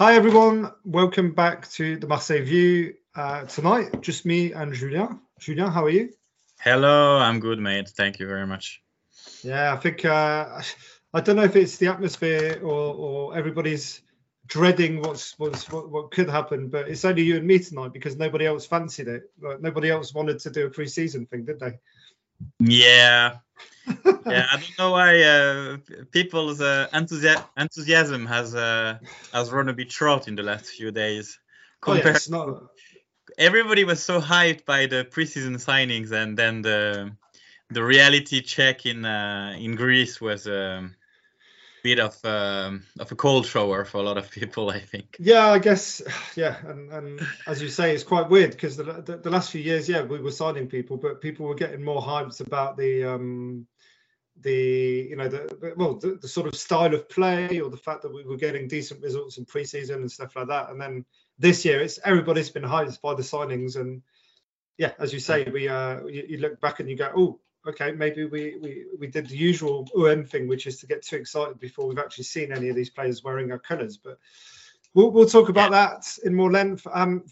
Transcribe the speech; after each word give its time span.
Hi 0.00 0.14
everyone, 0.14 0.72
welcome 0.82 1.34
back 1.34 1.70
to 1.72 1.98
the 1.98 2.06
Marseille 2.06 2.42
View. 2.42 2.94
Uh, 3.14 3.44
tonight, 3.44 4.00
just 4.00 4.24
me 4.24 4.50
and 4.54 4.72
Julien. 4.72 5.20
Julien, 5.38 5.70
how 5.70 5.84
are 5.84 5.90
you? 5.90 6.14
Hello, 6.58 7.18
I'm 7.18 7.38
good, 7.38 7.58
mate. 7.58 7.90
Thank 7.90 8.18
you 8.18 8.26
very 8.26 8.46
much. 8.46 8.80
Yeah, 9.42 9.74
I 9.74 9.76
think 9.76 10.06
uh, 10.06 10.62
I 11.12 11.20
don't 11.20 11.36
know 11.36 11.42
if 11.42 11.54
it's 11.54 11.76
the 11.76 11.88
atmosphere 11.88 12.60
or, 12.62 12.94
or 12.94 13.36
everybody's 13.36 14.00
dreading 14.46 15.02
what's, 15.02 15.38
what's 15.38 15.70
what, 15.70 15.90
what 15.90 16.12
could 16.12 16.30
happen, 16.30 16.70
but 16.70 16.88
it's 16.88 17.04
only 17.04 17.24
you 17.24 17.36
and 17.36 17.46
me 17.46 17.58
tonight 17.58 17.92
because 17.92 18.16
nobody 18.16 18.46
else 18.46 18.64
fancied 18.64 19.06
it. 19.06 19.24
Like, 19.38 19.60
nobody 19.60 19.90
else 19.90 20.14
wanted 20.14 20.38
to 20.38 20.50
do 20.50 20.64
a 20.64 20.70
pre-season 20.70 21.26
thing, 21.26 21.44
did 21.44 21.60
they? 21.60 21.78
Yeah, 22.58 23.36
yeah. 23.86 24.46
I 24.52 24.56
don't 24.56 24.78
know 24.78 24.90
why 24.92 25.22
uh, 25.22 25.76
people's 26.10 26.60
uh, 26.60 26.88
enthusi- 26.92 27.44
enthusiasm 27.56 28.26
has 28.26 28.54
uh, 28.54 28.98
has 29.32 29.50
run 29.50 29.68
a 29.68 29.72
bit 29.72 29.90
short 29.90 30.28
in 30.28 30.36
the 30.36 30.42
last 30.42 30.66
few 30.66 30.90
days. 30.90 31.38
Oh, 31.86 31.94
yeah, 31.94 32.08
it's 32.08 32.28
not... 32.28 32.70
Everybody 33.38 33.84
was 33.84 34.02
so 34.02 34.20
hyped 34.20 34.64
by 34.64 34.86
the 34.86 35.04
preseason 35.04 35.56
signings, 35.56 36.12
and 36.12 36.36
then 36.36 36.62
the 36.62 37.12
the 37.70 37.82
reality 37.82 38.42
check 38.42 38.86
in 38.86 39.04
uh, 39.04 39.56
in 39.58 39.76
Greece 39.76 40.20
was. 40.20 40.46
Um, 40.46 40.96
bit 41.82 41.98
of 41.98 42.22
um, 42.24 42.84
of 42.98 43.10
a 43.12 43.16
cold 43.16 43.46
shower 43.46 43.84
for 43.84 43.98
a 43.98 44.02
lot 44.02 44.18
of 44.18 44.30
people, 44.30 44.70
I 44.70 44.80
think. 44.80 45.16
Yeah, 45.18 45.48
I 45.48 45.58
guess. 45.58 46.02
Yeah, 46.36 46.56
and, 46.66 46.92
and 46.92 47.20
as 47.46 47.60
you 47.62 47.68
say, 47.68 47.94
it's 47.94 48.04
quite 48.04 48.28
weird 48.28 48.52
because 48.52 48.76
the, 48.76 48.84
the, 48.84 49.16
the 49.16 49.30
last 49.30 49.50
few 49.50 49.60
years, 49.60 49.88
yeah, 49.88 50.02
we 50.02 50.20
were 50.20 50.30
signing 50.30 50.66
people, 50.68 50.96
but 50.96 51.20
people 51.20 51.46
were 51.46 51.54
getting 51.54 51.82
more 51.82 52.02
hyped 52.02 52.40
about 52.40 52.76
the 52.76 53.04
um, 53.04 53.66
the 54.40 55.06
you 55.10 55.16
know 55.16 55.28
the 55.28 55.74
well 55.76 55.94
the, 55.94 56.18
the, 56.20 56.28
sort 56.28 56.46
of 56.46 56.54
style 56.54 56.94
of 56.94 57.08
play 57.08 57.60
or 57.60 57.68
the 57.68 57.76
fact 57.76 58.02
that 58.02 58.14
we 58.14 58.24
were 58.24 58.36
getting 58.36 58.68
decent 58.68 59.02
results 59.02 59.38
in 59.38 59.44
preseason 59.44 59.96
and 59.96 60.10
stuff 60.10 60.36
like 60.36 60.48
that. 60.48 60.70
And 60.70 60.80
then 60.80 61.04
this 61.38 61.64
year, 61.64 61.80
it's 61.80 61.98
everybody's 62.04 62.50
been 62.50 62.62
hyped 62.62 63.00
by 63.00 63.14
the 63.14 63.22
signings 63.22 63.76
and. 63.76 64.02
Yeah, 64.78 64.92
as 64.98 65.12
you 65.12 65.20
say, 65.20 65.44
we 65.44 65.68
uh, 65.68 66.06
you, 66.06 66.24
you 66.26 66.38
look 66.38 66.58
back 66.58 66.80
and 66.80 66.88
you 66.88 66.96
go, 66.96 67.12
oh, 67.14 67.40
okay, 67.66 67.92
maybe 67.92 68.24
we, 68.24 68.56
we, 68.60 68.86
we 68.98 69.06
did 69.06 69.28
the 69.28 69.36
usual 69.36 69.88
UM 69.96 70.24
thing, 70.24 70.48
which 70.48 70.66
is 70.66 70.78
to 70.78 70.86
get 70.86 71.02
too 71.02 71.16
excited 71.16 71.58
before 71.60 71.86
we've 71.86 71.98
actually 71.98 72.24
seen 72.24 72.52
any 72.52 72.68
of 72.68 72.76
these 72.76 72.90
players 72.90 73.22
wearing 73.22 73.52
our 73.52 73.58
colours. 73.58 73.96
But 73.96 74.18
we'll, 74.94 75.10
we'll 75.10 75.26
talk 75.26 75.48
about 75.48 75.70
that 75.72 76.06
in 76.24 76.34
more 76.34 76.50
length. 76.50 76.86
Um, 76.92 77.24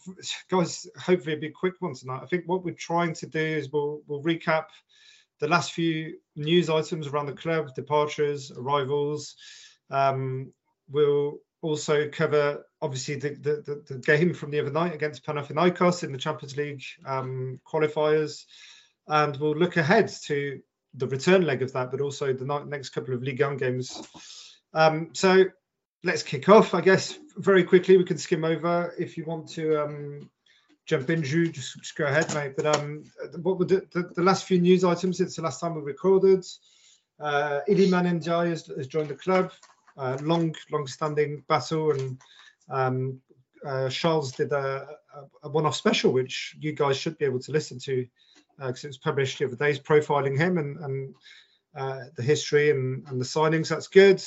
guys, 0.51 0.87
hopefully 0.99 1.33
it'll 1.33 1.43
be 1.43 1.49
a 1.49 1.53
quick 1.53 1.75
one 1.81 1.95
tonight. 1.95 2.21
I 2.23 2.27
think 2.27 2.45
what 2.47 2.65
we're 2.65 2.75
trying 2.75 3.15
to 3.15 3.27
do 3.27 3.41
is 3.41 3.73
we'll, 3.73 4.03
we'll 4.07 4.23
recap 4.23 4.67
the 5.41 5.49
last 5.49 5.73
few 5.73 6.19
news 6.37 6.69
items 6.69 7.07
around 7.07 7.27
the 7.27 7.33
club, 7.33 7.75
departures, 7.75 8.51
arrivals. 8.51 9.37
Um, 9.91 10.53
we'll 10.91 11.39
also 11.63 12.09
cover 12.09 12.65
obviously 12.81 13.17
the, 13.17 13.31
the, 13.31 13.83
the, 13.89 13.99
game 13.99 14.33
from 14.33 14.51
the 14.51 14.61
other 14.61 14.71
night 14.71 14.95
against 14.95 15.25
Panathinaikos 15.25 16.05
in 16.05 16.13
the 16.13 16.19
Champions 16.19 16.57
League 16.57 16.83
um, 17.05 17.61
qualifiers 17.67 18.45
and 19.09 19.37
we'll 19.39 19.57
look 19.57 19.77
ahead 19.77 20.09
to 20.27 20.61
the 20.95 21.07
return 21.07 21.43
leg 21.43 21.63
of 21.63 21.73
that, 21.73 21.91
but 21.91 22.01
also 22.01 22.33
the 22.33 22.65
next 22.67 22.91
couple 22.91 23.15
of 23.15 23.23
Ligue 23.23 23.41
1 23.41 23.57
games. 23.57 24.03
Um, 24.75 25.11
so 25.13 25.45
let's 26.05 26.23
kick 26.23 26.49
off. 26.49 26.75
I 26.75 26.81
guess 26.81 27.19
very 27.37 27.65
quickly 27.65 27.97
we 27.97 28.05
can 28.05 28.19
skim 28.19 28.45
over. 28.45 28.95
If 28.99 29.17
you 29.17 29.25
want 29.25 29.49
to 29.51 29.83
um, 29.83 30.31
jump 30.87 31.11
in, 31.11 31.23
Ju, 31.23 31.51
just, 31.51 31.79
just, 31.79 31.97
go 31.97 32.05
ahead, 32.05 32.33
mate. 32.35 32.55
But 32.57 32.77
um, 32.77 33.05
what 33.43 33.59
were 33.59 33.65
the, 33.65 33.87
the, 33.93 34.11
the, 34.15 34.23
last 34.23 34.45
few 34.45 34.61
news 34.61 34.85
items 34.85 35.19
since 35.19 35.37
the 35.37 35.43
last 35.43 35.61
time 35.61 35.75
we 35.75 35.83
recorded? 35.83 36.45
Uh, 37.21 37.61
Iliman 37.69 38.25
has, 38.25 38.67
has, 38.67 38.87
joined 38.87 39.09
the 39.09 39.15
club. 39.15 39.53
Uh, 39.97 40.17
long, 40.23 40.55
long-standing 40.71 41.43
battle, 41.49 41.91
and 41.91 42.21
um, 42.71 43.21
uh, 43.67 43.89
Charles 43.89 44.31
did 44.31 44.53
a, 44.53 44.87
a, 45.13 45.49
a 45.49 45.49
one-off 45.49 45.75
special, 45.75 46.13
which 46.13 46.57
you 46.61 46.71
guys 46.71 46.97
should 46.97 47.19
be 47.19 47.25
able 47.25 47.41
to 47.41 47.51
listen 47.51 47.81
to 47.81 48.07
because 48.59 48.85
uh, 48.85 48.89
it 48.89 48.91
was 48.91 48.99
published 48.99 49.39
the 49.39 49.47
other 49.47 49.57
day, 49.57 49.73
profiling 49.79 50.37
him 50.37 50.59
and, 50.59 50.77
and 50.79 51.15
uh, 51.77 52.01
the 52.17 52.23
history 52.23 52.71
and, 52.71 53.07
and, 53.09 53.21
the 53.21 53.25
signings. 53.25 53.69
That's 53.69 53.89
good. 53.89 54.23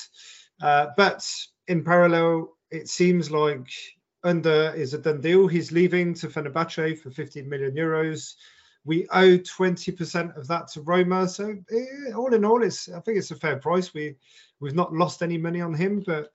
Uh, 0.62 0.88
but 0.96 1.26
in 1.68 1.84
parallel, 1.84 2.56
it 2.70 2.88
seems 2.88 3.32
like 3.32 3.70
Under 4.24 4.74
is 4.76 4.94
a 4.94 5.00
done 5.00 5.22
deal. 5.22 5.48
He's 5.48 5.72
leaving 5.72 6.14
to 6.16 6.28
Fenerbahce 6.28 6.98
for 7.00 7.10
15 7.10 7.50
million 7.50 7.74
euros. 7.74 8.36
We 8.84 9.08
owe 9.10 9.38
20% 9.38 10.38
of 10.38 10.48
that 10.48 10.68
to 10.70 10.82
Roma. 10.82 11.28
So 11.28 11.56
eh, 11.72 12.12
all 12.16 12.34
in 12.34 12.46
all, 12.46 12.64
it's 12.64 12.90
I 12.90 13.00
think 13.02 13.18
it's 13.18 13.32
a 13.32 13.36
fair 13.36 13.58
price. 13.58 13.94
We 13.94 14.16
we've 14.60 14.76
not 14.76 14.94
lost 14.94 15.22
any 15.22 15.38
money 15.38 15.62
on 15.62 15.74
him, 15.74 16.04
but 16.06 16.32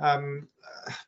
um, 0.00 0.48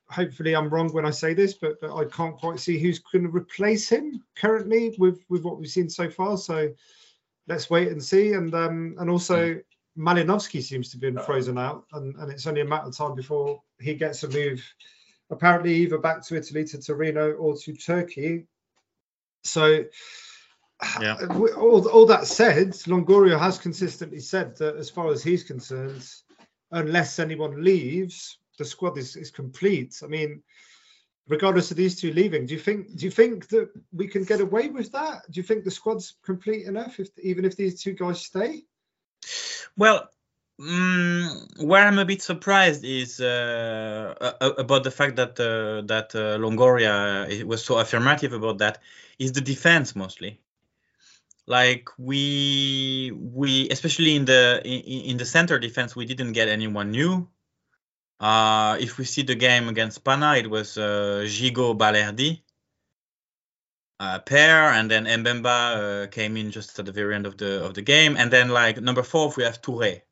hopefully, 0.09 0.55
I'm 0.55 0.69
wrong 0.69 0.93
when 0.93 1.07
I 1.07 1.11
say 1.11 1.35
this, 1.35 1.55
but, 1.55 1.81
but 1.81 1.97
I 1.97 2.05
can't 2.05 2.37
quite 2.37 2.61
see 2.61 2.79
who's 2.79 2.99
going 2.99 3.25
to 3.25 3.31
replace 3.31 3.89
him 3.89 4.23
currently 4.37 4.95
with 4.99 5.21
with 5.29 5.43
what 5.43 5.59
we've 5.59 5.71
seen 5.71 5.89
so 5.89 6.11
far. 6.11 6.37
So 6.37 6.73
let's 7.49 7.71
wait 7.71 7.89
and 7.89 8.03
see. 8.03 8.33
And 8.33 8.55
um, 8.55 8.97
and 8.99 9.11
also 9.11 9.59
Malinowski 9.97 10.63
seems 10.63 10.91
to 10.91 10.99
be 10.99 11.13
frozen 11.13 11.59
out, 11.59 11.87
and, 11.93 12.15
and 12.17 12.31
it's 12.31 12.47
only 12.47 12.61
a 12.61 12.67
matter 12.67 12.89
of 12.89 12.97
time 12.97 13.15
before 13.15 13.63
he 13.81 13.95
gets 13.95 14.23
a 14.23 14.29
move. 14.29 14.63
Apparently, 15.31 15.75
either 15.77 15.99
back 15.99 16.23
to 16.27 16.37
Italy 16.37 16.65
to 16.67 16.81
Torino 16.81 17.33
or 17.33 17.57
to 17.57 17.73
Turkey. 17.75 18.47
So. 19.45 19.85
Yeah. 21.01 21.15
All, 21.57 21.89
all 21.89 22.07
that 22.07 22.27
said, 22.27 22.71
Longoria 22.89 23.39
has 23.39 23.57
consistently 23.57 24.19
said 24.19 24.57
that 24.57 24.75
as 24.75 24.91
far 24.91 25.13
as 25.13 25.23
he's 25.23 25.45
concerned, 25.45 26.05
unless 26.73 27.21
anyone 27.21 27.63
leaves, 27.63 28.39
the 28.59 28.65
squad 28.65 28.99
is, 28.99 29.17
is 29.17 29.31
complete. 29.31 30.01
I 30.03 30.07
mean, 30.07 30.43
regardless 31.29 31.71
of 31.71 31.77
these 31.77 32.01
two 32.01 32.13
leaving, 32.13 32.47
do 32.47 32.55
you 32.55 32.61
think 32.61 32.95
do 32.97 33.05
you 33.05 33.11
think 33.11 33.49
that 33.49 33.71
we 33.93 34.09
can 34.09 34.25
get 34.25 34.41
away 34.41 34.69
with 34.69 34.93
that? 34.93 35.31
Do 35.31 35.41
you 35.41 35.45
think 35.45 35.65
the 35.65 35.71
squad's 35.71 36.15
complete 36.25 36.67
enough, 36.67 37.01
if 37.01 37.09
even 37.23 37.45
if 37.45 37.57
these 37.57 37.83
two 37.83 37.93
guys 37.93 38.21
stay? 38.21 38.65
Well, 39.77 40.09
um, 40.61 41.49
where 41.61 41.87
I'm 41.87 41.99
a 41.99 42.05
bit 42.05 42.23
surprised 42.23 42.85
is 42.85 43.21
uh, 43.21 44.15
about 44.41 44.85
the 44.85 44.91
fact 44.91 45.17
that 45.17 45.41
uh, 45.41 45.83
that 45.87 46.15
uh, 46.15 46.39
Longoria 46.39 47.43
was 47.45 47.65
so 47.65 47.79
affirmative 47.79 48.33
about 48.33 48.59
that 48.59 48.79
is 49.19 49.33
the 49.33 49.41
defense 49.41 49.97
mostly. 49.97 50.41
Like 51.47 51.89
we 51.99 53.13
we 53.15 53.69
especially 53.71 54.15
in 54.15 54.25
the 54.25 54.61
in, 54.65 55.11
in 55.11 55.17
the 55.17 55.25
center 55.25 55.59
defense 55.59 55.97
we 55.97 56.05
didn't 56.05 56.33
get 56.33 56.49
anyone 56.49 56.91
new 56.93 57.29
uh, 58.23 58.77
if 58.81 58.97
we 58.99 59.05
see 59.05 59.23
the 59.23 59.35
game 59.35 59.69
against 59.69 60.05
Pana, 60.05 60.37
it 60.37 60.49
was 60.49 60.79
uh, 60.79 61.25
Gigot 61.27 61.77
Balerdi 61.77 62.41
uh, 64.03 64.19
pair, 64.21 64.73
and 64.73 64.91
then 64.91 65.05
Mbemba 65.07 66.05
uh, 66.05 66.07
came 66.09 66.37
in 66.37 66.51
just 66.51 66.79
at 66.79 66.87
the 66.87 66.93
very 66.93 67.15
end 67.15 67.27
of 67.27 67.37
the 67.37 67.65
of 67.65 67.75
the 67.75 67.83
game, 67.83 68.17
and 68.17 68.31
then 68.31 68.49
like 68.49 68.81
number 68.81 69.03
four 69.03 69.33
we 69.37 69.45
have 69.45 69.61
Touré. 69.61 70.03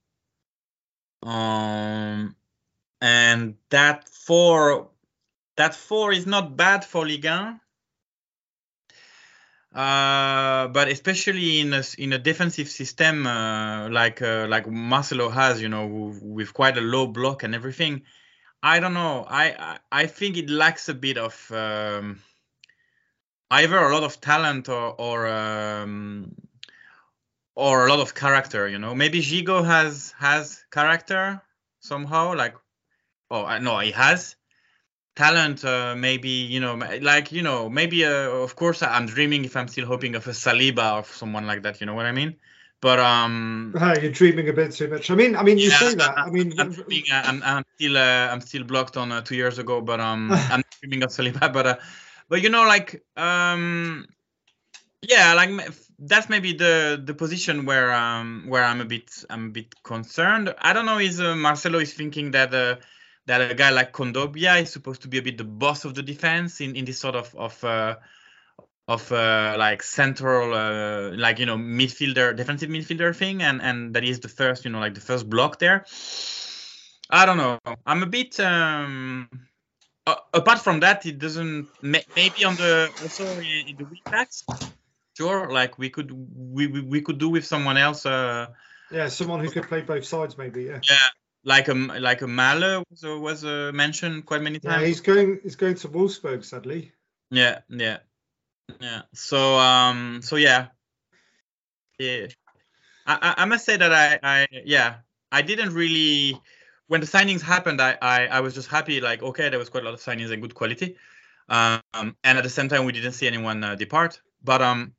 Um, 1.23 2.37
and 3.01 3.57
that 3.71 4.09
four, 4.09 4.91
that 5.57 5.75
four 5.75 6.13
is 6.13 6.27
not 6.27 6.57
bad 6.57 6.85
for 6.85 7.07
Ligue 7.07 7.25
1. 7.25 7.61
Uh, 9.73 10.67
but 10.69 10.89
especially 10.89 11.61
in 11.61 11.73
a 11.73 11.83
in 11.97 12.13
a 12.13 12.19
defensive 12.19 12.69
system 12.69 13.25
uh, 13.25 13.89
like 13.89 14.21
uh, 14.21 14.47
like 14.49 14.69
Marcelo 14.69 15.29
has, 15.29 15.63
you 15.63 15.69
know, 15.69 16.13
with 16.23 16.53
quite 16.53 16.77
a 16.77 16.81
low 16.81 17.07
block 17.07 17.45
and 17.45 17.55
everything, 17.55 18.03
I 18.63 18.81
don't 18.81 18.95
know. 18.95 19.25
I 19.29 19.79
I 19.93 20.07
think 20.07 20.37
it 20.37 20.51
lacks 20.51 20.89
a 20.89 20.95
bit 20.95 21.19
of 21.19 21.53
um, 21.53 22.21
either 23.51 23.79
a 23.79 23.93
lot 23.93 24.03
of 24.03 24.21
talent 24.21 24.69
or 24.69 24.95
or 24.99 25.29
um, 25.29 26.35
or 27.55 27.87
a 27.87 27.91
lot 27.91 28.01
of 28.01 28.13
character. 28.13 28.67
You 28.67 28.81
know, 28.81 28.97
maybe 28.97 29.21
Gigot 29.21 29.67
has 29.67 30.13
has 30.19 30.65
character 30.73 31.41
somehow. 31.79 32.35
Like, 32.35 32.57
oh 33.31 33.59
no, 33.59 33.79
he 33.79 33.93
has 33.93 34.35
talent 35.17 35.65
uh, 35.65 35.95
maybe 35.97 36.29
you 36.29 36.61
know 36.61 36.75
like 37.01 37.33
you 37.33 37.43
know 37.43 37.69
maybe 37.69 38.05
uh, 38.05 38.31
of 38.31 38.55
course 38.57 38.83
i'm 38.83 39.07
dreaming 39.07 39.45
if 39.45 39.57
i'm 39.57 39.69
still 39.69 39.87
hoping 39.87 40.15
of 40.15 40.27
a 40.27 40.31
saliba 40.31 40.99
or 40.99 41.05
someone 41.05 41.47
like 41.47 41.63
that 41.63 41.81
you 41.81 41.87
know 41.87 41.95
what 41.95 42.07
i 42.07 42.13
mean? 42.13 42.37
But 42.81 42.99
um 42.99 43.75
you're 44.01 44.11
dreaming 44.11 44.49
a 44.49 44.55
bit 44.55 44.73
too 44.73 44.89
much. 44.89 45.11
I 45.11 45.15
mean 45.15 45.37
i 45.37 45.43
mean 45.43 45.59
you 45.59 45.69
yeah, 45.69 45.79
say 45.79 45.95
that. 45.97 46.17
I, 46.27 46.31
mean 46.31 46.59
I'm, 46.59 46.73
dreaming, 46.73 47.05
uh, 47.13 47.23
I'm, 47.25 47.43
I'm, 47.43 47.65
still 47.75 47.99
uh, 47.99 48.29
i'm 48.33 48.41
still 48.41 48.65
blocked 48.65 48.97
on 48.97 49.13
uh, 49.13 49.21
two 49.21 49.37
years 49.37 49.59
ago 49.59 49.81
but 49.83 50.01
um 50.01 50.31
i'm 50.53 50.65
dreaming 50.81 51.03
of 51.03 51.11
saliba 51.11 51.53
but 51.53 51.67
uh, 51.67 51.77
but 52.31 52.41
you 52.43 52.49
know 52.49 52.67
like 52.67 53.03
um 53.17 54.07
yeah 55.03 55.35
like 55.35 55.51
that's 55.99 56.31
maybe 56.31 56.55
the 56.55 57.03
the 57.05 57.13
position 57.13 57.67
where 57.67 57.93
um 57.93 58.45
where 58.49 58.65
i'm 58.65 58.81
a 58.81 58.87
bit 58.87 59.25
i'm 59.29 59.47
a 59.47 59.51
bit 59.51 59.75
concerned. 59.83 60.55
I 60.59 60.73
don't 60.73 60.87
know 60.87 60.99
is 60.99 61.21
uh, 61.21 61.37
marcelo 61.37 61.79
is 61.81 61.93
thinking 61.93 62.31
that 62.31 62.55
uh 62.55 62.77
that 63.31 63.49
a 63.49 63.55
guy 63.55 63.71
like 63.71 63.93
Kondogbia 63.93 64.61
is 64.61 64.73
supposed 64.73 65.03
to 65.03 65.09
be 65.09 65.19
a 65.19 65.23
bit 65.23 65.39
the 65.39 65.45
boss 65.45 65.85
of 65.85 65.95
the 65.95 66.03
defense 66.03 66.61
in, 66.61 66.75
in 66.75 66.85
this 66.85 66.99
sort 66.99 67.15
of 67.15 67.33
of 67.37 67.63
uh, 67.63 67.95
of 68.89 69.13
uh, 69.13 69.55
like 69.57 69.85
central 69.85 70.53
uh, 70.53 71.17
like 71.17 71.39
you 71.39 71.47
know 71.47 71.57
midfielder 71.57 72.37
defensive 72.37 72.69
midfielder 72.69 73.15
thing 73.15 73.41
and 73.41 73.63
and 73.63 73.95
that 73.95 74.03
is 74.03 74.19
the 74.19 74.29
first 74.29 74.65
you 74.65 74.73
know 74.73 74.81
like 74.81 74.95
the 74.95 75.01
first 75.01 75.31
block 75.31 75.61
there 75.61 75.85
i 77.09 77.25
don't 77.25 77.37
know 77.37 77.57
i'm 77.87 78.03
a 78.03 78.07
bit 78.07 78.41
um 78.41 79.29
uh, 80.07 80.17
apart 80.33 80.59
from 80.59 80.81
that, 80.81 81.05
it 81.07 81.19
doesn't. 81.19 81.69
Maybe 81.83 82.45
on 82.45 82.57
the 82.57 82.91
also 83.03 83.25
in 83.39 83.77
the 83.77 83.85
weak 83.85 84.03
backs, 84.05 84.45
sure. 85.15 85.53
Like 85.53 85.79
we 85.79 85.91
could 85.91 86.11
we, 86.11 86.67
we, 86.67 86.81
we 86.81 87.01
could 87.03 87.19
do 87.19 87.29
with 87.29 87.45
someone 87.45 87.77
else. 87.77 88.07
Uh, 88.07 88.47
yeah, 88.91 89.09
someone 89.09 89.41
who 89.45 89.51
could 89.51 89.69
play 89.69 89.83
both 89.83 90.07
sides, 90.07 90.39
maybe. 90.39 90.65
Yeah. 90.65 90.81
Yeah, 90.83 91.09
like 91.45 91.69
a 91.69 91.75
like 91.75 92.23
a 92.23 92.27
Maehle 92.27 92.85
was 92.91 93.05
uh, 93.05 93.19
was 93.19 93.45
uh, 93.45 93.71
mentioned 93.73 94.27
quite 94.27 94.43
many 94.43 94.59
times. 94.59 94.81
Yeah, 94.81 94.87
he's 94.87 95.01
going 95.01 95.41
he's 95.43 95.57
going 95.57 95.75
to 95.77 95.89
Wolfsburg, 95.89 96.45
sadly. 96.45 96.93
Yeah, 97.31 97.61
yeah, 97.69 97.99
yeah. 98.81 99.03
So 99.15 99.59
um, 99.59 100.21
so 100.23 100.37
yeah, 100.37 100.69
yeah. 101.99 102.27
I 103.07 103.35
I, 103.39 103.45
must 103.47 103.65
say 103.65 103.77
that 103.77 103.93
I 103.93 104.19
I 104.23 104.47
yeah 104.65 104.97
I 105.33 105.43
didn't 105.43 105.73
really 105.73 106.41
when 106.89 107.01
the 107.01 107.07
signings 107.07 107.41
happened 107.41 107.81
I, 107.81 107.97
I 108.03 108.27
I 108.27 108.41
was 108.41 108.55
just 108.55 108.69
happy 108.69 109.01
like 109.01 109.23
okay 109.23 109.49
there 109.49 109.59
was 109.59 109.71
quite 109.71 109.83
a 109.83 109.87
lot 109.87 109.95
of 109.95 110.01
signings 110.01 110.31
and 110.31 110.43
good 110.43 110.55
quality, 110.55 110.97
um, 111.49 111.81
and 111.95 112.39
at 112.39 112.45
the 112.45 112.51
same 112.51 112.69
time 112.69 112.85
we 112.85 112.93
didn't 112.93 113.13
see 113.13 113.27
anyone 113.27 113.65
uh, 113.65 113.75
depart. 113.75 114.21
But 114.43 114.63
um, 114.63 114.95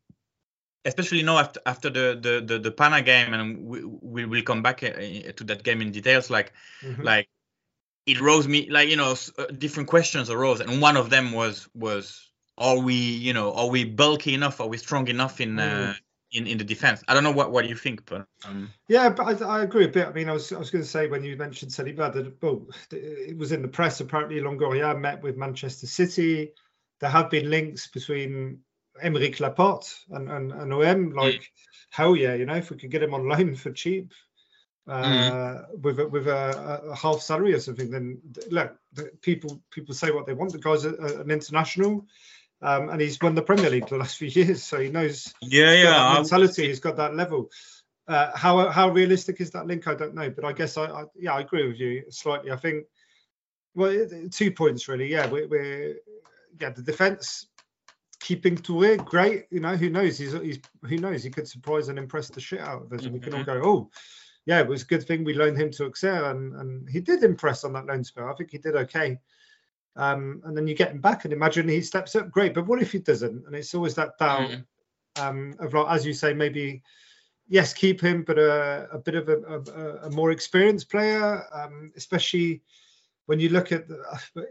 especially 0.86 1.24
now 1.24 1.38
after 1.38 1.60
after 1.66 1.89
the 1.89 2.18
the 2.19 2.42
the, 2.45 2.60
the 2.60 2.72
Pana 2.72 3.01
game, 3.01 3.33
and 3.33 3.63
we 3.66 3.86
we 3.86 4.25
will 4.25 4.42
come 4.44 4.62
back 4.62 4.83
uh, 4.83 4.88
uh, 4.88 5.31
to 5.33 5.44
that 5.45 5.63
game 5.63 5.81
in 5.81 5.92
details. 5.92 6.30
Like 6.30 6.54
mm-hmm. 6.81 7.01
like 7.01 7.30
it 8.06 8.19
rose 8.19 8.48
me 8.48 8.69
like 8.69 8.89
you 8.89 8.98
know 8.98 9.16
uh, 9.38 9.45
different 9.57 9.89
questions 9.89 10.30
arose, 10.30 10.60
and 10.60 10.81
one 10.81 10.98
of 10.98 11.10
them 11.10 11.31
was 11.31 11.68
was 11.74 12.31
are 12.57 12.80
we 12.80 12.95
you 12.95 13.33
know 13.33 13.54
are 13.54 13.68
we 13.68 13.83
bulky 13.83 14.33
enough? 14.33 14.60
Are 14.62 14.68
we 14.68 14.78
strong 14.78 15.07
enough 15.07 15.42
in? 15.42 15.56
Mm. 15.56 15.89
Uh, 15.89 15.94
in, 16.33 16.48
in 16.48 16.57
the 16.57 16.63
defense, 16.63 17.04
I 17.10 17.13
don't 17.13 17.25
know 17.25 17.31
what, 17.33 17.51
what 17.51 17.68
you 17.68 17.75
think, 17.75 18.06
but 18.06 18.25
um... 18.45 18.72
yeah, 18.88 19.10
but 19.10 19.42
I, 19.42 19.45
I, 19.45 19.63
agree 19.63 19.83
a 19.83 19.89
bit. 19.89 20.07
I 20.07 20.13
mean, 20.13 20.30
I 20.30 20.31
was 20.31 20.50
I 20.54 20.57
was 20.60 20.69
going 20.69 20.81
to 20.81 20.89
say 20.89 21.07
when 21.07 21.25
you 21.25 21.36
mentioned 21.36 21.72
Saliba 21.72 22.13
that 22.13 22.42
well, 22.42 22.68
it 22.89 23.38
was 23.38 23.51
in 23.51 23.62
the 23.62 23.68
press. 23.68 24.00
Apparently, 24.00 24.39
Longoria 24.39 24.98
met 24.98 25.22
with 25.22 25.36
Manchester 25.36 25.88
City. 25.88 26.54
There 27.01 27.10
have 27.10 27.30
been 27.30 27.50
links 27.50 27.88
between 27.88 28.60
Aymeric 29.04 29.40
Laporte 29.40 29.94
and, 30.10 30.30
and, 30.30 30.52
and 30.52 30.74
OM, 30.74 31.12
like 31.12 31.36
mm. 31.36 31.48
hell 31.90 32.16
yeah, 32.16 32.34
you 32.34 32.46
know, 32.46 32.56
if 32.56 32.70
we 32.70 32.78
could 32.78 32.92
get 32.92 33.04
him 33.04 33.14
on 33.14 33.28
loan 33.28 33.56
for 33.56 33.72
cheap, 33.72 34.14
uh, 34.88 35.04
mm. 35.04 35.80
with 35.82 36.00
a, 36.00 36.08
with 36.08 36.28
a, 36.28 36.82
a, 36.90 36.96
half 36.96 37.22
salary 37.22 37.54
or 37.54 37.60
something, 37.60 37.92
then 37.92 38.20
look, 38.50 38.76
people 39.22 39.62
people 39.70 39.94
say 39.94 40.12
what 40.12 40.26
they 40.26 40.34
want. 40.34 40.52
The 40.52 40.58
guy's 40.58 40.86
a, 40.86 40.94
an 41.22 41.32
international, 41.32 42.08
um, 42.62 42.90
and 42.90 43.00
he's 43.00 43.20
won 43.22 43.36
the 43.36 43.42
Premier 43.42 43.70
League 43.70 43.88
the 43.88 43.98
last 43.98 44.18
few 44.18 44.28
years, 44.28 44.64
so 44.64 44.80
he 44.80 44.90
knows. 44.90 45.34
Yeah, 45.42 45.74
yeah. 45.74 46.14
mentality, 46.16 46.68
he's 46.68 46.80
got 46.80 46.98
that 46.98 47.16
level. 47.16 47.50
Uh, 48.08 48.36
how 48.36 48.70
how 48.70 48.90
realistic 48.90 49.40
is 49.40 49.52
that 49.52 49.68
link? 49.68 49.88
I 49.88 49.96
don't 49.96 50.16
know, 50.16 50.30
but 50.30 50.44
I 50.44 50.52
guess 50.52 50.78
I, 50.78 50.86
I 50.86 51.04
yeah 51.16 51.34
I 51.34 51.42
agree 51.42 51.68
with 51.68 51.80
you 51.80 52.04
slightly. 52.10 52.52
I 52.52 52.58
think 52.58 52.86
well 53.76 54.08
two 54.32 54.52
points 54.52 54.88
really. 54.88 55.10
Yeah, 55.10 55.28
we're, 55.28 55.48
we're 55.48 55.96
yeah 56.60 56.72
the 56.72 56.82
defense 56.82 57.48
keeping 58.21 58.56
Touré, 58.56 59.03
great. 59.03 59.47
You 59.51 59.59
know, 59.59 59.75
who 59.75 59.89
knows? 59.89 60.18
He's, 60.18 60.33
he's 60.33 60.59
who 60.83 60.97
knows? 60.97 61.23
He 61.23 61.29
could 61.29 61.47
surprise 61.47 61.89
and 61.89 62.00
impress 62.00 62.29
the 62.29 62.39
shit 62.39 62.62
out 62.62 62.83
of 62.83 62.94
us, 62.94 63.03
and 63.03 63.13
we 63.13 63.19
can 63.19 63.33
all 63.33 63.44
mm-hmm. 63.44 63.62
go, 63.62 63.68
oh, 63.68 63.89
yeah, 64.45 64.59
it 64.59 64.68
was 64.68 64.83
a 64.83 64.85
good 64.85 65.03
thing 65.03 65.23
we 65.23 65.33
loaned 65.33 65.57
him 65.57 65.71
to 65.71 65.85
Auxerre, 65.85 66.31
and 66.31 66.56
and 66.56 66.89
he 66.89 67.01
did 67.01 67.23
impress 67.23 67.63
on 67.63 67.73
that 67.73 67.88
loan 67.88 68.03
spell. 68.03 68.29
I 68.29 68.33
think 68.33 68.51
he 68.51 68.57
did 68.57 68.75
okay. 68.75 69.19
Um, 69.97 70.41
and 70.45 70.56
then 70.56 70.68
you 70.68 70.75
get 70.75 70.91
him 70.91 71.01
back, 71.01 71.25
and 71.25 71.33
imagine 71.33 71.68
he 71.68 71.81
steps 71.81 72.15
up, 72.15 72.31
great. 72.31 72.53
But 72.53 72.68
what 72.68 72.81
if 72.81 72.94
he 72.94 73.00
doesn't? 73.00 73.45
And 73.45 73.56
it's 73.56 73.75
always 73.75 73.95
that 73.95 74.18
doubt 74.18 74.50
mm. 74.50 74.63
um, 75.19 75.53
of 75.59 75.73
like, 75.73 75.88
as 75.89 76.06
you 76.06 76.13
say, 76.13 76.33
maybe 76.33 76.81
yes, 77.47 77.73
keep 77.73 78.00
him, 78.00 78.23
but 78.23 78.39
a, 78.39 78.88
a 78.94 78.97
bit 78.97 79.15
of 79.15 79.27
a, 79.27 79.38
a, 79.38 80.07
a 80.07 80.09
more 80.12 80.31
experienced 80.31 80.89
player, 80.89 81.44
um, 81.53 81.91
especially 81.97 82.62
when 83.27 83.39
you 83.39 83.50
look 83.50 83.71
at, 83.71 83.85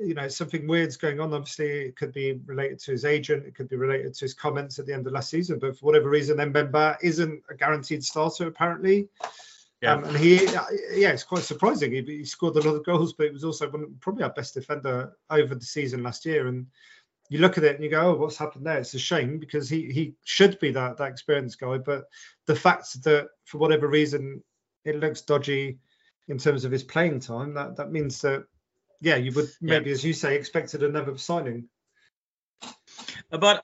you 0.00 0.14
know, 0.14 0.28
something 0.28 0.66
weird's 0.66 0.96
going 0.96 1.20
on. 1.20 1.34
Obviously, 1.34 1.66
it 1.66 1.96
could 1.96 2.12
be 2.12 2.40
related 2.46 2.78
to 2.80 2.92
his 2.92 3.04
agent, 3.04 3.46
it 3.46 3.54
could 3.54 3.68
be 3.68 3.76
related 3.76 4.14
to 4.14 4.24
his 4.24 4.34
comments 4.34 4.78
at 4.78 4.86
the 4.86 4.92
end 4.92 5.06
of 5.06 5.12
last 5.12 5.30
season. 5.30 5.58
But 5.58 5.78
for 5.78 5.86
whatever 5.86 6.08
reason, 6.08 6.38
Mbemba 6.38 6.96
isn't 7.02 7.42
a 7.50 7.54
guaranteed 7.54 8.04
starter 8.04 8.46
apparently. 8.46 9.08
Yeah. 9.82 9.94
Um, 9.94 10.04
and 10.04 10.16
he, 10.16 10.44
yeah, 10.92 11.10
it's 11.10 11.24
quite 11.24 11.42
surprising. 11.42 11.92
He, 11.92 12.02
he, 12.02 12.24
scored 12.24 12.56
a 12.56 12.60
lot 12.60 12.76
of 12.76 12.84
goals, 12.84 13.14
but 13.14 13.26
he 13.28 13.32
was 13.32 13.44
also 13.44 13.70
one, 13.70 13.94
probably 14.00 14.24
our 14.24 14.30
best 14.30 14.52
defender 14.54 15.12
over 15.30 15.54
the 15.54 15.64
season 15.64 16.02
last 16.02 16.26
year. 16.26 16.48
And 16.48 16.66
you 17.30 17.38
look 17.38 17.56
at 17.56 17.64
it 17.64 17.76
and 17.76 17.84
you 17.84 17.90
go, 17.90 18.10
"Oh, 18.10 18.16
what's 18.16 18.36
happened 18.36 18.66
there?" 18.66 18.78
It's 18.78 18.92
a 18.92 18.98
shame 18.98 19.38
because 19.38 19.70
he 19.70 19.90
he 19.90 20.14
should 20.24 20.58
be 20.58 20.70
that 20.72 20.98
that 20.98 21.10
experienced 21.10 21.60
guy. 21.60 21.78
But 21.78 22.04
the 22.46 22.56
fact 22.56 23.02
that 23.04 23.28
for 23.46 23.56
whatever 23.56 23.88
reason 23.88 24.42
it 24.84 24.96
looks 24.96 25.22
dodgy 25.22 25.78
in 26.28 26.36
terms 26.36 26.64
of 26.64 26.72
his 26.72 26.82
playing 26.82 27.20
time, 27.20 27.54
that 27.54 27.76
that 27.76 27.90
means 27.90 28.20
that 28.20 28.44
yeah, 29.00 29.16
you 29.16 29.32
would 29.32 29.50
maybe, 29.60 29.90
yeah. 29.90 29.94
as 29.94 30.04
you 30.04 30.12
say, 30.12 30.36
expected 30.36 30.82
another 30.82 31.16
signing. 31.16 31.68
About 33.30 33.62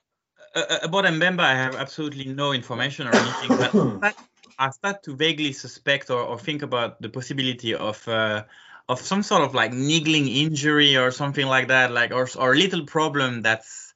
uh, 0.55 0.63
uh 0.69 0.79
about 0.83 1.05
Mbemba, 1.05 1.41
I 1.41 1.55
have 1.55 1.75
absolutely 1.75 2.25
no 2.25 2.53
information 2.53 3.07
or 3.07 3.15
anything, 3.15 4.01
but 4.01 4.15
I 4.59 4.71
start 4.71 5.03
to 5.03 5.15
vaguely 5.15 5.53
suspect 5.53 6.09
or, 6.09 6.21
or 6.21 6.39
think 6.39 6.63
about 6.63 7.01
the 7.01 7.09
possibility 7.09 7.75
of 7.75 8.07
uh, 8.07 8.43
of 8.89 9.01
some 9.01 9.21
sort 9.21 9.43
of 9.43 9.53
like 9.53 9.73
niggling 9.73 10.27
injury 10.27 10.97
or 10.97 11.11
something 11.11 11.45
like 11.45 11.67
that, 11.67 11.91
like 11.91 12.11
or 12.11 12.27
or 12.37 12.55
little 12.55 12.85
problem 12.85 13.41
that's 13.41 13.93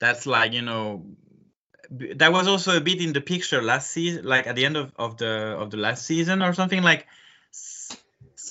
that's 0.00 0.26
like 0.26 0.52
you 0.52 0.62
know 0.62 1.06
that 1.90 2.32
was 2.32 2.48
also 2.48 2.76
a 2.76 2.80
bit 2.80 3.00
in 3.00 3.12
the 3.12 3.20
picture 3.20 3.62
last 3.62 3.90
season, 3.90 4.24
like 4.24 4.46
at 4.46 4.56
the 4.56 4.64
end 4.64 4.76
of, 4.76 4.92
of 4.96 5.16
the 5.16 5.56
of 5.58 5.70
the 5.70 5.76
last 5.76 6.04
season 6.04 6.42
or 6.42 6.52
something 6.52 6.82
like 6.82 7.06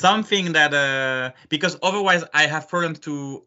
something 0.02 0.54
that 0.54 0.74
uh, 0.74 1.32
because 1.50 1.78
otherwise 1.82 2.24
I 2.34 2.44
have 2.48 2.68
problems 2.68 3.00
to. 3.08 3.46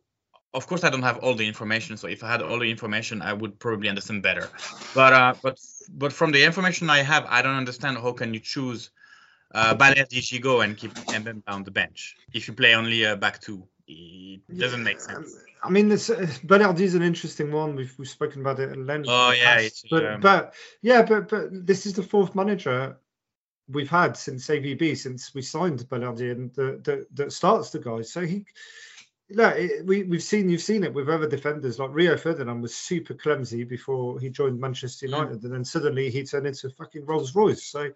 Of 0.53 0.69
course, 0.69 0.85
I 0.85 0.91
don't 0.91 1.03
have 1.03 1.19
all 1.19 1.35
the 1.35 1.47
information. 1.49 1.97
So 1.97 2.07
if 2.07 2.23
I 2.23 2.29
had 2.31 2.41
all 2.41 2.61
the 2.61 2.71
information, 2.71 3.23
I 3.23 3.33
would 3.33 3.59
probably 3.59 3.89
understand 3.89 4.23
better. 4.23 4.49
But 4.95 5.13
uh, 5.13 5.35
but 5.43 5.59
but 6.03 6.13
from 6.13 6.31
the 6.31 6.45
information 6.45 6.89
I 6.91 7.03
have, 7.03 7.27
I 7.29 7.43
don't 7.43 7.57
understand 7.57 7.99
how 7.99 8.13
can 8.13 8.33
you 8.33 8.41
choose 8.41 8.91
uh, 9.55 9.75
Balerdi 9.75 10.21
Gigot 10.21 10.65
and 10.65 10.77
keep 10.77 10.95
Mbemba 10.95 11.43
on 11.49 11.65
the 11.65 11.71
bench 11.71 12.17
if 12.33 12.47
you 12.47 12.55
play 12.55 12.75
only 12.75 13.03
a 13.05 13.17
back 13.17 13.41
two. 13.41 13.67
It 13.87 14.41
doesn't 14.57 14.81
yeah, 14.81 14.85
make 14.85 15.01
sense. 15.01 15.37
I 15.63 15.71
mean, 15.71 15.89
this 15.89 16.09
uh, 16.09 16.27
Balerdi 16.47 16.81
is 16.81 16.95
an 16.95 17.03
interesting 17.03 17.51
one. 17.53 17.77
We've 17.77 17.95
we've 17.99 18.09
spoken 18.09 18.41
about 18.41 18.61
it 18.61 18.71
at 18.71 18.79
length. 18.79 19.09
Oh 19.11 19.33
yeah, 19.33 19.69
but 19.91 20.07
um, 20.07 20.21
but 20.21 20.55
yeah, 20.83 21.03
but 21.03 21.29
but 21.29 21.67
this 21.67 21.87
is 21.87 21.95
the 21.95 22.03
fourth 22.03 22.35
manager 22.35 22.97
we've 23.69 23.91
had 23.91 24.17
since 24.17 24.47
AVB 24.49 24.97
since 24.97 25.35
we 25.35 25.43
signed 25.43 25.89
Balerdi 25.89 26.33
and 26.33 26.53
that 26.55 27.07
that 27.15 27.33
starts 27.33 27.71
the 27.71 27.79
guys. 27.79 28.13
So 28.13 28.21
he, 28.23 28.45
no, 29.31 29.55
we 29.85 30.03
we've 30.03 30.23
seen 30.23 30.49
you've 30.49 30.61
seen 30.61 30.85
it 30.85 30.93
with 30.93 31.09
other 31.09 31.29
defenders 31.29 31.79
like 31.79 31.91
Rio 31.93 32.17
Ferdinand 32.17 32.61
was 32.61 32.75
super 32.75 33.15
clumsy 33.15 33.65
before 33.65 34.21
he 34.21 34.29
joined 34.29 34.61
Manchester 34.61 35.07
United, 35.07 35.41
mm. 35.41 35.45
and 35.45 35.53
then 35.53 35.65
suddenly 35.65 36.11
he 36.11 36.25
turned 36.25 36.47
into 36.47 36.71
fucking 36.71 37.07
Rolls 37.07 37.35
Royce. 37.35 37.65
So, 37.65 37.91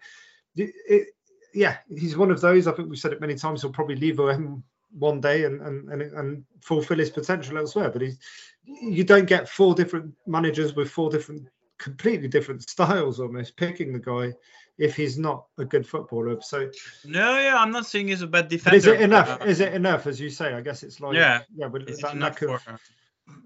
it, 0.55 0.73
it, 0.87 1.07
yeah, 1.53 1.77
he's 1.87 2.17
one 2.17 2.31
of 2.31 2.41
those. 2.41 2.67
I 2.67 2.71
think 2.71 2.89
we've 2.89 2.99
said 2.99 3.13
it 3.13 3.21
many 3.21 3.35
times. 3.35 3.61
He'll 3.61 3.71
probably 3.71 3.95
leave 3.95 4.19
OM 4.19 4.63
one 4.97 5.21
day 5.21 5.45
and 5.45 5.61
and 5.61 5.89
and, 5.89 6.01
and 6.01 6.45
fulfill 6.61 6.97
his 6.97 7.11
potential 7.11 7.57
elsewhere. 7.57 7.89
But 7.89 8.01
he's 8.01 8.17
you 8.63 9.03
don't 9.03 9.25
get 9.25 9.49
four 9.49 9.75
different 9.75 10.13
managers 10.25 10.75
with 10.75 10.89
four 10.89 11.11
different 11.11 11.47
completely 11.77 12.27
different 12.27 12.61
styles 12.69 13.19
almost 13.19 13.55
picking 13.55 13.93
the 13.93 13.99
guy 13.99 14.33
if 14.79 14.95
he's 14.95 15.19
not 15.19 15.45
a 15.57 15.65
good 15.65 15.85
footballer. 15.85 16.41
So 16.41 16.71
no, 17.05 17.37
yeah, 17.37 17.57
I'm 17.57 17.71
not 17.71 17.85
saying 17.85 18.07
he's 18.07 18.21
a 18.21 18.27
bad 18.27 18.47
defender. 18.47 18.77
Is 18.77 18.87
it 18.87 19.01
enough? 19.01 19.41
Uh, 19.41 19.45
is 19.45 19.59
it 19.59 19.73
enough, 19.73 20.07
as 20.07 20.19
you 20.19 20.29
say? 20.29 20.53
I 20.53 20.61
guess 20.61 20.81
it's 20.83 20.99
like 21.01 21.15
yeah, 21.15 21.41
yeah, 21.53 21.67
with 21.67 21.85
that 22.01 22.17
lack 22.17 22.41
of 22.41 22.61
for, 22.61 22.79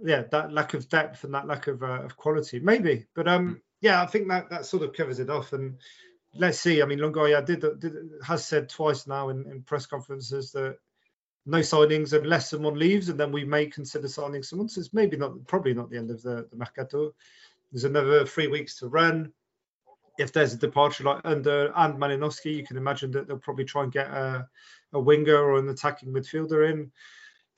yeah, 0.03 0.23
that 0.31 0.53
lack 0.53 0.75
of 0.75 0.87
depth 0.87 1.23
and 1.23 1.33
that 1.33 1.47
lack 1.47 1.67
of 1.67 1.81
uh, 1.81 2.03
of 2.03 2.15
quality, 2.15 2.59
maybe. 2.59 3.07
But 3.15 3.27
um, 3.27 3.47
hmm. 3.47 3.53
yeah, 3.81 4.01
I 4.01 4.05
think 4.05 4.29
that 4.29 4.51
that 4.51 4.65
sort 4.65 4.83
of 4.83 4.93
covers 4.93 5.19
it 5.19 5.31
off. 5.31 5.53
And 5.53 5.79
let's 6.35 6.59
see. 6.59 6.81
I 6.81 6.85
mean, 6.85 6.99
Longoria 6.99 7.43
did, 7.43 7.65
did 7.79 7.93
has 8.23 8.45
said 8.45 8.69
twice 8.69 9.07
now 9.07 9.29
in, 9.29 9.49
in 9.49 9.63
press 9.63 9.87
conferences 9.87 10.51
that 10.51 10.77
no 11.47 11.59
signings 11.59 12.13
unless 12.13 12.49
someone 12.49 12.77
leaves, 12.77 13.09
and 13.09 13.19
then 13.19 13.31
we 13.31 13.43
may 13.43 13.65
consider 13.65 14.07
signing 14.07 14.43
someone. 14.43 14.69
So 14.69 14.81
it's 14.81 14.93
maybe 14.93 15.17
not, 15.17 15.47
probably 15.47 15.73
not 15.73 15.89
the 15.89 15.97
end 15.97 16.11
of 16.11 16.21
the, 16.21 16.47
the 16.49 16.55
mercato. 16.55 17.13
There's 17.71 17.83
another 17.85 18.23
three 18.23 18.47
weeks 18.47 18.77
to 18.77 18.87
run 18.87 19.33
if 20.17 20.31
there's 20.31 20.53
a 20.53 20.57
departure 20.57 21.03
like 21.03 21.21
under 21.23 21.71
and 21.75 21.95
Malinowski, 21.95 22.55
you 22.55 22.65
can 22.65 22.77
imagine 22.77 23.11
that 23.11 23.27
they'll 23.27 23.37
probably 23.37 23.65
try 23.65 23.83
and 23.83 23.91
get 23.91 24.07
a, 24.07 24.47
a 24.93 24.99
winger 24.99 25.35
or 25.35 25.57
an 25.57 25.69
attacking 25.69 26.09
midfielder 26.09 26.69
in. 26.71 26.91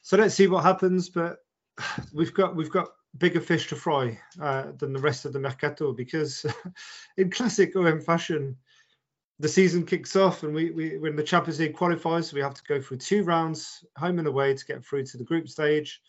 So 0.01 0.17
let's 0.17 0.35
see 0.35 0.47
what 0.47 0.63
happens. 0.63 1.09
But 1.09 1.39
we've 2.13 2.33
got 2.33 2.55
we've 2.55 2.71
got 2.71 2.89
bigger 3.17 3.41
fish 3.41 3.67
to 3.69 3.75
fry 3.75 4.19
uh, 4.41 4.71
than 4.77 4.93
the 4.93 4.99
rest 4.99 5.25
of 5.25 5.33
the 5.33 5.39
mercato 5.39 5.93
because 5.93 6.45
in 7.17 7.29
classic 7.31 7.75
OM 7.75 8.01
fashion, 8.01 8.57
the 9.39 9.49
season 9.49 9.85
kicks 9.85 10.15
off 10.15 10.43
and 10.43 10.53
we, 10.53 10.71
we 10.71 10.97
when 10.97 11.15
the 11.15 11.23
Champions 11.23 11.59
League 11.59 11.75
qualifies, 11.75 12.33
we 12.33 12.41
have 12.41 12.53
to 12.53 12.63
go 12.67 12.81
through 12.81 12.97
two 12.97 13.23
rounds, 13.23 13.83
home 13.97 14.19
and 14.19 14.27
away, 14.27 14.53
to 14.53 14.65
get 14.65 14.85
through 14.85 15.05
to 15.05 15.17
the 15.17 15.23
group 15.23 15.49
stage. 15.49 16.01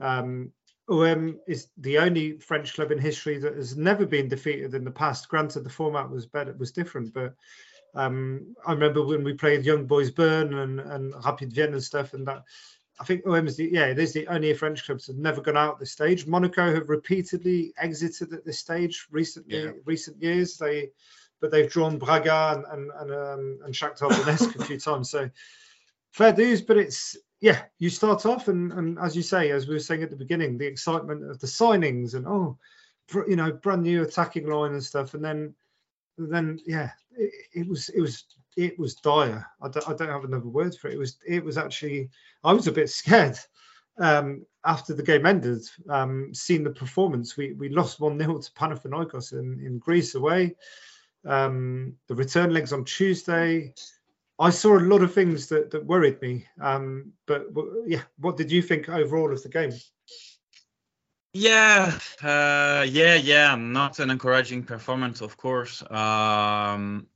Um, 0.00 0.52
OM 0.88 1.38
is 1.46 1.68
the 1.78 1.98
only 1.98 2.38
French 2.38 2.74
club 2.74 2.90
in 2.90 2.98
history 2.98 3.38
that 3.38 3.56
has 3.56 3.76
never 3.76 4.04
been 4.04 4.28
defeated 4.28 4.74
in 4.74 4.84
the 4.84 4.90
past. 4.90 5.28
Granted, 5.28 5.64
the 5.64 5.70
format 5.70 6.10
was 6.10 6.26
better, 6.26 6.54
was 6.58 6.72
different, 6.72 7.14
but 7.14 7.34
um, 7.94 8.54
I 8.66 8.72
remember 8.72 9.04
when 9.04 9.22
we 9.22 9.34
played 9.34 9.64
Young 9.64 9.86
Boys 9.86 10.10
Bern 10.10 10.54
and, 10.54 10.80
and 10.80 11.14
Rapid 11.24 11.52
Vienna 11.52 11.74
and 11.74 11.82
stuff, 11.82 12.14
and 12.14 12.26
that 12.26 12.42
I 13.00 13.04
think 13.04 13.26
OM 13.26 13.46
is 13.46 13.56
the 13.56 13.68
yeah, 13.72 13.86
it 13.86 13.98
is 13.98 14.12
the 14.12 14.26
only 14.28 14.52
French 14.54 14.84
clubs 14.84 15.06
that 15.06 15.14
have 15.14 15.22
never 15.22 15.40
gone 15.40 15.56
out 15.56 15.78
this 15.78 15.92
stage. 15.92 16.26
Monaco 16.26 16.74
have 16.74 16.88
repeatedly 16.88 17.72
exited 17.78 18.32
at 18.32 18.44
this 18.44 18.58
stage 18.58 19.06
recently, 19.10 19.62
Yeah. 19.64 19.72
recent 19.84 20.22
years. 20.22 20.56
They, 20.56 20.90
but 21.40 21.50
they've 21.50 21.70
drawn 21.70 21.98
Braga 21.98 22.54
and 22.56 22.64
and 22.66 22.90
and, 23.00 23.12
um, 23.12 23.58
and 23.64 23.74
Shakhtar 23.74 24.10
Donetsk 24.10 24.56
a 24.56 24.64
few 24.64 24.78
times. 24.78 25.10
So 25.10 25.28
fair 26.12 26.32
dues, 26.32 26.62
but 26.62 26.76
it's 26.76 27.16
yeah, 27.42 27.64
you 27.80 27.90
start 27.90 28.24
off 28.24 28.46
and 28.46 28.72
and 28.72 28.98
as 29.00 29.16
you 29.16 29.22
say, 29.22 29.50
as 29.50 29.66
we 29.66 29.74
were 29.74 29.80
saying 29.80 30.04
at 30.04 30.10
the 30.10 30.16
beginning, 30.16 30.56
the 30.56 30.66
excitement 30.66 31.28
of 31.28 31.40
the 31.40 31.46
signings 31.48 32.14
and 32.14 32.24
oh, 32.26 32.56
you 33.28 33.34
know, 33.34 33.52
brand 33.52 33.82
new 33.82 34.04
attacking 34.04 34.48
line 34.48 34.72
and 34.72 34.82
stuff, 34.82 35.14
and 35.14 35.24
then 35.24 35.52
then 36.16 36.60
yeah, 36.64 36.90
it, 37.10 37.32
it 37.52 37.68
was 37.68 37.88
it 37.88 38.00
was 38.00 38.24
it 38.56 38.78
was 38.78 38.94
dire. 38.94 39.44
I 39.60 39.68
don't, 39.68 39.88
I 39.88 39.92
don't 39.92 40.08
have 40.08 40.24
another 40.24 40.46
word 40.48 40.76
for 40.76 40.86
it. 40.86 40.94
It 40.94 40.98
was 40.98 41.18
it 41.26 41.44
was 41.44 41.58
actually 41.58 42.10
I 42.44 42.52
was 42.52 42.68
a 42.68 42.72
bit 42.72 42.88
scared 42.90 43.36
um, 43.98 44.46
after 44.64 44.94
the 44.94 45.02
game 45.02 45.26
ended. 45.26 45.62
Um, 45.88 46.32
seeing 46.32 46.62
the 46.62 46.70
performance, 46.70 47.36
we 47.36 47.54
we 47.54 47.68
lost 47.70 47.98
one 47.98 48.20
0 48.20 48.38
to 48.38 48.52
Panathinaikos 48.52 49.32
in, 49.32 49.60
in 49.66 49.80
Greece 49.80 50.14
away. 50.14 50.54
Um, 51.26 51.94
the 52.06 52.14
return 52.14 52.52
legs 52.52 52.72
on 52.72 52.84
Tuesday. 52.84 53.74
I 54.42 54.50
saw 54.50 54.76
a 54.76 54.80
lot 54.80 55.02
of 55.02 55.14
things 55.14 55.46
that, 55.48 55.70
that 55.70 55.86
worried 55.86 56.20
me. 56.20 56.46
Um, 56.60 57.12
but 57.26 57.46
yeah, 57.86 58.02
what 58.18 58.36
did 58.36 58.50
you 58.50 58.60
think 58.60 58.88
overall 58.88 59.32
of 59.32 59.42
the 59.42 59.48
game? 59.48 59.72
Yeah, 61.32 61.98
uh, 62.22 62.84
yeah, 62.88 63.14
yeah. 63.14 63.54
Not 63.54 64.00
an 64.00 64.10
encouraging 64.10 64.64
performance, 64.64 65.20
of 65.20 65.36
course. 65.36 65.80
Um, 65.90 67.06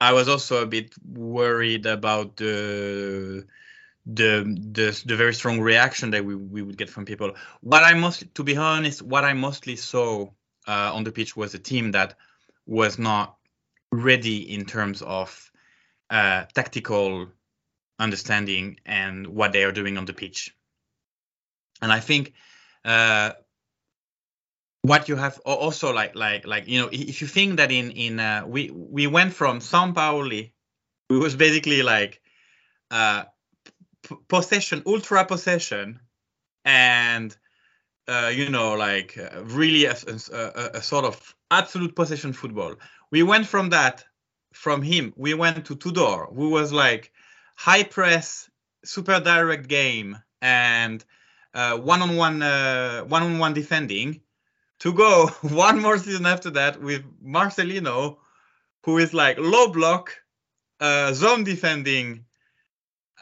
I 0.00 0.12
was 0.12 0.28
also 0.28 0.62
a 0.62 0.66
bit 0.66 0.92
worried 1.06 1.86
about 1.86 2.36
the 2.36 3.46
the 4.06 4.42
the 4.72 5.02
the 5.06 5.16
very 5.16 5.34
strong 5.34 5.60
reaction 5.60 6.10
that 6.10 6.24
we, 6.24 6.34
we 6.34 6.62
would 6.62 6.76
get 6.76 6.90
from 6.90 7.04
people. 7.04 7.34
What 7.60 7.84
I 7.84 7.94
mostly, 7.94 8.28
to 8.34 8.42
be 8.42 8.56
honest, 8.56 9.02
what 9.02 9.24
I 9.24 9.34
mostly 9.34 9.76
saw 9.76 10.26
uh, 10.66 10.90
on 10.94 11.04
the 11.04 11.12
pitch 11.12 11.36
was 11.36 11.54
a 11.54 11.58
team 11.58 11.92
that 11.92 12.16
was 12.66 12.98
not 12.98 13.36
ready 13.92 14.52
in 14.52 14.64
terms 14.64 15.00
of 15.02 15.49
uh, 16.10 16.44
tactical 16.54 17.28
understanding 17.98 18.78
and 18.86 19.26
what 19.26 19.52
they 19.52 19.64
are 19.64 19.72
doing 19.72 19.96
on 19.98 20.04
the 20.04 20.12
pitch. 20.12 20.54
And 21.82 21.92
I 21.92 22.00
think 22.00 22.34
uh, 22.84 23.32
what 24.82 25.08
you 25.08 25.16
have 25.16 25.38
also 25.40 25.92
like 25.92 26.14
like 26.14 26.46
like 26.46 26.66
you 26.66 26.80
know 26.80 26.88
if 26.92 27.20
you 27.20 27.26
think 27.26 27.56
that 27.58 27.70
in 27.70 27.90
in 27.90 28.20
uh, 28.20 28.44
we 28.46 28.70
we 28.70 29.06
went 29.06 29.32
from 29.34 29.60
Sampaoli, 29.60 30.52
it 31.10 31.14
was 31.14 31.36
basically 31.36 31.82
like 31.82 32.20
uh, 32.90 33.24
p- 34.08 34.16
possession, 34.28 34.82
ultra 34.86 35.24
possession, 35.24 36.00
and 36.64 37.36
uh, 38.08 38.32
you 38.34 38.50
know 38.50 38.74
like 38.74 39.18
really 39.42 39.84
a, 39.84 39.96
a- 40.32 40.70
a 40.74 40.82
sort 40.82 41.04
of 41.04 41.34
absolute 41.50 41.94
possession 41.94 42.32
football. 42.32 42.74
We 43.10 43.22
went 43.22 43.46
from 43.46 43.70
that 43.70 44.04
from 44.52 44.82
him. 44.82 45.12
We 45.16 45.34
went 45.34 45.64
to 45.66 45.76
Tudor, 45.76 46.26
who 46.26 46.50
was 46.50 46.72
like 46.72 47.12
high 47.56 47.84
press, 47.84 48.50
super 48.84 49.20
direct 49.20 49.68
game, 49.68 50.18
and 50.40 51.04
uh, 51.54 51.76
one-on-one 51.78 52.42
uh, 52.42 53.02
one-on-one 53.02 53.54
defending 53.54 54.20
to 54.80 54.92
go 54.92 55.26
one 55.42 55.80
more 55.80 55.98
season 55.98 56.26
after 56.26 56.50
that 56.50 56.80
with 56.80 57.02
Marcelino, 57.24 58.18
who 58.84 58.98
is 58.98 59.14
like 59.14 59.38
low 59.38 59.68
block, 59.68 60.16
uh, 60.80 61.12
zone 61.12 61.44
defending, 61.44 62.24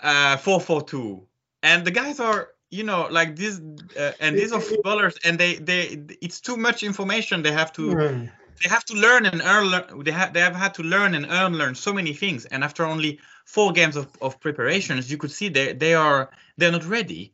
uh, 0.02 0.36
4-4-2. 0.36 1.24
And 1.62 1.84
the 1.84 1.90
guys 1.90 2.20
are, 2.20 2.50
you 2.70 2.84
know, 2.84 3.08
like 3.10 3.34
this, 3.34 3.60
uh, 3.98 4.12
and 4.20 4.36
these 4.36 4.52
are 4.52 4.60
footballers, 4.60 5.16
and 5.24 5.38
they, 5.38 5.56
they, 5.56 6.04
it's 6.20 6.40
too 6.40 6.56
much 6.56 6.82
information. 6.82 7.42
They 7.42 7.52
have 7.52 7.72
to. 7.74 8.28
They 8.62 8.68
have 8.68 8.84
to 8.86 8.94
learn 8.94 9.26
and 9.26 9.42
earn. 9.42 10.02
They 10.04 10.10
have, 10.10 10.32
they 10.32 10.40
have 10.40 10.56
had 10.56 10.74
to 10.74 10.82
learn 10.82 11.14
and 11.14 11.26
earn, 11.30 11.54
learn 11.56 11.74
so 11.74 11.92
many 11.92 12.12
things. 12.12 12.44
And 12.46 12.64
after 12.64 12.84
only 12.84 13.20
four 13.44 13.72
games 13.72 13.96
of, 13.96 14.08
of 14.20 14.40
preparations, 14.40 15.10
you 15.10 15.16
could 15.16 15.30
see 15.30 15.48
they, 15.48 15.72
they 15.72 15.94
are, 15.94 16.30
they're 16.56 16.72
not 16.72 16.84
ready. 16.84 17.32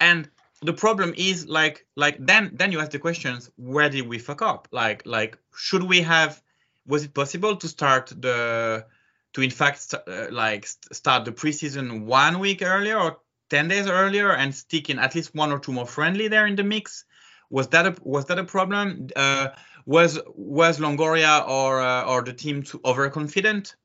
And 0.00 0.28
the 0.62 0.72
problem 0.72 1.12
is 1.16 1.48
like 1.48 1.86
like 1.96 2.16
then 2.20 2.50
then 2.54 2.72
you 2.72 2.80
ask 2.80 2.92
the 2.92 2.98
questions 2.98 3.50
where 3.56 3.90
did 3.90 4.06
we 4.06 4.18
fuck 4.18 4.40
up 4.40 4.68
like 4.70 5.02
like 5.04 5.36
should 5.56 5.82
we 5.82 6.00
have 6.00 6.40
was 6.86 7.04
it 7.04 7.14
possible 7.14 7.56
to 7.56 7.68
start 7.68 8.12
the 8.20 8.86
to 9.32 9.42
in 9.42 9.50
fact 9.50 9.92
uh, 9.94 10.26
like 10.30 10.66
st- 10.66 10.94
start 10.94 11.24
the 11.24 11.32
preseason 11.32 12.04
one 12.04 12.38
week 12.38 12.62
earlier 12.62 12.96
or 12.96 13.18
10 13.50 13.68
days 13.68 13.86
earlier 13.88 14.32
and 14.32 14.54
stick 14.54 14.88
in 14.88 14.98
at 14.98 15.14
least 15.14 15.34
one 15.34 15.50
or 15.52 15.58
two 15.58 15.72
more 15.72 15.86
friendly 15.86 16.28
there 16.28 16.46
in 16.46 16.56
the 16.56 16.64
mix 16.64 17.04
was 17.50 17.68
that 17.68 17.86
a 17.86 17.94
was 18.02 18.24
that 18.26 18.38
a 18.38 18.44
problem 18.44 19.08
uh, 19.16 19.48
was 19.86 20.18
was 20.34 20.78
longoria 20.78 21.46
or 21.48 21.80
uh, 21.80 22.04
or 22.04 22.22
the 22.22 22.32
team 22.32 22.62
too 22.62 22.80
overconfident 22.84 23.76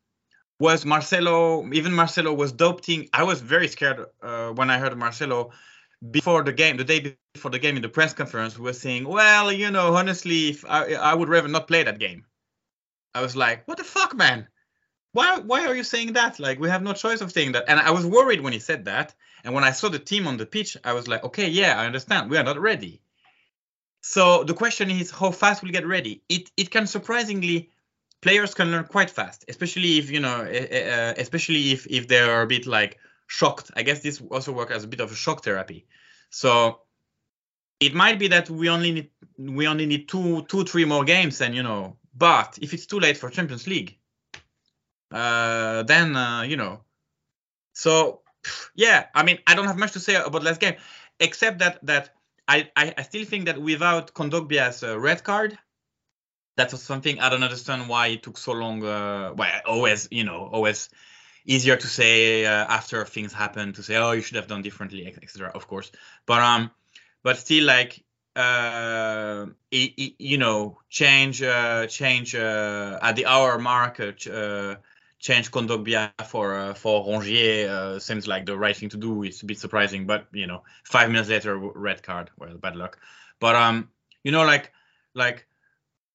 was 0.59 0.85
marcelo 0.85 1.67
even 1.71 1.93
marcelo 1.93 2.33
was 2.33 2.51
doubting 2.51 3.07
i 3.13 3.23
was 3.23 3.41
very 3.41 3.67
scared 3.67 4.05
uh, 4.23 4.49
when 4.51 4.69
i 4.69 4.77
heard 4.77 4.97
marcelo 4.97 5.51
before 6.11 6.43
the 6.43 6.53
game, 6.53 6.77
the 6.77 6.83
day 6.83 7.17
before 7.33 7.51
the 7.51 7.59
game 7.59 7.75
in 7.75 7.81
the 7.81 7.89
press 7.89 8.13
conference, 8.13 8.57
were 8.57 8.73
saying, 8.73 9.07
well, 9.07 9.51
you 9.51 9.71
know, 9.71 9.95
honestly, 9.95 10.57
I, 10.67 10.93
I 10.95 11.13
would 11.13 11.29
rather 11.29 11.47
not 11.47 11.67
play 11.67 11.83
that 11.83 11.99
game. 11.99 12.25
I 13.15 13.21
was 13.21 13.35
like, 13.35 13.67
what 13.67 13.77
the 13.77 13.83
fuck, 13.83 14.15
man? 14.15 14.47
Why, 15.13 15.39
why 15.39 15.65
are 15.65 15.75
you 15.75 15.83
saying 15.83 16.13
that? 16.13 16.39
Like, 16.39 16.59
we 16.59 16.69
have 16.69 16.83
no 16.83 16.93
choice 16.93 17.21
of 17.21 17.31
saying 17.31 17.53
that. 17.53 17.65
And 17.67 17.79
I 17.79 17.91
was 17.91 18.05
worried 18.05 18.41
when 18.41 18.53
he 18.53 18.59
said 18.59 18.85
that. 18.85 19.15
And 19.43 19.53
when 19.53 19.63
I 19.63 19.71
saw 19.71 19.89
the 19.89 19.99
team 19.99 20.27
on 20.27 20.37
the 20.37 20.45
pitch, 20.45 20.77
I 20.83 20.93
was 20.93 21.07
like, 21.07 21.23
okay, 21.23 21.49
yeah, 21.49 21.79
I 21.79 21.85
understand. 21.85 22.29
We 22.29 22.37
are 22.37 22.43
not 22.43 22.59
ready. 22.59 23.01
So 24.01 24.43
the 24.43 24.53
question 24.53 24.89
is, 24.89 25.11
how 25.11 25.31
fast 25.31 25.63
we'll 25.63 25.71
get 25.71 25.85
ready? 25.85 26.21
It, 26.29 26.51
it 26.57 26.71
can 26.71 26.87
surprisingly, 26.87 27.71
players 28.21 28.53
can 28.53 28.71
learn 28.71 28.85
quite 28.85 29.09
fast, 29.09 29.45
especially 29.47 29.97
if, 29.97 30.09
you 30.09 30.19
know, 30.19 30.41
uh, 30.41 31.13
especially 31.17 31.71
if, 31.71 31.87
if 31.87 32.07
they're 32.07 32.41
a 32.41 32.47
bit 32.47 32.65
like, 32.65 32.99
shocked. 33.27 33.71
I 33.75 33.83
guess 33.83 33.99
this 34.01 34.21
also 34.31 34.51
works 34.51 34.73
as 34.73 34.83
a 34.83 34.87
bit 34.87 35.01
of 35.01 35.11
a 35.11 35.15
shock 35.15 35.43
therapy. 35.43 35.85
So 36.29 36.79
it 37.79 37.93
might 37.93 38.17
be 38.17 38.29
that 38.29 38.49
we 38.49 38.69
only 38.69 38.91
need 38.91 39.09
we 39.37 39.67
only 39.67 39.85
need 39.85 40.07
two 40.07 40.43
two 40.43 40.63
three 40.63 40.85
more 40.85 41.03
games, 41.03 41.41
and 41.41 41.53
you 41.53 41.63
know. 41.63 41.97
But 42.15 42.57
if 42.61 42.73
it's 42.73 42.87
too 42.87 42.99
late 42.99 43.17
for 43.17 43.29
Champions 43.29 43.67
League, 43.67 43.97
uh, 45.11 45.83
then 45.83 46.15
uh, 46.15 46.41
you 46.41 46.57
know. 46.57 46.81
So 47.73 48.21
yeah, 48.75 49.07
I 49.13 49.23
mean, 49.23 49.39
I 49.45 49.55
don't 49.55 49.67
have 49.67 49.77
much 49.77 49.91
to 49.91 49.99
say 49.99 50.15
about 50.15 50.43
last 50.43 50.59
game, 50.59 50.75
except 51.19 51.59
that 51.59 51.85
that 51.85 52.15
I 52.47 52.69
I, 52.75 53.03
still 53.03 53.25
think 53.25 53.45
that 53.45 53.61
without 53.61 54.13
Kondogbia's 54.13 54.83
uh, 54.83 54.97
red 54.99 55.23
card, 55.23 55.57
that 56.55 56.71
was 56.71 56.81
something 56.81 57.19
I 57.19 57.29
don't 57.29 57.43
understand 57.43 57.89
why 57.89 58.07
it 58.07 58.23
took 58.23 58.37
so 58.37 58.53
long. 58.53 58.83
Uh, 58.83 59.33
well, 59.35 59.61
always 59.65 60.07
you 60.11 60.23
know 60.23 60.49
always 60.51 60.89
easier 61.47 61.77
to 61.77 61.87
say 61.87 62.45
uh, 62.45 62.65
after 62.67 63.05
things 63.05 63.33
happen 63.33 63.73
to 63.73 63.81
say 63.81 63.95
oh 63.95 64.11
you 64.11 64.21
should 64.21 64.35
have 64.35 64.47
done 64.47 64.61
differently 64.61 65.07
etc 65.07 65.49
of 65.55 65.65
course 65.67 65.91
but 66.25 66.41
um 66.41 66.69
but 67.23 67.37
still 67.37 67.63
like 67.63 68.03
uh 68.35 69.45
it, 69.71 69.93
it, 69.97 70.13
you 70.19 70.37
know 70.37 70.77
change 70.89 71.41
uh 71.41 71.87
change 71.87 72.35
uh 72.35 72.99
at 73.01 73.15
the 73.15 73.25
hour 73.25 73.57
mark 73.57 73.99
uh, 73.99 74.29
uh 74.29 74.75
change 75.19 75.51
Kondogbia 75.51 76.11
for 76.27 76.55
uh, 76.55 76.73
for 76.73 77.05
Rongier 77.05 77.67
uh, 77.67 77.99
seems 77.99 78.27
like 78.27 78.45
the 78.45 78.57
right 78.57 78.75
thing 78.75 78.89
to 78.89 78.97
do 78.97 79.23
it's 79.23 79.41
a 79.41 79.45
bit 79.45 79.59
surprising 79.59 80.05
but 80.05 80.27
you 80.31 80.47
know 80.47 80.63
5 80.85 81.09
minutes 81.09 81.29
later 81.29 81.57
red 81.57 82.03
card 82.03 82.29
well 82.37 82.55
bad 82.57 82.75
luck 82.75 82.99
but 83.39 83.55
um 83.55 83.89
you 84.23 84.31
know 84.31 84.45
like 84.45 84.71
like 85.13 85.47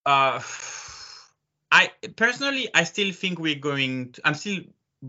uh 0.07 0.41
I 1.73 1.91
personally 2.17 2.69
I 2.75 2.85
still 2.85 3.13
think 3.13 3.39
we're 3.39 3.55
going 3.55 4.13
to, 4.13 4.21
I'm 4.27 4.35
still 4.35 4.61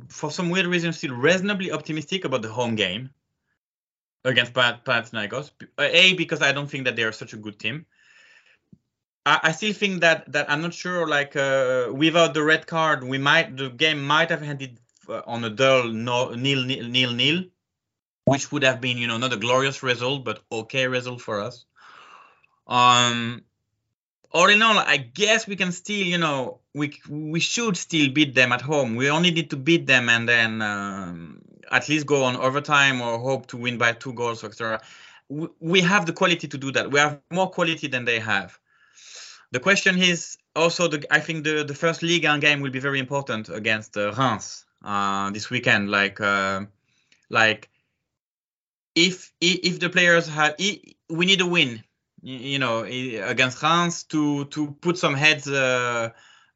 for 0.07 0.31
some 0.31 0.49
weird 0.49 0.65
reason, 0.65 0.93
still 0.93 1.13
reasonably 1.13 1.71
optimistic 1.71 2.25
about 2.25 2.41
the 2.41 2.49
home 2.49 2.75
game 2.75 3.09
against 4.23 4.53
Pat 4.53 4.85
Panathinaikos. 4.85 5.51
A 5.77 6.13
because 6.13 6.41
I 6.41 6.51
don't 6.51 6.69
think 6.69 6.85
that 6.85 6.95
they 6.95 7.03
are 7.03 7.11
such 7.11 7.33
a 7.33 7.37
good 7.37 7.59
team. 7.59 7.85
I, 9.25 9.39
I 9.43 9.51
still 9.51 9.73
think 9.73 10.01
that 10.01 10.31
that 10.31 10.49
I'm 10.49 10.61
not 10.61 10.73
sure. 10.73 11.07
Like 11.07 11.35
uh, 11.35 11.89
without 11.93 12.33
the 12.33 12.43
red 12.43 12.67
card, 12.67 13.03
we 13.03 13.17
might 13.17 13.55
the 13.57 13.69
game 13.69 14.03
might 14.03 14.29
have 14.29 14.43
ended 14.43 14.79
uh, 15.07 15.21
on 15.25 15.43
a 15.43 15.49
dull 15.49 15.87
no, 15.87 16.31
nil, 16.31 16.63
nil 16.63 16.87
nil 16.87 17.13
nil, 17.13 17.43
which 18.25 18.51
would 18.51 18.63
have 18.63 18.81
been 18.81 18.97
you 18.97 19.07
know 19.07 19.17
not 19.17 19.33
a 19.33 19.37
glorious 19.37 19.83
result 19.83 20.25
but 20.25 20.43
okay 20.51 20.87
result 20.87 21.21
for 21.21 21.41
us. 21.41 21.65
Um, 22.67 23.43
all 24.31 24.49
in 24.49 24.61
all, 24.61 24.77
I 24.77 24.97
guess 24.97 25.47
we 25.47 25.55
can 25.55 25.71
still, 25.71 26.05
you 26.05 26.17
know, 26.17 26.59
we 26.73 26.99
we 27.07 27.39
should 27.39 27.77
still 27.77 28.09
beat 28.09 28.33
them 28.33 28.51
at 28.51 28.61
home. 28.61 28.95
We 28.95 29.09
only 29.09 29.31
need 29.31 29.51
to 29.51 29.57
beat 29.57 29.85
them 29.85 30.09
and 30.09 30.27
then 30.27 30.61
um, 30.61 31.41
at 31.71 31.87
least 31.87 32.07
go 32.07 32.23
on 32.23 32.35
overtime 32.35 33.01
or 33.01 33.19
hope 33.19 33.47
to 33.47 33.57
win 33.57 33.77
by 33.77 33.93
two 33.93 34.13
goals, 34.13 34.43
etc. 34.43 34.81
We, 35.29 35.47
we 35.59 35.81
have 35.81 36.05
the 36.05 36.13
quality 36.13 36.47
to 36.47 36.57
do 36.57 36.71
that. 36.71 36.91
We 36.91 36.99
have 36.99 37.19
more 37.31 37.49
quality 37.49 37.87
than 37.87 38.05
they 38.05 38.19
have. 38.19 38.57
The 39.53 39.59
question 39.59 40.01
is 40.01 40.35
also, 40.55 40.87
the, 40.87 41.05
I 41.11 41.19
think 41.19 41.43
the, 41.43 41.63
the 41.63 41.75
first 41.75 42.01
Ligue 42.01 42.25
1 42.25 42.39
game 42.39 42.61
will 42.61 42.71
be 42.71 42.79
very 42.79 42.97
important 42.97 43.49
against 43.49 43.95
uh, 43.95 44.11
Reims 44.11 44.65
uh, 44.83 45.29
this 45.29 45.51
weekend. 45.51 45.91
Like, 45.91 46.19
uh, 46.19 46.61
like 47.29 47.69
if 48.95 49.31
if 49.39 49.79
the 49.79 49.91
players 49.91 50.27
have, 50.27 50.55
we 50.57 51.25
need 51.27 51.39
a 51.41 51.45
win, 51.45 51.83
you 52.23 52.57
know, 52.57 52.83
against 52.83 53.61
Reims 53.61 54.05
to 54.05 54.45
to 54.45 54.71
put 54.81 54.97
some 54.97 55.13
heads 55.13 55.47
uh, 55.47 56.09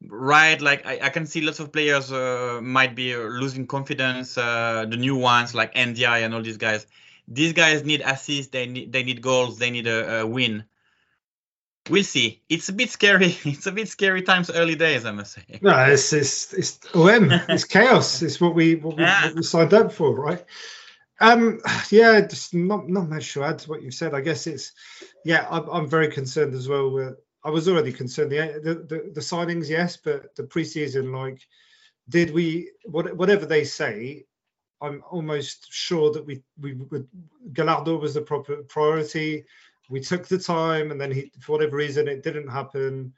right. 0.08 0.60
Like 0.60 0.88
I, 0.88 1.00
I, 1.04 1.10
can 1.10 1.28
see 1.28 1.42
lots 1.42 1.60
of 1.60 1.72
players 1.72 2.12
uh, 2.12 2.60
might 2.64 2.96
be 2.96 3.16
losing 3.16 3.68
confidence. 3.68 4.40
Uh, 4.40 4.88
the 4.90 4.98
new 4.98 5.16
ones 5.16 5.54
like 5.54 5.76
Ndiaye 5.76 6.26
and 6.26 6.34
all 6.34 6.42
these 6.42 6.58
guys. 6.58 6.88
These 7.28 7.54
guys 7.54 7.84
need 7.86 8.02
assists. 8.02 8.52
They 8.52 8.66
need 8.66 8.92
they 8.92 9.04
need 9.04 9.22
goals. 9.22 9.60
They 9.60 9.70
need 9.70 9.86
a, 9.86 10.22
a 10.22 10.26
win 10.26 10.66
we'll 11.90 12.04
see. 12.04 12.42
It's 12.50 12.70
a 12.70 12.74
bit 12.74 12.90
scary. 12.90 13.38
It's 13.46 13.68
a 13.68 13.72
bit 13.72 13.88
scary 13.88 14.22
times, 14.22 14.50
early 14.50 14.76
days, 14.76 15.06
I 15.06 15.12
must 15.12 15.34
say. 15.34 15.60
No, 15.62 15.78
it's 15.86 16.14
it's 16.14 16.54
it's 16.54 16.80
OM. 16.94 17.32
it's 17.50 17.64
chaos. 17.64 18.22
It's 18.22 18.40
what 18.40 18.56
we 18.56 18.76
what 18.76 18.98
we, 18.98 19.04
yeah. 19.04 19.26
what 19.26 19.36
we 19.36 19.44
signed 19.44 19.74
up 19.74 19.92
for, 19.92 20.14
right? 20.16 20.44
Um, 21.20 21.60
yeah, 21.90 22.22
just 22.22 22.54
not 22.54 22.88
not 22.88 23.10
much 23.10 23.34
to 23.34 23.44
add 23.44 23.60
to 23.60 23.70
what 23.70 23.82
you've 23.82 23.94
said. 23.94 24.14
I 24.14 24.22
guess 24.22 24.48
it's 24.48 24.74
yeah, 25.26 25.48
I'm, 25.50 25.68
I'm 25.70 25.90
very 25.90 26.10
concerned 26.10 26.54
as 26.54 26.68
well. 26.68 26.92
With, 26.92 27.16
I 27.44 27.50
was 27.50 27.68
already 27.68 27.92
concerned. 27.92 28.32
The, 28.32 28.60
the, 28.64 28.74
the 28.74 29.12
the 29.14 29.22
signings, 29.22 29.70
yes, 29.70 29.98
but 29.98 30.36
the 30.36 30.44
preseason, 30.44 31.16
like, 31.16 31.42
did 32.10 32.32
we 32.32 32.72
what, 32.86 33.16
whatever 33.16 33.46
they 33.46 33.64
say? 33.64 34.26
I'm 34.80 35.04
almost 35.10 35.72
sure 35.72 36.12
that 36.12 36.26
we 36.26 36.44
we 36.60 36.74
would 36.74 37.08
Gallardo 37.54 37.98
was 37.98 38.14
the 38.14 38.22
proper 38.22 38.58
priority 38.58 39.46
we 39.90 40.00
took 40.00 40.28
the 40.28 40.38
time 40.38 40.92
and 40.92 41.00
then 41.00 41.12
he 41.12 41.32
for 41.40 41.54
whatever 41.54 41.78
reason 41.78 42.08
it 42.08 42.24
didn't 42.24 42.48
happen 42.48 43.14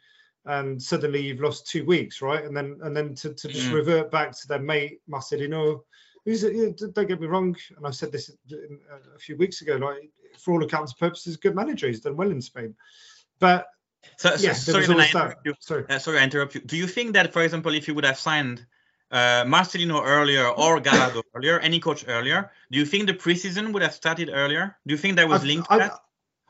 and 0.46 0.82
suddenly 0.82 1.22
you've 1.22 1.42
lost 1.42 1.68
two 1.68 1.86
weeks 1.86 2.22
right 2.22 2.46
and 2.46 2.56
then 2.56 2.78
and 2.84 2.96
then 2.96 3.14
to, 3.16 3.34
to 3.34 3.48
just 3.48 3.68
mm. 3.68 3.74
revert 3.74 4.12
back 4.12 4.32
to 4.32 4.48
their 4.48 4.60
mate 4.60 5.00
Marcelino 5.10 5.82
who's 6.26 6.42
don't 6.42 7.08
get 7.08 7.22
me 7.22 7.28
wrong 7.28 7.56
and 7.78 7.86
I 7.86 7.92
said 7.92 8.12
this 8.12 8.32
a 8.52 9.20
few 9.20 9.38
weeks 9.38 9.62
ago 9.62 9.78
like 9.78 10.10
for 10.38 10.54
all 10.54 10.64
accounts 10.64 10.94
and 10.94 11.00
purposes 11.00 11.38
good 11.38 11.56
manager 11.56 11.88
he's 11.88 12.02
done 12.02 12.16
well 12.16 12.32
in 12.32 12.42
Spain 12.42 12.76
but 13.40 13.68
so, 14.18 14.36
so 14.36 14.48
yeah, 14.48 14.54
sorry, 14.54 14.86
I 14.88 15.34
you. 15.44 15.54
sorry. 15.60 15.86
Uh, 15.90 16.00
sorry 16.00 16.20
I 16.20 16.24
interrupt 16.24 16.56
you 16.56 16.62
do 16.62 16.78
you 16.78 16.88
think 16.88 17.14
that 17.14 17.34
for 17.34 17.44
example 17.44 17.74
if 17.74 17.88
you 17.88 17.94
would 17.96 18.06
have 18.06 18.20
signed 18.20 18.66
uh, 19.12 19.44
Marcelino 19.44 20.02
earlier 20.06 20.48
or 20.48 20.80
Gallardo 20.80 21.24
earlier, 21.34 21.60
any 21.60 21.80
coach 21.80 22.06
earlier, 22.08 22.52
do 22.72 22.78
you 22.78 22.86
think 22.86 23.08
the 23.08 23.14
preseason 23.14 23.74
would 23.74 23.82
have 23.82 23.94
started 23.94 24.30
earlier? 24.32 24.78
Do 24.86 24.94
you 24.94 25.00
think 25.00 25.16
that 25.16 25.28
was 25.28 25.44
linked 25.44 25.68
I, 25.72 25.78
to 25.78 25.84
that? 25.86 26.00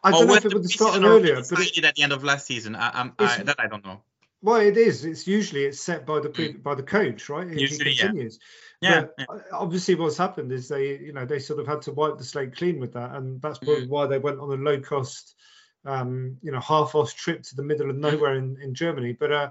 I 0.04 0.12
don't 0.12 0.28
know 0.28 0.36
if 0.36 0.46
it 0.46 0.54
would 0.54 0.64
have 0.64 0.72
started 0.72 1.04
earlier, 1.04 1.42
but 1.50 1.60
it, 1.60 1.84
at 1.84 1.96
the 1.96 2.04
end 2.04 2.14
of 2.14 2.24
last 2.24 2.46
season. 2.46 2.76
I, 2.76 3.12
I, 3.20 3.44
that 3.44 3.56
I 3.60 3.68
don't 3.68 3.86
know. 3.86 4.02
Well, 4.42 4.62
it 4.62 4.78
is. 4.78 5.04
It's 5.04 5.28
usually 5.28 5.66
it's 5.66 5.82
set 5.82 6.06
by 6.06 6.22
the 6.22 6.30
pre, 6.30 6.54
mm. 6.54 6.64
by 6.64 6.76
the 6.76 6.84
coach, 6.84 7.28
right? 7.28 7.48
Usually, 7.48 7.92
he 7.92 7.98
continues. 7.98 8.40
Yeah. 8.82 9.06
yeah, 9.18 9.26
yeah. 9.30 9.42
Obviously, 9.52 9.96
what's 9.96 10.18
happened 10.18 10.52
is 10.54 10.70
they, 10.70 10.98
you 10.98 11.12
know, 11.12 11.26
they 11.26 11.40
sort 11.40 11.60
of 11.60 11.68
had 11.68 11.82
to 11.84 11.92
wipe 11.92 12.18
the 12.18 12.24
slate 12.24 12.56
clean 12.56 12.80
with 12.80 12.94
that, 12.94 13.16
and 13.16 13.42
that's 13.42 13.60
probably 13.60 13.88
mm. 13.88 13.90
why 13.90 14.08
they 14.08 14.18
went 14.18 14.40
on 14.40 14.50
a 14.52 14.56
low 14.56 14.80
cost, 14.80 15.36
um, 15.86 16.38
you 16.42 16.52
know, 16.52 16.62
half 16.62 16.96
off 16.96 17.14
trip 17.14 17.44
to 17.44 17.56
the 17.56 17.64
middle 17.64 17.90
of 17.90 17.98
mm. 17.98 18.00
nowhere 18.00 18.36
in, 18.36 18.58
in 18.62 18.74
Germany. 18.74 19.12
But 19.12 19.32
uh, 19.34 19.50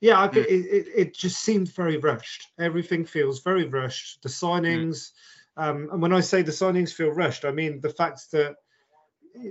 yeah, 0.00 0.22
I, 0.22 0.28
mm. 0.28 0.36
it, 0.36 0.48
it, 0.48 0.86
it 0.96 1.14
just 1.14 1.40
seemed 1.40 1.70
very 1.74 1.98
rushed. 1.98 2.48
Everything 2.58 3.04
feels 3.04 3.42
very 3.42 3.64
rushed. 3.64 4.22
The 4.22 4.30
signings, 4.30 5.12
mm. 5.58 5.62
um, 5.62 5.88
and 5.92 6.00
when 6.00 6.14
I 6.14 6.20
say 6.20 6.40
the 6.40 6.52
signings 6.52 6.94
feel 6.94 7.10
rushed, 7.10 7.44
I 7.44 7.50
mean 7.50 7.82
the 7.82 7.90
fact 7.90 8.30
that 8.32 8.56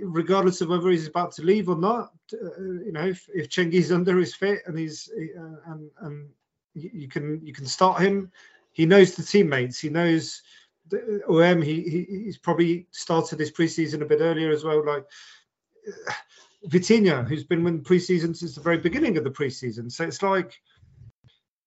regardless 0.02 0.60
of 0.60 0.68
whether 0.68 0.90
he's 0.90 1.06
about 1.06 1.32
to 1.32 1.42
leave 1.42 1.68
or 1.68 1.76
not. 1.76 2.12
Uh, 2.32 2.60
you 2.84 2.92
know, 2.92 3.06
if, 3.06 3.28
if 3.34 3.48
Cengiz 3.48 3.94
Under 3.94 4.18
is 4.18 4.34
fit 4.34 4.60
and 4.66 4.78
he's 4.78 5.10
uh, 5.16 5.72
and 5.72 5.90
and 6.00 6.28
you 6.74 7.08
can 7.08 7.44
you 7.44 7.52
can 7.52 7.66
start 7.66 8.00
him. 8.00 8.30
He 8.72 8.86
knows 8.86 9.14
the 9.14 9.22
teammates. 9.22 9.78
He 9.80 9.88
knows 9.88 10.42
the 10.88 11.22
OM. 11.28 11.62
He, 11.62 11.82
he 11.82 12.06
he's 12.24 12.38
probably 12.38 12.86
started 12.90 13.40
his 13.40 13.50
preseason 13.50 14.02
a 14.02 14.06
bit 14.06 14.20
earlier 14.20 14.50
as 14.50 14.64
well. 14.64 14.84
Like 14.84 15.04
uh, 15.86 16.12
Vitinha, 16.66 17.26
who's 17.26 17.44
been 17.44 17.64
with 17.64 17.84
preseason 17.84 18.36
since 18.36 18.54
the 18.54 18.60
very 18.60 18.78
beginning 18.78 19.16
of 19.16 19.24
the 19.24 19.30
preseason. 19.30 19.90
So 19.90 20.04
it's 20.04 20.22
like. 20.22 20.60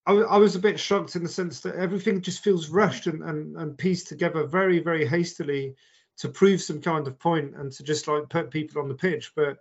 I, 0.07 0.13
I 0.13 0.37
was 0.37 0.55
a 0.55 0.59
bit 0.59 0.79
shocked 0.79 1.15
in 1.15 1.21
the 1.21 1.29
sense 1.29 1.59
that 1.59 1.75
everything 1.75 2.21
just 2.21 2.43
feels 2.43 2.69
rushed 2.69 3.05
and, 3.05 3.21
and, 3.21 3.55
and 3.55 3.77
pieced 3.77 4.07
together 4.07 4.47
very, 4.47 4.79
very 4.79 5.05
hastily 5.05 5.75
to 6.17 6.29
prove 6.29 6.61
some 6.61 6.81
kind 6.81 7.07
of 7.07 7.19
point 7.19 7.55
and 7.55 7.71
to 7.71 7.83
just 7.83 8.07
like 8.07 8.29
put 8.29 8.51
people 8.51 8.81
on 8.81 8.87
the 8.87 8.95
pitch. 8.95 9.33
But 9.35 9.57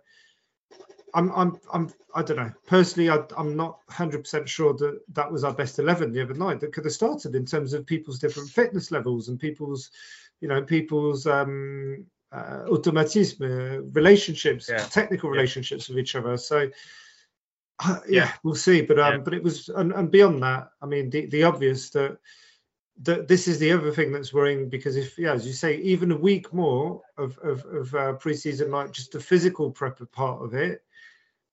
I'm 1.13 1.31
I'm 1.31 1.59
I'm 1.73 1.93
I 2.13 2.23
don't 2.23 2.37
know. 2.37 2.51
Personally, 2.67 3.09
I, 3.09 3.23
am 3.37 3.55
not 3.55 3.79
100% 3.89 4.47
sure 4.47 4.73
that 4.73 4.99
that 5.13 5.31
was 5.31 5.43
our 5.43 5.53
best 5.53 5.79
11 5.79 6.11
the 6.11 6.21
other 6.21 6.33
night. 6.33 6.59
That 6.59 6.73
could 6.73 6.85
have 6.85 6.93
started 6.93 7.35
in 7.35 7.45
terms 7.45 7.73
of 7.73 7.85
people's 7.85 8.19
different 8.19 8.49
fitness 8.49 8.91
levels 8.91 9.29
and 9.29 9.39
people's, 9.39 9.91
you 10.41 10.47
know, 10.47 10.61
people's 10.61 11.25
um, 11.27 12.05
uh, 12.31 12.65
automatism, 12.69 13.45
uh, 13.45 13.81
relationships, 13.93 14.69
yeah. 14.69 14.79
technical 14.79 15.29
yeah. 15.29 15.37
relationships 15.37 15.89
with 15.89 15.99
each 15.99 16.15
other. 16.15 16.37
So. 16.37 16.69
Uh, 17.83 17.99
yeah, 18.07 18.25
yeah, 18.25 18.31
we'll 18.43 18.53
see. 18.53 18.81
But 18.81 18.99
um, 18.99 19.23
but 19.23 19.33
it 19.33 19.41
was 19.41 19.67
and, 19.67 19.91
and 19.91 20.11
beyond 20.11 20.43
that, 20.43 20.69
I 20.83 20.85
mean, 20.85 21.09
the 21.09 21.25
the 21.25 21.43
obvious 21.45 21.89
that 21.91 22.19
that 23.03 23.27
this 23.27 23.47
is 23.47 23.59
the 23.59 23.71
other 23.71 23.91
thing 23.91 24.11
that's 24.11 24.33
worrying 24.33 24.69
because 24.69 24.95
if 24.95 25.17
yeah 25.17 25.33
as 25.33 25.45
you 25.45 25.53
say 25.53 25.77
even 25.77 26.11
a 26.11 26.17
week 26.17 26.53
more 26.53 27.01
of 27.17 27.37
of, 27.39 27.65
of 27.65 27.95
uh, 27.95 28.13
preseason 28.13 28.69
like 28.69 28.91
just 28.91 29.11
the 29.11 29.19
physical 29.19 29.71
prep 29.71 29.99
part 30.11 30.43
of 30.43 30.53
it 30.53 30.83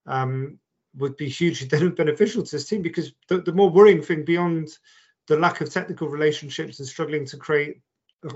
um, 0.05 0.59
would 0.95 1.15
be 1.17 1.29
hugely 1.29 1.67
beneficial 1.89 2.43
to 2.43 2.51
this 2.51 2.67
team 2.67 2.81
because 2.81 3.13
the, 3.27 3.39
the 3.41 3.53
more 3.53 3.69
worrying 3.69 4.01
thing 4.01 4.23
beyond 4.25 4.77
the 5.27 5.37
lack 5.37 5.61
of 5.61 5.71
technical 5.71 6.07
relationships 6.07 6.79
and 6.79 6.87
struggling 6.87 7.25
to 7.25 7.37
create 7.37 7.81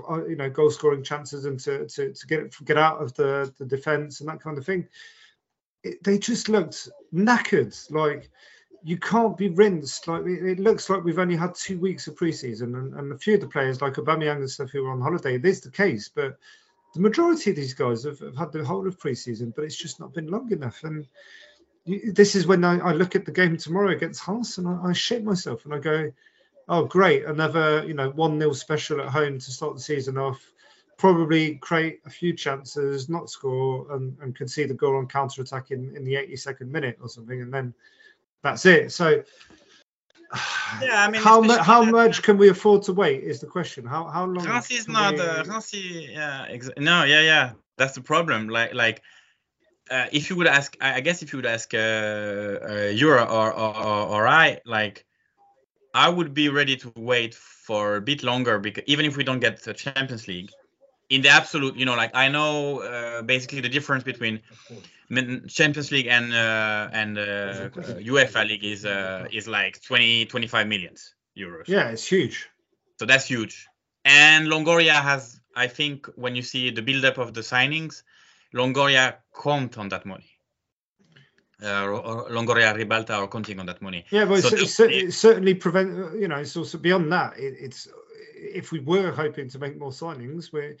uh, 0.08 0.24
you 0.24 0.36
know 0.36 0.48
goal 0.48 0.70
scoring 0.70 1.02
chances 1.02 1.44
and 1.44 1.60
to 1.60 1.86
to, 1.88 2.12
to 2.12 2.26
get 2.26 2.64
get 2.64 2.78
out 2.78 3.02
of 3.02 3.14
the 3.14 3.52
the 3.58 3.66
defense 3.66 4.20
and 4.20 4.28
that 4.28 4.40
kind 4.40 4.58
of 4.58 4.64
thing 4.64 4.88
it, 5.84 6.02
they 6.02 6.18
just 6.18 6.48
looked 6.48 6.88
knackered. 7.12 7.90
Like 7.90 8.30
you 8.84 8.98
can't 8.98 9.36
be 9.36 9.48
rinsed. 9.48 10.06
Like 10.06 10.26
it 10.26 10.60
looks 10.60 10.90
like 10.90 11.02
we've 11.02 11.18
only 11.18 11.36
had 11.36 11.54
two 11.54 11.78
weeks 11.78 12.06
of 12.06 12.16
preseason, 12.16 12.76
and, 12.78 12.94
and 12.94 13.12
a 13.12 13.18
few 13.18 13.34
of 13.34 13.40
the 13.40 13.48
players 13.48 13.80
like 13.80 13.94
Aubameyang 13.94 14.36
and 14.36 14.50
stuff 14.50 14.70
who 14.70 14.84
are 14.84 14.92
on 14.92 15.00
holiday. 15.00 15.36
It 15.36 15.44
is 15.46 15.62
the 15.62 15.70
case, 15.70 16.10
but 16.14 16.38
the 16.92 17.00
majority 17.00 17.50
of 17.50 17.56
these 17.56 17.72
guys 17.72 18.04
have, 18.04 18.20
have 18.20 18.36
had 18.36 18.52
the 18.52 18.64
whole 18.64 18.86
of 18.86 18.98
preseason, 18.98 19.54
but 19.54 19.64
it's 19.64 19.76
just 19.76 19.98
not 20.00 20.12
been 20.12 20.28
long 20.28 20.52
enough. 20.52 20.84
And 20.84 21.08
you, 21.86 22.12
this 22.12 22.34
is 22.34 22.46
when 22.46 22.62
I, 22.62 22.78
I, 22.78 22.92
look 22.92 23.16
at 23.16 23.24
the 23.24 23.32
game 23.32 23.56
tomorrow 23.56 23.90
against 23.90 24.20
Haas, 24.20 24.58
and 24.58 24.68
I, 24.68 24.90
I 24.90 24.92
shit 24.92 25.24
myself, 25.24 25.64
and 25.64 25.74
I 25.74 25.78
go, 25.78 26.12
"Oh, 26.68 26.84
great! 26.84 27.24
Another 27.24 27.84
you 27.86 27.94
know 27.94 28.10
one 28.10 28.38
0 28.38 28.52
special 28.52 29.00
at 29.00 29.08
home 29.08 29.38
to 29.38 29.50
start 29.50 29.74
the 29.74 29.80
season 29.80 30.18
off." 30.18 30.50
Probably 30.96 31.56
create 31.56 32.00
a 32.06 32.10
few 32.10 32.34
chances, 32.34 33.08
not 33.08 33.28
score, 33.28 33.86
and, 33.92 34.16
and 34.20 34.36
concede 34.36 34.70
a 34.70 34.74
goal 34.74 34.96
on 34.96 35.08
counter 35.08 35.42
attack 35.42 35.72
in, 35.72 35.96
in 35.96 36.04
the 36.04 36.14
82nd 36.14 36.68
minute 36.68 36.98
or 37.02 37.08
something, 37.08 37.42
and 37.42 37.52
then 37.52 37.74
that's 38.44 38.64
it. 38.66 38.92
So 38.92 39.24
yeah, 40.82 41.02
I 41.02 41.10
mean, 41.10 41.20
how 41.20 41.40
mu- 41.40 41.58
how 41.58 41.82
much 41.82 42.22
can 42.22 42.38
we 42.38 42.48
afford 42.50 42.82
to 42.84 42.92
wait? 42.92 43.24
Is 43.24 43.40
the 43.40 43.46
question. 43.46 43.84
How 43.84 44.04
how 44.04 44.26
long? 44.26 44.44
Rassi 44.44 44.78
is 44.78 44.88
not. 44.88 45.14
We... 45.14 45.20
Uh, 45.20 45.42
Rassi, 45.44 46.12
yeah, 46.12 46.46
ex- 46.48 46.70
no, 46.76 47.02
yeah, 47.02 47.22
yeah. 47.22 47.52
That's 47.78 47.94
the 47.94 48.02
problem. 48.02 48.48
Like 48.48 48.74
like. 48.74 49.02
Uh, 49.90 50.06
if 50.12 50.30
you 50.30 50.36
would 50.36 50.46
ask, 50.46 50.78
I 50.80 51.02
guess 51.02 51.20
if 51.22 51.30
you 51.30 51.36
would 51.36 51.44
ask 51.44 51.74
uh, 51.74 51.76
uh, 51.76 52.90
Euro 52.94 53.22
or, 53.22 53.52
or, 53.52 53.76
or 53.76 54.26
I, 54.26 54.58
like, 54.64 55.04
I 55.92 56.08
would 56.08 56.32
be 56.32 56.48
ready 56.48 56.74
to 56.76 56.90
wait 56.96 57.34
for 57.34 57.96
a 57.96 58.00
bit 58.00 58.22
longer 58.22 58.58
because 58.58 58.84
even 58.86 59.04
if 59.04 59.18
we 59.18 59.24
don't 59.24 59.40
get 59.40 59.62
the 59.62 59.74
Champions 59.74 60.26
League, 60.26 60.48
in 61.10 61.22
the 61.22 61.28
absolute, 61.28 61.76
you 61.76 61.84
know, 61.84 61.96
like 61.96 62.14
I 62.14 62.28
know 62.28 62.80
uh, 62.80 63.22
basically 63.22 63.60
the 63.60 63.68
difference 63.68 64.04
between 64.04 64.40
Champions 65.48 65.92
League 65.92 66.06
and 66.06 66.32
uh, 66.32 66.88
and 66.92 67.18
uh, 67.18 67.68
UEFA 68.00 68.46
League 68.46 68.64
is 68.64 68.84
uh, 68.84 69.26
is 69.32 69.46
like 69.46 69.82
20 69.82 70.26
25 70.26 70.66
millions 70.66 71.14
euros. 71.36 71.68
Yeah, 71.68 71.90
it's 71.90 72.06
huge. 72.06 72.48
So 72.98 73.06
that's 73.06 73.26
huge. 73.26 73.66
And 74.04 74.48
Longoria 74.48 75.00
has, 75.02 75.40
I 75.56 75.66
think, 75.66 76.06
when 76.14 76.36
you 76.36 76.42
see 76.42 76.70
the 76.70 76.82
build-up 76.82 77.18
of 77.18 77.32
the 77.32 77.40
signings, 77.40 78.02
Longoria 78.54 79.16
count 79.42 79.78
on 79.78 79.88
that 79.88 80.04
money. 80.04 80.30
Uh, 81.62 81.86
Longoria, 82.30 82.74
Ribalta 82.74 83.10
are 83.10 83.28
counting 83.28 83.58
on 83.58 83.66
that 83.66 83.80
money. 83.80 84.04
Yeah, 84.10 84.26
but 84.26 84.42
so 84.42 84.48
it's, 84.54 84.78
it's, 84.80 85.16
certainly 85.16 85.54
prevent. 85.54 86.20
You 86.20 86.28
know, 86.28 86.36
it's 86.36 86.56
also 86.56 86.76
beyond 86.78 87.10
that. 87.12 87.38
It, 87.38 87.54
it's 87.58 87.88
if 88.44 88.72
we 88.72 88.80
were 88.80 89.10
hoping 89.10 89.48
to 89.50 89.58
make 89.58 89.78
more 89.78 89.90
signings, 89.90 90.52
we're 90.52 90.76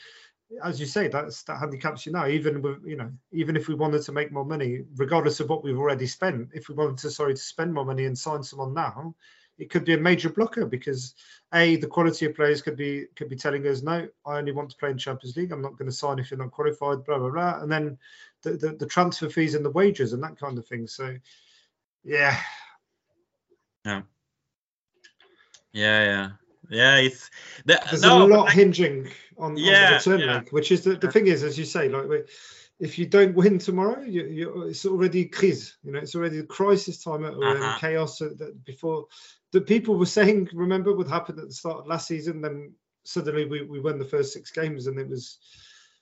as 0.62 0.78
you 0.78 0.86
say, 0.86 1.08
that's 1.08 1.42
that 1.44 1.58
handicaps 1.58 2.06
you 2.06 2.12
now. 2.12 2.26
Even 2.26 2.62
with 2.62 2.84
you 2.84 2.96
know, 2.96 3.10
even 3.32 3.56
if 3.56 3.68
we 3.68 3.74
wanted 3.74 4.02
to 4.02 4.12
make 4.12 4.30
more 4.30 4.44
money, 4.44 4.82
regardless 4.96 5.40
of 5.40 5.48
what 5.48 5.64
we've 5.64 5.78
already 5.78 6.06
spent, 6.06 6.50
if 6.52 6.68
we 6.68 6.74
wanted 6.74 6.98
to 6.98 7.10
sorry 7.10 7.34
to 7.34 7.40
spend 7.40 7.72
more 7.72 7.84
money 7.84 8.04
and 8.04 8.16
sign 8.16 8.42
someone 8.42 8.74
now, 8.74 9.14
it 9.58 9.70
could 9.70 9.84
be 9.84 9.94
a 9.94 9.98
major 9.98 10.28
blocker 10.28 10.66
because 10.66 11.14
a 11.52 11.76
the 11.76 11.86
quality 11.86 12.26
of 12.26 12.34
players 12.34 12.62
could 12.62 12.76
be 12.76 13.06
could 13.16 13.28
be 13.28 13.36
telling 13.36 13.66
us 13.66 13.82
no, 13.82 14.08
I 14.26 14.38
only 14.38 14.52
want 14.52 14.70
to 14.70 14.76
play 14.76 14.90
in 14.90 14.98
Champions 14.98 15.36
League. 15.36 15.52
I'm 15.52 15.62
not 15.62 15.78
going 15.78 15.90
to 15.90 15.96
sign 15.96 16.18
if 16.18 16.30
you're 16.30 16.38
not 16.38 16.52
qualified. 16.52 17.04
Blah 17.04 17.18
blah 17.18 17.30
blah. 17.30 17.60
And 17.60 17.70
then 17.70 17.98
the, 18.42 18.52
the, 18.52 18.72
the 18.72 18.86
transfer 18.86 19.30
fees 19.30 19.54
and 19.54 19.64
the 19.64 19.70
wages 19.70 20.12
and 20.12 20.22
that 20.22 20.38
kind 20.38 20.58
of 20.58 20.66
thing. 20.66 20.86
So 20.86 21.16
yeah, 22.04 22.38
yeah, 23.84 24.02
yeah, 25.72 26.04
yeah. 26.04 26.30
Yeah, 26.70 26.96
it's 26.96 27.30
the, 27.64 27.80
there's 27.90 28.02
no, 28.02 28.24
a 28.24 28.26
lot 28.26 28.44
like, 28.46 28.54
hinging 28.54 29.08
on, 29.38 29.56
yeah, 29.56 29.72
on 29.72 29.90
the 29.90 29.96
return 29.96 30.20
yeah. 30.20 30.34
leg, 30.36 30.48
which 30.50 30.72
is 30.72 30.82
the, 30.84 30.96
the 30.96 31.10
thing 31.10 31.26
is, 31.26 31.42
as 31.42 31.58
you 31.58 31.64
say, 31.64 31.88
like 31.88 32.28
if 32.80 32.98
you 32.98 33.06
don't 33.06 33.34
win 33.34 33.58
tomorrow, 33.58 34.02
you, 34.02 34.26
you, 34.26 34.62
it's 34.62 34.84
already 34.84 35.26
crise. 35.26 35.76
You 35.84 35.92
know, 35.92 36.00
it's 36.00 36.14
already 36.14 36.42
crisis 36.42 37.02
time 37.02 37.24
at 37.24 37.34
uh-huh. 37.34 37.78
chaos. 37.78 38.18
That 38.18 38.64
before 38.64 39.06
the 39.52 39.60
people 39.60 39.96
were 39.96 40.06
saying, 40.06 40.48
remember 40.52 40.94
what 40.94 41.08
happened 41.08 41.38
at 41.38 41.48
the 41.48 41.54
start 41.54 41.78
of 41.78 41.86
last 41.86 42.08
season? 42.08 42.40
Then 42.40 42.74
suddenly 43.04 43.44
we, 43.44 43.62
we 43.62 43.80
won 43.80 43.98
the 43.98 44.04
first 44.04 44.32
six 44.32 44.50
games, 44.50 44.86
and 44.86 44.98
it 44.98 45.08
was 45.08 45.38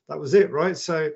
that 0.09 0.19
was 0.19 0.35
it, 0.35 0.51
right? 0.51 0.77
So 0.77 1.11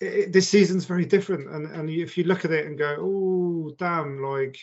it, 0.00 0.32
this 0.32 0.48
season's 0.48 0.84
very 0.84 1.04
different, 1.04 1.50
and 1.50 1.66
and 1.66 1.90
if 1.90 2.16
you 2.16 2.24
look 2.24 2.44
at 2.44 2.52
it 2.52 2.66
and 2.66 2.78
go, 2.78 2.96
oh 2.98 3.74
damn, 3.76 4.22
like 4.22 4.58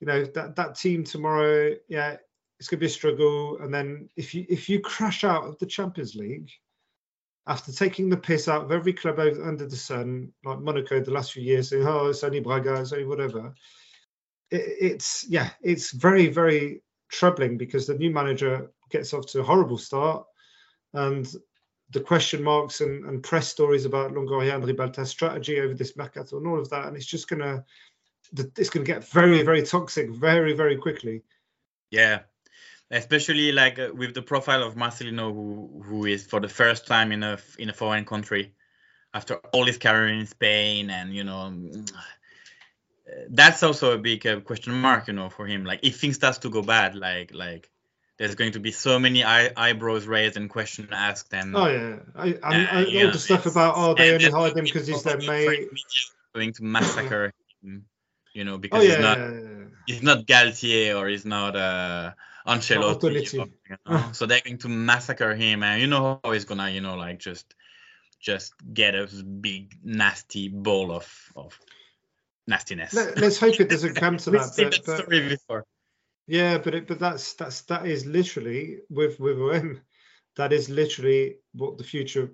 you 0.00 0.06
know 0.06 0.24
that 0.24 0.56
that 0.56 0.76
team 0.76 1.04
tomorrow, 1.04 1.74
yeah, 1.88 2.16
it's 2.58 2.68
going 2.68 2.78
to 2.78 2.80
be 2.80 2.86
a 2.86 2.90
struggle. 2.90 3.58
And 3.60 3.72
then 3.72 4.08
if 4.16 4.34
you 4.34 4.44
if 4.48 4.68
you 4.68 4.80
crash 4.80 5.24
out 5.24 5.44
of 5.44 5.58
the 5.58 5.66
Champions 5.66 6.14
League 6.14 6.50
after 7.46 7.72
taking 7.72 8.08
the 8.08 8.16
piss 8.16 8.48
out 8.48 8.64
of 8.64 8.72
every 8.72 8.92
club 8.92 9.18
under 9.18 9.66
the 9.66 9.76
sun, 9.76 10.32
like 10.44 10.60
Monaco 10.60 11.00
the 11.00 11.10
last 11.10 11.32
few 11.32 11.42
years, 11.42 11.70
saying, 11.70 11.86
"Oh, 11.86 12.08
it's 12.08 12.24
only 12.24 12.40
Braga, 12.40 12.80
it's 12.80 12.92
only 12.92 13.06
whatever." 13.06 13.54
It, 14.50 14.64
it's 14.80 15.24
yeah, 15.28 15.50
it's 15.62 15.92
very 15.92 16.26
very 16.26 16.82
troubling 17.10 17.56
because 17.56 17.86
the 17.86 17.94
new 17.94 18.10
manager 18.10 18.70
gets 18.90 19.14
off 19.14 19.26
to 19.26 19.40
a 19.40 19.44
horrible 19.44 19.78
start, 19.78 20.26
and 20.94 21.32
the 21.90 22.00
question 22.00 22.42
marks 22.42 22.82
and, 22.82 23.04
and 23.06 23.22
press 23.22 23.48
stories 23.48 23.86
about 23.86 24.12
Longoria 24.12 24.54
and 24.54 24.64
Ribalta's 24.64 25.08
strategy 25.08 25.58
over 25.58 25.72
this 25.72 25.96
mercato 25.96 26.36
and 26.36 26.46
all 26.46 26.58
of 26.58 26.68
that, 26.70 26.86
and 26.86 26.96
it's 26.96 27.06
just 27.06 27.28
gonna 27.28 27.64
it's 28.36 28.68
gonna 28.68 28.84
get 28.84 29.08
very 29.08 29.42
very 29.42 29.62
toxic 29.62 30.10
very 30.10 30.52
very 30.52 30.76
quickly. 30.76 31.22
Yeah, 31.90 32.20
especially 32.90 33.52
like 33.52 33.78
uh, 33.78 33.90
with 33.94 34.14
the 34.14 34.22
profile 34.22 34.62
of 34.62 34.74
Marcelino, 34.74 35.32
who 35.32 35.82
who 35.84 36.06
is 36.06 36.26
for 36.26 36.40
the 36.40 36.48
first 36.48 36.86
time 36.86 37.12
in 37.12 37.22
a 37.22 37.38
in 37.58 37.68
a 37.68 37.74
foreign 37.74 38.04
country 38.04 38.54
after 39.14 39.36
all 39.52 39.66
his 39.66 39.78
career 39.78 40.08
in 40.08 40.26
Spain, 40.26 40.90
and 40.90 41.14
you 41.14 41.24
know 41.24 41.52
that's 43.30 43.62
also 43.62 43.92
a 43.92 43.98
big 43.98 44.26
uh, 44.26 44.40
question 44.40 44.74
mark, 44.74 45.08
you 45.08 45.14
know, 45.14 45.30
for 45.30 45.46
him. 45.46 45.64
Like 45.64 45.80
if 45.82 46.00
things 46.00 46.16
starts 46.16 46.38
to 46.38 46.50
go 46.50 46.62
bad, 46.62 46.94
like 46.94 47.32
like 47.34 47.70
there's 48.18 48.34
going 48.34 48.52
to 48.52 48.60
be 48.60 48.72
so 48.72 48.98
many 48.98 49.24
eye, 49.24 49.50
eyebrows 49.56 50.06
raised 50.06 50.36
and 50.36 50.50
questions 50.50 50.88
asked, 50.92 51.32
and 51.32 51.56
oh 51.56 51.66
yeah, 51.66 51.96
I, 52.14 52.38
I, 52.42 52.64
uh, 52.64 52.84
all 52.84 52.92
know, 52.92 53.10
the 53.10 53.18
stuff 53.18 53.46
about 53.46 53.74
oh 53.76 53.94
they 53.94 54.12
only 54.12 54.30
hired 54.30 54.56
him 54.56 54.64
because 54.64 54.86
he's 54.86 55.02
their 55.02 55.18
mate. 55.18 55.68
Going 56.34 56.52
to 56.54 56.64
massacre 56.64 57.32
him, 57.62 57.86
you 58.34 58.44
know, 58.44 58.58
because 58.58 58.80
oh, 58.80 58.82
yeah, 58.82 58.90
he's 58.90 59.00
not 59.00 59.18
yeah, 59.18 59.30
yeah. 59.32 59.64
he's 59.86 60.02
not 60.02 60.26
Galtier 60.26 60.96
or 60.96 61.08
he's 61.08 61.24
not 61.24 61.56
uh 61.56 62.12
Ancelotti. 62.48 63.32
You 63.32 63.76
know? 63.86 64.12
so 64.12 64.26
they're 64.26 64.40
going 64.40 64.58
to 64.58 64.68
massacre 64.68 65.34
him, 65.34 65.62
and 65.62 65.80
you 65.80 65.86
know 65.86 66.20
how 66.24 66.32
he's 66.32 66.44
gonna, 66.44 66.70
you 66.70 66.80
know, 66.80 66.96
like 66.96 67.18
just 67.18 67.54
just 68.20 68.52
get 68.72 68.94
a 68.94 69.06
big 69.06 69.74
nasty 69.84 70.48
ball 70.48 70.92
of 70.92 71.06
of 71.36 71.58
nastiness. 72.46 72.94
Let, 72.94 73.22
us 73.22 73.38
hope 73.38 73.60
it 73.60 73.68
doesn't 73.68 73.94
come 73.94 74.16
to 74.18 74.30
that. 74.30 74.52
but, 74.56 74.84
that 74.84 74.98
story 75.02 75.28
before. 75.28 75.64
Yeah, 76.26 76.58
but 76.58 76.74
it, 76.74 76.88
but 76.88 76.98
that's 76.98 77.34
that's 77.34 77.62
that 77.62 77.86
is 77.86 78.06
literally 78.06 78.78
with 78.90 79.20
with 79.20 79.38
OM, 79.38 79.80
that 80.36 80.52
is 80.52 80.68
literally 80.68 81.36
what 81.52 81.78
the 81.78 81.84
future 81.84 82.30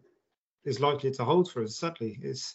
is 0.64 0.80
likely 0.80 1.10
to 1.10 1.24
hold 1.24 1.50
for 1.50 1.62
us. 1.62 1.76
Sadly, 1.76 2.18
it's 2.22 2.54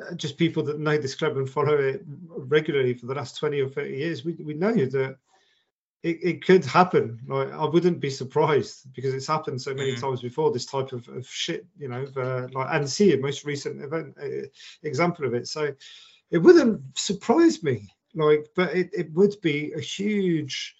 uh, 0.00 0.14
just 0.14 0.36
people 0.36 0.62
that 0.64 0.78
know 0.78 0.98
this 0.98 1.14
club 1.14 1.36
and 1.36 1.48
follow 1.48 1.78
it 1.78 2.02
regularly 2.06 2.94
for 2.94 3.06
the 3.06 3.14
last 3.14 3.38
20 3.38 3.60
or 3.60 3.68
30 3.70 3.96
years 3.96 4.22
we, 4.22 4.34
we 4.34 4.52
know 4.52 4.72
that 4.72 5.16
it, 6.02 6.18
it 6.22 6.44
could 6.44 6.64
happen. 6.64 7.20
Like 7.26 7.52
I 7.52 7.64
wouldn't 7.64 8.00
be 8.00 8.10
surprised 8.10 8.92
because 8.94 9.14
it's 9.14 9.26
happened 9.26 9.60
so 9.60 9.74
many 9.74 9.94
mm. 9.94 10.00
times 10.00 10.20
before. 10.20 10.52
This 10.52 10.66
type 10.66 10.92
of, 10.92 11.08
of 11.08 11.26
shit, 11.26 11.66
you 11.78 11.88
know, 11.88 12.06
uh, 12.16 12.48
like 12.52 12.68
and 12.70 12.88
see 12.88 13.12
a 13.12 13.18
most 13.18 13.44
recent 13.44 13.82
event 13.82 14.16
uh, 14.22 14.46
example 14.82 15.24
of 15.24 15.34
it. 15.34 15.48
So 15.48 15.74
it 16.30 16.38
wouldn't 16.38 16.96
surprise 16.96 17.62
me. 17.62 17.88
Like, 18.14 18.48
but 18.56 18.74
it, 18.74 18.90
it 18.92 19.12
would 19.12 19.40
be 19.42 19.72
a 19.72 19.80
huge 19.80 20.74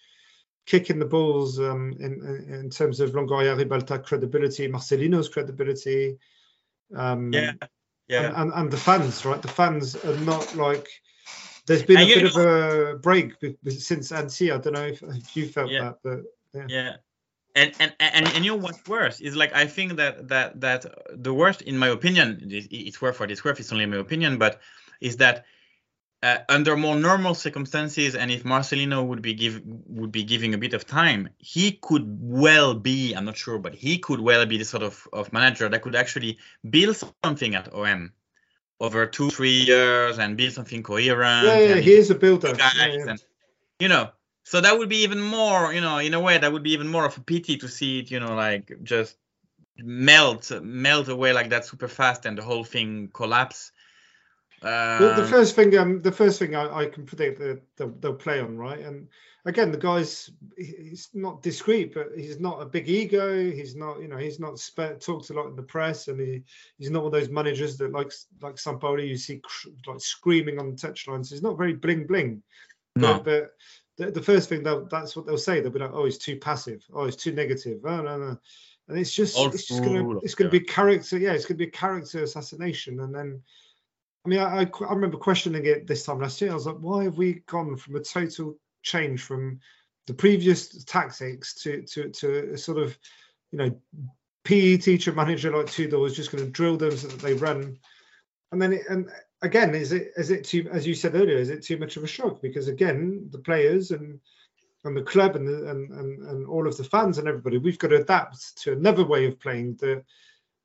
kick 0.67 0.91
in 0.91 0.99
the 0.99 1.05
balls 1.05 1.59
um, 1.59 1.95
in 1.99 2.47
in 2.49 2.71
terms 2.71 3.01
of 3.01 3.13
Longoria 3.13 3.57
Ribalta 3.57 4.03
credibility, 4.05 4.69
Marcelino's 4.69 5.29
credibility. 5.29 6.19
Um, 6.95 7.33
yeah, 7.33 7.53
yeah, 8.07 8.29
and, 8.29 8.37
and, 8.37 8.53
and 8.55 8.71
the 8.71 8.77
fans, 8.77 9.25
right? 9.25 9.43
The 9.43 9.49
fans 9.49 9.97
are 9.97 10.17
not 10.19 10.55
like 10.55 10.89
there's 11.69 11.83
been 11.83 11.99
and 11.99 12.11
a 12.11 12.15
bit 12.15 12.25
of 12.25 12.37
a 12.37 12.99
break 12.99 13.35
since 13.69 14.11
Annecy. 14.11 14.51
I 14.51 14.59
don't 14.59 14.73
know 14.73 14.87
if, 14.87 15.03
if 15.03 15.37
you 15.37 15.47
felt 15.47 15.71
yeah, 15.71 15.81
that, 15.81 15.99
but 16.03 16.21
yeah. 16.55 16.67
yeah. 16.69 16.93
And, 17.55 17.73
and 17.81 17.93
and 17.99 18.27
and 18.27 18.45
you 18.45 18.53
know 18.53 18.57
what's 18.57 18.87
worse 18.87 19.21
is 19.21 19.35
like 19.35 19.55
I 19.55 19.67
think 19.67 19.97
that 19.97 20.29
that 20.29 20.61
that 20.61 20.87
the 21.11 21.35
worst, 21.35 21.63
in 21.63 21.77
my 21.79 21.89
opinion, 21.89 22.49
it's 22.51 23.01
worth 23.01 23.21
what 23.21 23.31
it's 23.31 23.45
worth. 23.45 23.61
It's 23.61 23.73
only 23.73 23.87
my 23.87 23.97
opinion, 23.97 24.39
but 24.39 24.61
is 25.01 25.17
that 25.17 25.45
uh, 26.23 26.39
under 26.49 26.77
more 26.77 26.97
normal 26.97 27.35
circumstances, 27.35 28.15
and 28.15 28.31
if 28.31 28.45
Marcelino 28.45 29.07
would 29.07 29.23
be 29.23 29.35
give 29.35 29.63
would 29.65 30.13
be 30.13 30.25
giving 30.25 30.55
a 30.55 30.59
bit 30.59 30.75
of 30.75 30.87
time, 30.87 31.29
he 31.39 31.73
could 31.73 32.05
well 32.21 32.75
be. 32.75 33.15
I'm 33.15 33.25
not 33.25 33.37
sure, 33.37 33.59
but 33.59 33.75
he 33.75 33.99
could 33.99 34.21
well 34.21 34.45
be 34.47 34.59
the 34.59 34.65
sort 34.65 34.83
of, 34.83 35.07
of 35.13 35.33
manager 35.33 35.69
that 35.69 35.83
could 35.83 35.97
actually 35.97 36.39
build 36.69 36.97
something 37.25 37.55
at 37.55 37.73
OM 37.73 38.13
over 38.81 39.07
two, 39.07 39.31
three 39.31 39.65
years 39.65 40.19
and 40.19 40.37
build 40.37 40.53
something 40.53 40.83
coherent. 40.83 41.47
Yeah, 41.47 41.59
yeah, 41.59 41.75
he 41.77 41.93
is 41.93 42.11
a 42.11 42.15
builder. 42.15 42.55
Yeah, 42.57 42.71
yeah. 42.75 43.07
And, 43.09 43.23
you 43.81 43.89
know, 43.89 44.11
so 44.45 44.61
that 44.61 44.79
would 44.79 44.89
be 44.89 44.99
even 44.99 45.21
more, 45.21 45.73
you 45.73 45.81
know, 45.81 45.99
in 45.99 46.15
a 46.15 46.21
way, 46.21 46.39
that 46.39 46.53
would 46.53 46.63
be 46.63 46.73
even 46.73 46.89
more 46.89 47.05
of 47.05 47.17
a 47.17 47.21
pity 47.21 47.57
to 47.59 47.69
see 47.69 48.01
it, 48.01 48.11
you 48.11 48.21
know, 48.21 48.35
like 48.35 48.73
just 48.83 49.17
melt, 49.77 50.51
melt 50.63 51.09
away 51.09 51.33
like 51.33 51.51
that 51.51 51.65
super 51.65 51.89
fast 51.89 52.25
and 52.25 52.39
the 52.39 52.43
whole 52.43 52.65
thing 52.65 53.11
collapse. 53.13 53.73
Uh, 54.63 54.99
the, 54.99 55.07
the, 55.09 55.23
um, 55.23 55.29
first 55.29 55.55
thing, 55.55 55.77
um, 55.79 56.03
the 56.03 56.13
first 56.13 56.39
thing 56.39 56.57
I, 56.57 56.81
I 56.81 56.87
can 56.87 57.07
predict 57.07 57.39
that 57.39 57.63
they'll, 57.77 57.95
they'll 58.01 58.15
play 58.15 58.41
on, 58.41 58.57
right? 58.57 58.81
And 58.81 59.09
again, 59.45 59.71
the 59.71 59.79
guy's 59.79 60.31
he's 60.57 61.09
not 61.15 61.43
discreet, 61.43 61.95
but 61.95 62.09
he's 62.17 62.41
not 62.41 62.61
a 62.61 62.67
big 62.67 62.89
ego. 62.89 63.51
He's 63.51 63.77
not, 63.77 64.01
you 64.01 64.09
know, 64.09 64.17
he's 64.17 64.41
not 64.41 64.61
talked 65.01 65.31
a 65.31 65.33
lot 65.33 65.47
in 65.47 65.57
the 65.57 65.63
press, 65.63 66.09
and 66.09 66.21
he, 66.21 66.43
he's 66.79 66.91
not 66.91 67.05
one 67.05 67.15
of 67.15 67.21
those 67.21 67.31
managers 67.31 67.77
that 67.79 67.93
likes 67.93 68.27
like 68.43 68.57
Sampaoli 68.57 69.09
you 69.09 69.17
see 69.17 69.41
cr- 69.43 69.69
like 69.87 70.01
screaming 70.01 70.59
on 70.59 70.71
the 70.71 70.77
touchline. 70.77 71.25
So 71.25 71.35
he's 71.35 71.43
not 71.43 71.59
very 71.59 71.75
bling 71.75 72.07
bling. 72.07 72.43
No. 72.97 73.15
But, 73.15 73.25
but 73.25 73.51
the, 73.97 74.11
the, 74.13 74.23
first 74.23 74.49
thing 74.49 74.63
they'll 74.63 74.87
that's 74.87 75.17
what 75.17 75.27
they'll 75.27 75.39
say. 75.39 75.61
They'll 75.61 75.73
be 75.73 75.79
like, 75.79 75.93
oh, 75.93 76.05
he's 76.05 76.19
too 76.19 76.37
passive. 76.37 76.85
Oh, 76.93 77.05
he's 77.05 77.17
too 77.17 77.33
negative. 77.33 77.81
Oh 77.85 78.03
no 78.03 78.19
no. 78.19 78.39
And 78.89 78.99
it's 78.99 79.13
just 79.13 79.37
Old 79.37 79.55
it's 79.55 79.67
just 79.67 79.85
gonna 79.85 80.19
it's 80.19 80.35
gonna 80.35 80.51
be 80.51 80.61
character. 80.61 81.19
Yeah, 81.19 81.33
it's 81.33 81.45
gonna 81.47 81.59
be 81.59 81.69
character 81.69 82.23
assassination, 82.23 83.01
and 83.01 83.15
then. 83.15 83.43
I 84.29 84.31
mean, 84.31 84.41
I, 84.41 84.71
I 84.87 84.93
remember 84.93 85.17
questioning 85.17 85.65
it 85.65 85.87
this 85.87 86.05
time 86.05 86.21
last 86.21 86.39
year. 86.43 86.51
I 86.51 86.55
was 86.55 86.67
like, 86.67 86.77
why 86.81 87.05
have 87.05 87.17
we 87.17 87.43
gone 87.47 87.77
from 87.79 87.97
a 87.97 88.01
total 88.01 88.59
change 88.83 89.23
from 89.23 89.59
the 90.07 90.13
previous 90.13 90.85
tactics 90.85 91.55
to 91.63 91.81
to 91.83 92.11
to 92.11 92.53
a 92.53 92.59
sort 92.59 92.77
of 92.77 92.99
you 93.53 93.59
know 93.59 93.81
PE 94.45 94.77
teacher 94.77 95.13
manager 95.13 95.57
like 95.57 95.71
Tudor 95.71 95.99
was 95.99 96.15
just 96.15 96.31
going 96.31 96.45
to 96.45 96.51
drill 96.51 96.77
them 96.77 96.95
so 96.95 97.09
that 97.09 97.21
they 97.21 97.33
run, 97.33 97.79
and 98.53 98.61
then 98.61 98.75
it, 98.75 98.83
and 98.91 99.09
again 99.41 99.75
is 99.75 99.93
it 99.93 100.13
is 100.19 100.31
it 100.31 100.45
too 100.45 100.69
as 100.73 100.87
you 100.87 100.95
said 100.95 101.15
earlier 101.15 101.39
is 101.39 101.49
it 101.49 101.63
too 101.63 101.79
much 101.79 101.97
of 101.97 102.05
a 102.05 102.07
shock 102.07 102.43
because 102.43 102.69
again 102.69 103.29
the 103.31 103.39
players 103.39 103.93
and 103.93 104.21
and 104.85 104.95
the 104.95 105.03
club 105.03 105.37
and 105.37 105.49
the, 105.49 105.71
and, 105.71 105.91
and 105.91 106.23
and 106.29 106.47
all 106.47 106.67
of 106.67 106.77
the 106.77 106.85
fans 106.85 107.17
and 107.17 107.27
everybody 107.27 107.57
we've 107.57 107.79
got 107.79 107.89
to 107.89 108.03
adapt 108.03 108.59
to 108.59 108.73
another 108.73 109.07
way 109.07 109.25
of 109.25 109.41
playing 109.41 109.75
that 109.77 110.05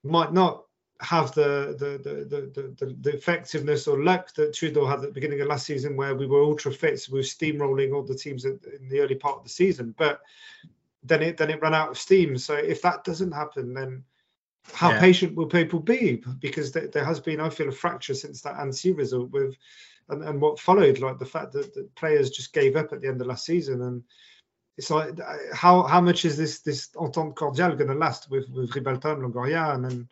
might 0.03 0.33
not 0.33 0.65
have 1.01 1.33
the 1.33 1.75
the, 1.77 1.97
the 1.97 2.75
the, 2.77 2.95
the, 3.01 3.13
effectiveness 3.13 3.87
or 3.87 4.03
luck 4.03 4.33
that 4.35 4.53
Tudor 4.53 4.85
had 4.85 4.99
at 4.99 5.01
the 5.01 5.11
beginning 5.11 5.41
of 5.41 5.47
last 5.47 5.65
season, 5.65 5.97
where 5.97 6.15
we 6.15 6.27
were 6.27 6.43
ultra 6.43 6.71
fit, 6.71 6.99
so 6.99 7.13
we 7.13 7.19
were 7.19 7.23
steamrolling 7.23 7.93
all 7.93 8.03
the 8.03 8.15
teams 8.15 8.45
in, 8.45 8.59
in 8.79 8.89
the 8.89 8.99
early 8.99 9.15
part 9.15 9.37
of 9.37 9.43
the 9.43 9.49
season. 9.49 9.93
But 9.97 10.21
then 11.03 11.21
it 11.21 11.37
then 11.37 11.49
it 11.49 11.61
ran 11.61 11.73
out 11.73 11.89
of 11.89 11.97
steam. 11.97 12.37
So 12.37 12.53
if 12.55 12.81
that 12.83 13.03
doesn't 13.03 13.31
happen, 13.31 13.73
then 13.73 14.03
how 14.71 14.91
yeah. 14.91 14.99
patient 14.99 15.35
will 15.35 15.47
people 15.47 15.79
be? 15.79 16.23
Because 16.39 16.71
there, 16.71 16.87
there, 16.87 17.03
has 17.03 17.19
been, 17.19 17.41
I 17.41 17.49
feel, 17.49 17.67
a 17.67 17.71
fracture 17.71 18.13
since 18.13 18.41
that 18.41 18.57
Annecy 18.57 18.93
result 18.93 19.29
with, 19.31 19.57
and, 20.09 20.23
and 20.23 20.39
what 20.39 20.59
followed, 20.59 20.99
like 20.99 21.19
the 21.19 21.25
fact 21.25 21.51
that, 21.53 21.73
that 21.73 21.93
players 21.95 22.29
just 22.29 22.53
gave 22.53 22.75
up 22.77 22.93
at 22.93 23.01
the 23.01 23.07
end 23.07 23.19
of 23.19 23.27
last 23.27 23.45
season, 23.45 23.81
and 23.81 24.03
it's 24.77 24.89
like 24.89 25.19
how 25.53 25.83
how 25.83 26.01
much 26.01 26.25
is 26.25 26.37
this 26.37 26.61
this 26.61 26.89
entente 26.95 27.35
cordiale 27.35 27.75
going 27.75 27.89
to 27.89 27.93
last 27.93 28.29
with 28.29 28.49
with 28.49 28.71
Ribalta 28.71 29.13
and 29.13 29.21
Longoria, 29.21 29.75
and 29.75 29.85
then 29.85 30.09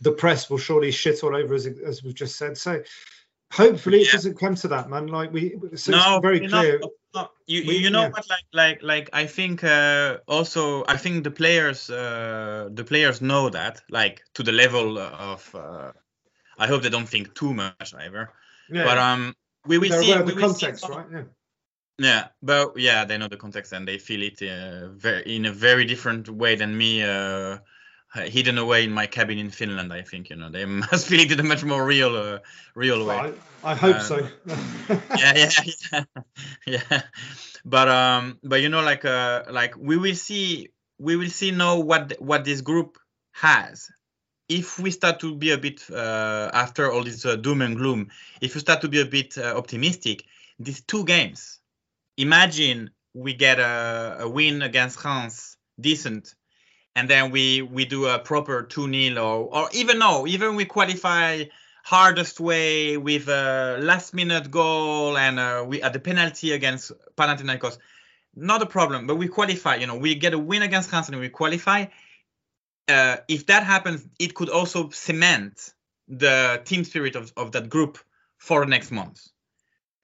the 0.00 0.12
press 0.12 0.48
will 0.48 0.58
surely 0.58 0.90
shit 0.90 1.22
all 1.22 1.36
over 1.36 1.54
us, 1.54 1.66
as 1.66 2.02
we've 2.02 2.14
just 2.14 2.36
said. 2.36 2.56
So 2.56 2.82
hopefully 3.52 3.98
yeah. 3.98 4.08
it 4.08 4.12
doesn't 4.12 4.38
come 4.38 4.54
to 4.56 4.68
that, 4.68 4.88
man. 4.88 5.06
Like 5.06 5.32
we, 5.32 5.56
so 5.74 5.92
no, 5.92 6.16
it's 6.16 6.22
very 6.22 6.48
clear. 6.48 6.80
Not, 7.12 7.32
you, 7.46 7.64
we, 7.66 7.76
you 7.76 7.90
know 7.90 8.02
yeah. 8.02 8.10
what? 8.10 8.28
Like, 8.28 8.44
like, 8.52 8.82
like. 8.82 9.10
I 9.12 9.26
think 9.26 9.64
uh, 9.64 10.18
also, 10.28 10.84
I 10.86 10.96
think 10.96 11.24
the 11.24 11.30
players, 11.30 11.90
uh, 11.90 12.68
the 12.72 12.84
players 12.84 13.20
know 13.20 13.50
that, 13.50 13.82
like, 13.90 14.22
to 14.34 14.42
the 14.42 14.52
level 14.52 14.98
of. 14.98 15.54
Uh, 15.54 15.92
I 16.56 16.66
hope 16.66 16.82
they 16.82 16.90
don't 16.90 17.08
think 17.08 17.34
too 17.34 17.52
much, 17.52 17.94
either. 17.98 18.30
Yeah. 18.70 18.84
But 18.84 18.98
um, 18.98 19.34
we 19.66 19.78
will 19.78 19.90
see. 19.90 20.12
The 20.12 20.36
context, 20.38 20.86
see, 20.86 20.92
right? 20.92 21.06
Yeah. 21.12 21.22
Yeah, 21.98 22.28
but 22.42 22.78
yeah, 22.78 23.04
they 23.04 23.18
know 23.18 23.28
the 23.28 23.36
context 23.36 23.72
and 23.72 23.86
they 23.86 23.98
feel 23.98 24.22
it 24.22 24.40
uh, 24.40 24.88
very, 24.88 25.36
in 25.36 25.44
a 25.44 25.52
very 25.52 25.84
different 25.84 26.30
way 26.30 26.54
than 26.54 26.78
me. 26.78 27.02
Uh, 27.02 27.58
hidden 28.14 28.58
away 28.58 28.84
in 28.84 28.92
my 28.92 29.06
cabin 29.06 29.38
in 29.38 29.50
Finland, 29.50 29.92
I 29.92 30.02
think 30.02 30.30
you 30.30 30.36
know 30.36 30.50
they 30.50 30.64
must 30.90 31.06
feel 31.06 31.20
it 31.20 31.30
in 31.32 31.40
a 31.40 31.42
much 31.42 31.64
more 31.64 31.84
real, 31.84 32.16
uh, 32.16 32.38
real 32.74 33.06
way. 33.06 33.32
I, 33.64 33.72
I 33.72 33.74
hope 33.74 33.96
Um, 33.96 34.02
so. 34.02 34.28
yeah, 35.16 35.34
yeah, 35.36 35.50
yeah, 36.66 36.82
yeah. 36.90 37.02
But 37.64 37.88
um, 37.88 38.38
but 38.42 38.62
you 38.62 38.68
know, 38.68 38.82
like 38.82 39.04
uh, 39.04 39.44
like 39.50 39.76
we 39.76 39.96
will 39.96 40.14
see, 40.14 40.68
we 40.98 41.16
will 41.16 41.30
see 41.30 41.50
now 41.50 41.78
what 41.78 42.14
what 42.20 42.44
this 42.44 42.60
group 42.62 42.98
has. 43.32 43.90
If 44.48 44.80
we 44.80 44.90
start 44.90 45.20
to 45.20 45.36
be 45.36 45.52
a 45.52 45.58
bit 45.58 45.88
uh, 45.90 46.50
after 46.52 46.90
all 46.90 47.04
this 47.04 47.24
uh, 47.24 47.36
doom 47.36 47.62
and 47.62 47.76
gloom, 47.76 48.08
if 48.40 48.54
you 48.54 48.60
start 48.60 48.80
to 48.80 48.88
be 48.88 49.00
a 49.00 49.06
bit 49.06 49.38
uh, 49.38 49.54
optimistic, 49.56 50.24
these 50.58 50.80
two 50.82 51.04
games. 51.04 51.58
Imagine 52.16 52.90
we 53.14 53.32
get 53.34 53.58
a, 53.60 54.18
a 54.20 54.28
win 54.28 54.62
against 54.62 55.04
Reims, 55.04 55.56
decent, 55.80 56.34
and 56.96 57.08
then 57.08 57.30
we 57.30 57.62
we 57.62 57.84
do 57.84 58.06
a 58.06 58.18
proper 58.18 58.64
2-0 58.64 59.16
or 59.16 59.54
or 59.54 59.68
even 59.72 59.98
no, 59.98 60.26
even 60.26 60.56
we 60.56 60.64
qualify 60.64 61.44
hardest 61.82 62.40
way 62.40 62.96
with 62.96 63.28
a 63.28 63.78
last 63.80 64.12
minute 64.12 64.50
goal 64.50 65.16
and 65.16 65.38
uh, 65.38 65.64
we 65.66 65.82
at 65.82 65.92
the 65.92 66.00
penalty 66.00 66.52
against 66.52 66.92
Panathinaikos. 67.16 67.78
Not 68.34 68.62
a 68.62 68.66
problem, 68.66 69.06
but 69.06 69.16
we 69.16 69.26
qualify. 69.28 69.76
You 69.76 69.86
know, 69.86 69.96
we 69.96 70.14
get 70.14 70.34
a 70.34 70.38
win 70.38 70.62
against 70.62 70.92
and 70.92 71.18
we 71.18 71.28
qualify. 71.28 71.86
Uh, 72.86 73.16
if 73.28 73.46
that 73.46 73.64
happens, 73.64 74.06
it 74.18 74.34
could 74.34 74.48
also 74.48 74.90
cement 74.90 75.72
the 76.08 76.60
team 76.64 76.84
spirit 76.84 77.16
of, 77.16 77.32
of 77.36 77.52
that 77.52 77.68
group 77.68 77.98
for 78.38 78.64
next 78.66 78.90
month. 78.90 79.28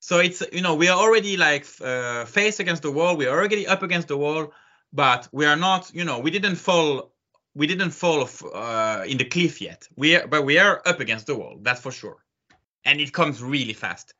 So 0.01 0.19
it's 0.19 0.43
you 0.53 0.63
know 0.63 0.75
we 0.75 0.89
are 0.89 0.99
already 0.99 1.37
like 1.37 1.67
uh, 1.81 2.25
face 2.27 2.61
against 2.61 2.83
the 2.83 2.93
wall. 2.93 3.17
We 3.17 3.27
are 3.27 3.37
already 3.37 3.67
up 3.67 3.83
against 3.83 4.09
the 4.09 4.17
wall, 4.17 4.53
but 4.93 5.29
we 5.33 5.47
are 5.47 5.57
not. 5.57 5.91
You 5.95 6.05
know 6.05 6.19
we 6.19 6.31
didn't 6.31 6.57
fall. 6.57 7.13
We 7.55 7.67
didn't 7.67 7.93
fall 7.93 8.29
uh, 8.55 9.05
in 9.07 9.17
the 9.17 9.25
cliff 9.25 9.61
yet. 9.63 9.89
We 9.97 10.17
are, 10.17 10.27
but 10.27 10.45
we 10.45 10.59
are 10.59 10.83
up 10.85 11.01
against 11.01 11.27
the 11.27 11.37
wall. 11.37 11.59
That's 11.63 11.81
for 11.81 11.93
sure, 11.93 12.23
and 12.85 13.01
it 13.01 13.13
comes 13.13 13.43
really 13.43 13.73
fast. 13.73 14.15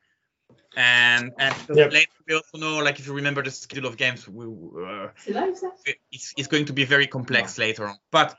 And 0.75 1.31
and 1.39 1.55
Yep. 1.73 1.91
later 1.91 2.11
we 2.27 2.35
also 2.35 2.57
know, 2.57 2.77
like 2.79 2.99
if 2.99 3.07
you 3.07 3.13
remember 3.13 3.43
the 3.43 3.51
schedule 3.51 3.87
of 3.87 3.97
games, 3.97 4.27
we, 4.27 4.45
uh, 4.45 5.09
C'est 5.15 5.33
live 5.33 5.55
ça 5.55 5.71
it's, 6.11 6.33
it's 6.37 6.47
going 6.47 6.65
to 6.65 6.73
be 6.73 6.83
very 6.83 7.07
complex 7.07 7.57
later 7.57 7.87
on. 7.87 7.97
But 8.11 8.37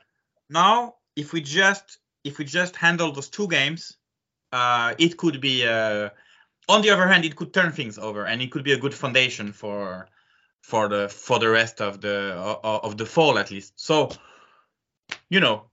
now, 0.49 0.95
if 1.15 1.33
we 1.33 1.41
just 1.41 1.99
if 2.23 2.37
we 2.37 2.45
just 2.45 2.75
handle 2.75 3.11
those 3.11 3.29
two 3.29 3.47
games, 3.47 3.97
uh, 4.51 4.93
it 4.97 5.17
could 5.17 5.41
be. 5.41 5.67
Uh, 5.67 6.09
on 6.67 6.81
the 6.83 6.91
other 6.91 7.07
hand, 7.07 7.25
it 7.25 7.35
could 7.35 7.51
turn 7.51 7.71
things 7.71 7.97
over, 7.97 8.25
and 8.25 8.41
it 8.41 8.51
could 8.51 8.63
be 8.63 8.73
a 8.73 8.77
good 8.77 8.93
foundation 8.93 9.51
for 9.53 10.07
for 10.61 10.87
the 10.87 11.09
for 11.09 11.39
the 11.39 11.49
rest 11.49 11.81
of 11.81 12.01
the 12.01 12.33
of, 12.33 12.83
of 12.83 12.97
the 12.97 13.05
fall 13.05 13.37
at 13.37 13.51
least. 13.51 13.73
So, 13.75 14.09
you 15.29 15.39
know, 15.39 15.65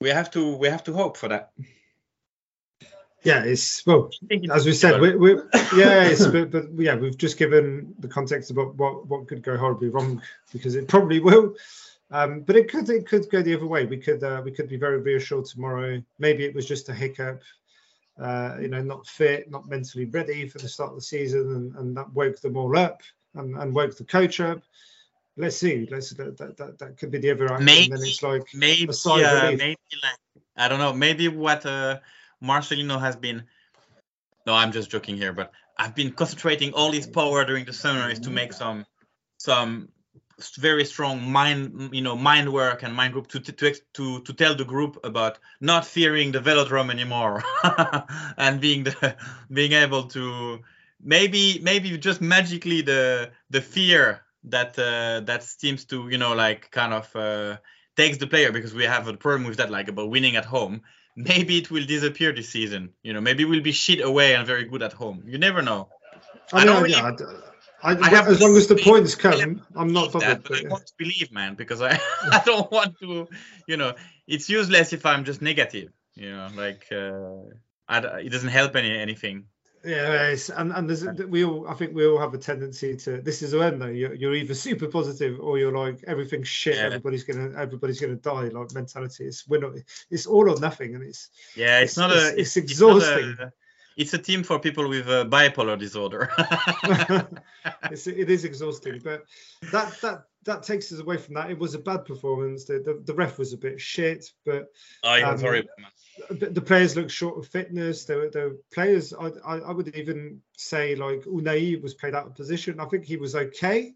we 0.00 0.08
have 0.08 0.30
to 0.32 0.56
we 0.56 0.68
have 0.68 0.84
to 0.84 0.92
hope 0.92 1.16
for 1.16 1.28
that. 1.28 1.52
yeah, 3.22 3.44
it's 3.44 3.84
well, 3.86 4.10
I 4.22 4.26
think 4.26 4.44
it's 4.44 4.52
as 4.52 4.66
we 4.66 4.72
said, 4.72 5.00
we, 5.00 5.16
we 5.16 5.34
yeah, 5.76 6.04
it's, 6.04 6.26
but, 6.34 6.50
but 6.50 6.66
yeah, 6.76 6.96
we've 6.96 7.18
just 7.18 7.38
given 7.38 7.94
the 7.98 8.08
context 8.08 8.50
about 8.50 8.74
what 8.76 9.06
what 9.06 9.28
could 9.28 9.42
go 9.42 9.56
horribly 9.56 9.88
wrong 9.88 10.22
because 10.52 10.74
it 10.74 10.88
probably 10.88 11.20
will. 11.20 11.54
Um, 12.12 12.40
but 12.40 12.56
it 12.56 12.68
could 12.68 12.88
it 12.90 13.06
could 13.06 13.30
go 13.30 13.42
the 13.42 13.54
other 13.54 13.66
way. 13.66 13.86
We 13.86 13.98
could 13.98 14.22
uh, 14.24 14.42
we 14.44 14.50
could 14.50 14.68
be 14.68 14.76
very 14.76 15.00
reassured 15.00 15.44
tomorrow. 15.44 16.02
Maybe 16.18 16.44
it 16.44 16.54
was 16.54 16.66
just 16.66 16.88
a 16.88 16.94
hiccup. 16.94 17.42
Uh, 18.18 18.56
you 18.60 18.68
know, 18.68 18.82
not 18.82 19.06
fit, 19.06 19.50
not 19.50 19.68
mentally 19.68 20.04
ready 20.04 20.46
for 20.46 20.58
the 20.58 20.68
start 20.68 20.90
of 20.90 20.96
the 20.96 21.02
season, 21.02 21.54
and, 21.54 21.76
and 21.76 21.96
that 21.96 22.12
woke 22.12 22.38
them 22.40 22.56
all 22.56 22.76
up 22.76 23.00
and, 23.34 23.56
and 23.56 23.74
woke 23.74 23.96
the 23.96 24.04
coach 24.04 24.40
up. 24.40 24.62
Let's 25.36 25.56
see. 25.56 25.86
Let's 25.90 26.10
that 26.10 26.36
that, 26.38 26.78
that, 26.78 26.98
could 26.98 27.10
be 27.10 27.18
the 27.18 27.30
other. 27.30 27.58
Maybe- 27.58 27.84
And 27.84 27.92
then 27.92 28.08
it's 28.08 28.22
like 28.22 28.42
maybe 28.54 28.92
uh, 29.06 29.52
maybe 29.52 29.76
like 30.02 30.42
I 30.56 30.68
don't 30.68 30.78
know 30.78 30.92
maybe 30.92 31.28
what 31.28 31.64
uh, 31.64 32.00
Marcelino 32.42 33.00
has 33.00 33.16
been 33.16 33.44
no 34.46 34.54
I'm 34.54 34.72
just 34.72 34.90
joking 34.90 35.16
here 35.16 35.32
but 35.32 35.52
I've 35.78 35.94
been 35.94 36.12
concentrating 36.12 36.74
all 36.74 36.92
his 36.92 37.06
power 37.06 37.44
during 37.44 37.64
the 37.64 37.72
summer 37.72 38.10
is 38.10 38.20
to 38.20 38.30
make 38.30 38.52
some 38.52 38.84
some 39.38 39.88
very 40.58 40.84
strong 40.84 41.30
mind 41.30 41.90
you 41.92 42.02
know 42.02 42.16
mind 42.16 42.52
work 42.52 42.82
and 42.82 42.94
mind 42.94 43.12
group 43.12 43.28
to 43.28 43.40
to 43.40 43.52
to, 43.52 43.74
to, 43.94 44.20
to 44.22 44.32
tell 44.32 44.54
the 44.54 44.64
group 44.64 44.98
about 45.04 45.38
not 45.60 45.86
fearing 45.86 46.32
the 46.32 46.40
velodrome 46.40 46.90
anymore 46.90 47.42
and 48.36 48.60
being 48.60 48.84
the 48.84 49.16
being 49.52 49.72
able 49.72 50.04
to 50.04 50.60
maybe 51.02 51.60
maybe 51.62 51.96
just 51.98 52.20
magically 52.20 52.82
the 52.82 53.30
the 53.50 53.60
fear 53.60 54.22
that 54.44 54.78
uh, 54.78 55.20
that 55.20 55.42
seems 55.42 55.84
to 55.86 56.08
you 56.08 56.18
know 56.18 56.34
like 56.34 56.70
kind 56.70 56.92
of 56.92 57.14
uh, 57.16 57.56
takes 57.96 58.18
the 58.18 58.26
player 58.26 58.52
because 58.52 58.74
we 58.74 58.84
have 58.84 59.08
a 59.08 59.16
problem 59.16 59.48
with 59.48 59.58
that 59.58 59.70
like 59.70 59.88
about 59.88 60.10
winning 60.10 60.36
at 60.36 60.44
home. 60.44 60.82
Maybe 61.16 61.58
it 61.58 61.70
will 61.70 61.84
disappear 61.84 62.32
this 62.32 62.48
season. 62.48 62.90
You 63.02 63.12
know 63.12 63.20
maybe 63.20 63.44
we'll 63.44 63.62
be 63.62 63.72
shit 63.72 64.00
away 64.00 64.34
and 64.34 64.46
very 64.46 64.64
good 64.64 64.82
at 64.82 64.92
home. 64.92 65.24
You 65.26 65.38
never 65.38 65.62
know. 65.62 65.88
I 66.52 66.62
I 66.62 66.64
don't 66.64 66.74
know, 66.76 66.82
really- 66.82 66.94
yeah, 66.94 67.36
I, 67.82 67.92
I, 67.92 68.08
have 68.10 68.28
as 68.28 68.40
long 68.40 68.56
as 68.56 68.66
the 68.66 68.76
points 68.76 69.14
come, 69.14 69.62
I'm 69.74 69.92
not 69.92 70.12
that, 70.12 70.42
but 70.42 70.64
I 70.64 70.68
want 70.68 70.86
to 70.86 70.92
believe 70.98 71.32
man 71.32 71.54
because 71.54 71.80
I, 71.80 71.98
I 72.30 72.42
don't 72.44 72.70
want 72.70 72.98
to 73.00 73.28
you 73.66 73.76
know 73.76 73.94
it's 74.26 74.48
useless 74.50 74.92
if 74.92 75.06
i'm 75.06 75.24
just 75.24 75.40
negative 75.40 75.90
you 76.14 76.30
know 76.30 76.48
like 76.54 76.86
uh, 76.92 77.48
I, 77.88 77.98
it 78.20 78.30
doesn't 78.30 78.50
help 78.50 78.76
any 78.76 78.96
anything 78.96 79.46
Yeah, 79.82 80.26
it's, 80.28 80.50
and 80.50 80.72
and 80.72 80.88
there's 80.90 81.04
we 81.28 81.42
all 81.44 81.66
I 81.66 81.72
think 81.74 81.94
we 81.94 82.06
all 82.06 82.18
have 82.18 82.34
a 82.34 82.38
tendency 82.38 82.96
to 82.96 83.22
this 83.22 83.40
is 83.40 83.54
when 83.54 83.78
though. 83.78 83.86
You're, 83.86 84.12
you're 84.14 84.34
either 84.34 84.52
super 84.54 84.86
positive 84.88 85.40
or 85.40 85.58
you're 85.58 85.72
like 85.72 86.04
everything's 86.06 86.48
shit 86.48 86.76
Yeah. 86.76 86.82
everybody's 86.82 87.24
gonna 87.24 87.50
everybody's 87.56 87.98
gonna 88.00 88.16
die 88.16 88.48
like 88.48 88.74
mentality. 88.74 89.24
It's 89.26 89.48
we're 89.48 89.60
not 89.60 89.72
it's 90.10 90.26
all 90.26 90.50
or 90.50 90.60
nothing 90.60 90.94
and 90.96 91.04
it's 91.04 91.30
yeah 91.56 91.80
it's, 91.80 91.96
It's- 91.96 91.96
not 91.96 92.10
it's- 92.10 92.36
a 92.36 92.40
it's 92.40 92.56
not 92.56 92.60
a- 92.60 92.62
exhausting. 92.64 93.36
it's 93.96 94.12
a 94.14 94.18
team 94.18 94.42
for 94.42 94.58
people 94.58 94.86
with 94.88 95.06
bipolar 95.06 95.78
disorder. 95.78 96.28
It's 97.90 98.06
it 98.06 98.30
is 98.30 98.44
exhausting 98.44 99.00
but 99.02 99.24
that 99.72 99.98
that 100.02 100.24
that 100.44 100.62
takes 100.62 100.90
us 100.92 101.00
away 101.00 101.16
from 101.18 101.34
that 101.34 101.50
it 101.50 101.58
was 101.58 101.74
a 101.74 101.78
bad 101.78 102.04
performance 102.04 102.64
the 102.64 102.78
the, 102.78 103.02
the 103.04 103.14
ref 103.14 103.38
was 103.38 103.52
a 103.52 103.58
bit 103.58 103.80
shit 103.80 104.24
but 104.46 104.68
I 105.04 105.18
it 105.18 105.22
Um, 105.24 105.32
was 105.32 105.40
horrible 105.42 105.68
man. 105.78 106.38
the 106.40 106.46
the 106.50 106.60
players 106.60 106.96
look 106.96 107.10
short 107.10 107.38
of 107.38 107.46
fitness. 107.46 108.08
Were, 108.08 108.30
there 108.30 108.52
players. 108.72 109.12
I, 109.12 109.26
I, 109.44 109.58
I 109.58 109.72
would 109.72 109.94
even 109.96 110.40
say 110.56 110.94
like 110.94 111.22
Ounahi 111.24 111.80
was 111.82 111.94
played 111.94 112.14
out 112.14 112.26
of 112.26 112.34
position. 112.34 112.80
I 112.80 112.86
think 112.86 113.04
he 113.04 113.16
was 113.16 113.34
okay, 113.34 113.94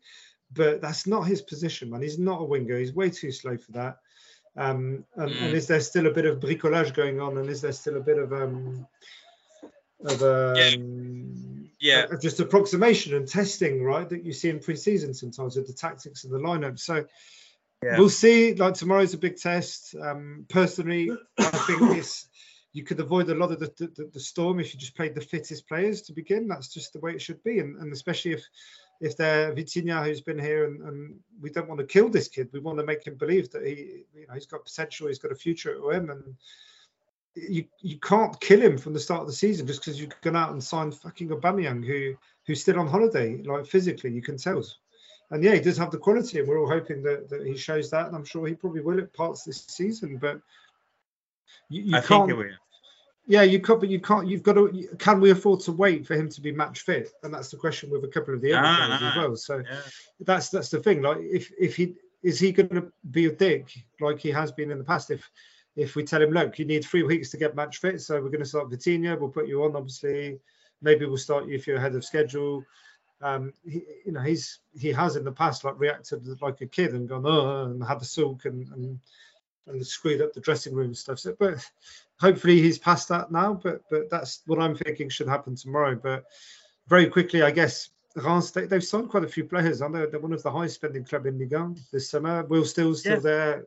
but 0.53 0.81
that's 0.81 1.07
not 1.07 1.23
his 1.27 1.43
position, 1.43 1.91
man. 1.91 2.03
He's 2.03 2.19
not 2.19 2.41
a 2.41 2.45
winger. 2.45 2.79
He's 2.79 2.95
way 2.95 3.11
too 3.11 3.33
slow 3.33 3.57
for 3.59 3.73
that. 3.73 3.99
Um, 4.57 5.05
and, 5.17 5.31
Mm. 5.33 5.43
and 5.47 5.55
is 5.55 5.67
there 5.67 5.81
still 5.81 6.07
a 6.07 6.13
bit 6.13 6.27
of 6.27 6.41
bricolage 6.41 6.95
going 6.95 7.21
on? 7.21 7.37
And 7.39 7.49
is 7.51 7.61
there 7.61 7.73
still 7.73 7.97
a 7.97 8.01
bit 8.01 8.19
of 8.19 8.33
um, 8.33 8.87
of 10.05 10.23
um, 10.23 10.57
Yeah. 10.57 10.77
Of 12.11 12.21
just 12.21 12.41
approximation 12.41 13.15
and 13.15 13.29
testing, 13.29 13.83
right? 13.83 14.09
That 14.09 14.25
you 14.25 14.33
see 14.33 14.49
in 14.49 14.61
pre-season 14.61 15.15
sometimes 15.15 15.57
with 15.57 15.67
the 15.67 15.73
tactics 15.73 16.25
and 16.25 16.33
the 16.33 16.39
lineup. 16.39 16.79
So 16.79 17.05
Yeah. 17.83 17.99
we'll 17.99 18.09
see. 18.09 18.55
Like 18.55 18.75
tomorrow's 18.75 19.15
a 19.15 19.19
big 19.19 19.37
test. 19.37 19.95
Um, 19.95 20.47
personally, 20.49 21.11
I 21.39 21.45
think 21.67 21.81
this 21.95 22.27
you 22.75 22.83
could 22.83 22.99
avoid 22.99 23.31
a 23.31 23.35
lot 23.35 23.53
of 23.53 23.61
the, 23.61 23.73
the, 23.79 24.11
the 24.13 24.21
storm 24.21 24.59
if 24.59 24.75
you 24.75 24.81
just 24.81 24.97
played 24.97 25.15
the 25.15 25.21
fittest 25.21 25.69
players 25.69 26.03
to 26.03 26.13
begin. 26.13 26.49
That's 26.49 26.69
just 26.69 26.93
the 26.93 26.99
way 26.99 27.13
it 27.13 27.23
should 27.23 27.43
be, 27.45 27.61
and, 27.61 27.77
and 27.81 27.93
especially 27.93 28.33
if 28.33 28.45
if 29.01 29.17
they're 29.17 29.55
Vitinha 29.55 30.05
who's 30.05 30.21
been 30.21 30.39
here 30.39 30.65
and, 30.65 30.81
and 30.83 31.19
we 31.41 31.51
don't 31.51 31.69
want 31.69 31.81
to 31.81 31.87
kill 31.87 32.09
this 32.09 32.29
kid. 32.29 32.49
We 32.53 32.61
want 32.61 32.79
to 32.79 32.85
make 32.85 33.07
him 33.07 33.17
believe 33.17 33.51
that 33.53 33.67
he 33.67 34.05
you 34.15 34.27
know 34.27 34.35
he's 34.35 34.47
got 34.47 34.65
potential, 34.65 35.07
he's 35.07 35.21
got 35.21 35.33
a 35.33 35.37
future 35.37 35.73
at 35.73 35.81
OM, 35.81 36.11
and 36.11 36.35
you 37.35 37.65
you 37.81 37.99
can't 37.99 38.41
kill 38.41 38.61
him 38.61 38.79
from 38.79 38.93
the 38.93 39.01
start 39.01 39.23
of 39.23 39.27
the 39.27 39.33
season 39.33 39.67
just 39.67 39.81
because 39.81 40.01
you've 40.01 40.21
gone 40.21 40.37
out 40.37 40.53
and 40.53 40.63
signed 40.63 40.95
fucking 40.95 41.29
Aubameyang 41.29 41.85
who 41.85 42.15
who's 42.47 42.61
still 42.61 42.79
on 42.79 42.87
holiday, 42.87 43.43
like 43.43 43.67
physically, 43.67 44.13
you 44.13 44.23
can 44.23 44.37
tell. 44.37 44.63
And 45.31 45.43
yeah, 45.43 45.55
he 45.55 45.61
does 45.61 45.79
have 45.79 45.91
the 45.91 45.99
quality, 45.99 46.39
and 46.39 46.47
we're 46.47 46.61
all 46.61 46.69
hoping 46.69 47.03
that, 47.03 47.29
that 47.31 47.47
he 47.47 47.57
shows 47.57 47.91
that, 47.91 48.07
and 48.07 48.15
I'm 48.15 48.25
sure 48.25 48.47
he 48.47 48.55
probably 48.55 48.83
will 48.83 49.01
at 49.01 49.13
parts 49.15 49.43
this 49.43 49.65
season. 49.67 50.19
But 50.19 50.41
you, 51.71 51.83
you 51.83 51.97
i 51.97 52.01
can't, 52.01 52.31
yeah, 53.27 53.43
you 53.43 53.59
can't, 53.61 53.81
but 53.81 53.89
you 53.89 54.01
can't. 54.01 54.29
You've 54.29 54.43
got 54.43 54.55
to. 54.55 54.89
Can 54.99 55.21
we 55.21 55.31
afford 55.31 55.61
to 55.61 55.73
wait 55.73 56.07
for 56.07 56.15
him 56.15 56.29
to 56.29 56.41
be 56.41 56.53
match 56.53 56.81
fit? 56.81 57.11
And 57.23 57.33
that's 57.33 57.51
the 57.51 57.57
question 57.57 57.91
with 57.91 58.05
a 58.05 58.09
couple 58.09 58.35
of 58.35 58.43
the 58.43 58.53
other 58.53 58.67
Ah, 58.67 58.77
players 58.77 59.03
as 59.03 59.13
ah. 59.15 59.21
well. 59.21 59.37
So 59.37 59.57
yeah. 59.59 59.81
that's 60.21 60.51
that's 60.51 60.69
the 60.69 60.81
thing. 60.81 61.01
Like 61.01 61.19
if 61.21 61.51
if 61.59 61.75
he 61.75 61.95
is 62.23 62.39
he 62.39 62.53
going 62.53 62.69
to 62.69 62.93
be 63.11 63.27
a 63.27 63.33
dick 63.33 63.73
like 64.01 64.21
he 64.21 64.31
has 64.31 64.53
been 64.53 64.71
in 64.71 64.79
the 64.79 64.85
past? 64.85 65.11
If 65.11 65.29
if 65.77 65.97
we 65.97 66.05
tell 66.05 66.23
him, 66.23 66.31
look, 66.31 66.59
you 66.59 66.65
need 66.65 66.85
three 66.85 67.03
weeks 67.03 67.31
to 67.31 67.37
get 67.37 67.57
match 67.57 67.79
fit, 67.79 68.01
so 68.01 68.15
we're 68.15 68.29
going 68.29 68.41
to 68.41 68.45
start 68.45 68.71
Vitinha. 68.71 69.19
We'll 69.19 69.31
put 69.31 69.49
you 69.49 69.65
on, 69.65 69.77
obviously. 69.77 70.39
Maybe 70.83 71.07
we'll 71.07 71.17
start 71.17 71.47
you 71.47 71.55
if 71.55 71.67
you're 71.67 71.77
ahead 71.77 71.95
of 71.95 72.05
schedule. 72.05 72.65
Um, 73.23 73.53
he, 73.65 73.83
you 74.05 74.13
know, 74.13 74.21
he's 74.21 74.61
he 74.79 74.93
has 74.93 75.17
in 75.17 75.25
the 75.25 75.33
past 75.33 75.65
like 75.65 75.79
reacted 75.79 76.27
like 76.43 76.61
a 76.61 76.67
kid 76.67 76.93
and 76.93 77.09
gone 77.09 77.25
oh 77.25 77.65
and 77.65 77.83
had 77.83 78.01
the 78.01 78.05
sulk 78.05 78.45
and 78.45 78.69
and 78.69 79.01
and 79.67 79.87
screwed 79.87 80.21
up 80.21 80.33
the 80.35 80.41
dressing 80.41 80.75
room 80.75 80.89
and 80.89 80.97
stuff. 80.97 81.19
So, 81.21 81.35
but 81.39 81.59
hopefully 82.21 82.61
he's 82.61 82.79
past 82.79 83.09
that 83.09 83.33
now. 83.33 83.55
But 83.55 83.83
but 83.91 84.11
that's 84.11 84.43
what 84.47 84.61
I'm 84.61 84.77
thinking 84.77 85.09
should 85.09 85.29
happen 85.29 85.57
tomorrow. 85.57 85.95
But 85.95 86.25
very 86.87 87.07
quickly, 87.07 87.43
I 87.43 87.51
guess 87.51 87.89
Reims, 88.15 88.53
they, 88.53 88.67
have 88.69 88.85
signed 88.85 89.09
quite 89.09 89.25
a 89.25 89.29
few 89.29 89.45
players. 89.45 89.83
I 89.83 89.89
know 89.89 90.07
they're 90.07 90.21
one 90.21 90.33
of 90.33 90.43
the 90.43 90.51
highest 90.51 90.77
spending 90.77 91.05
club 91.05 91.27
in 91.27 91.39
Ligue 91.39 91.53
1 91.53 91.77
this 91.93 92.11
summer. 92.11 92.45
Will 92.45 92.65
Still's 92.65 93.01
still 93.01 93.15
yeah. 93.15 93.21
there. 93.21 93.67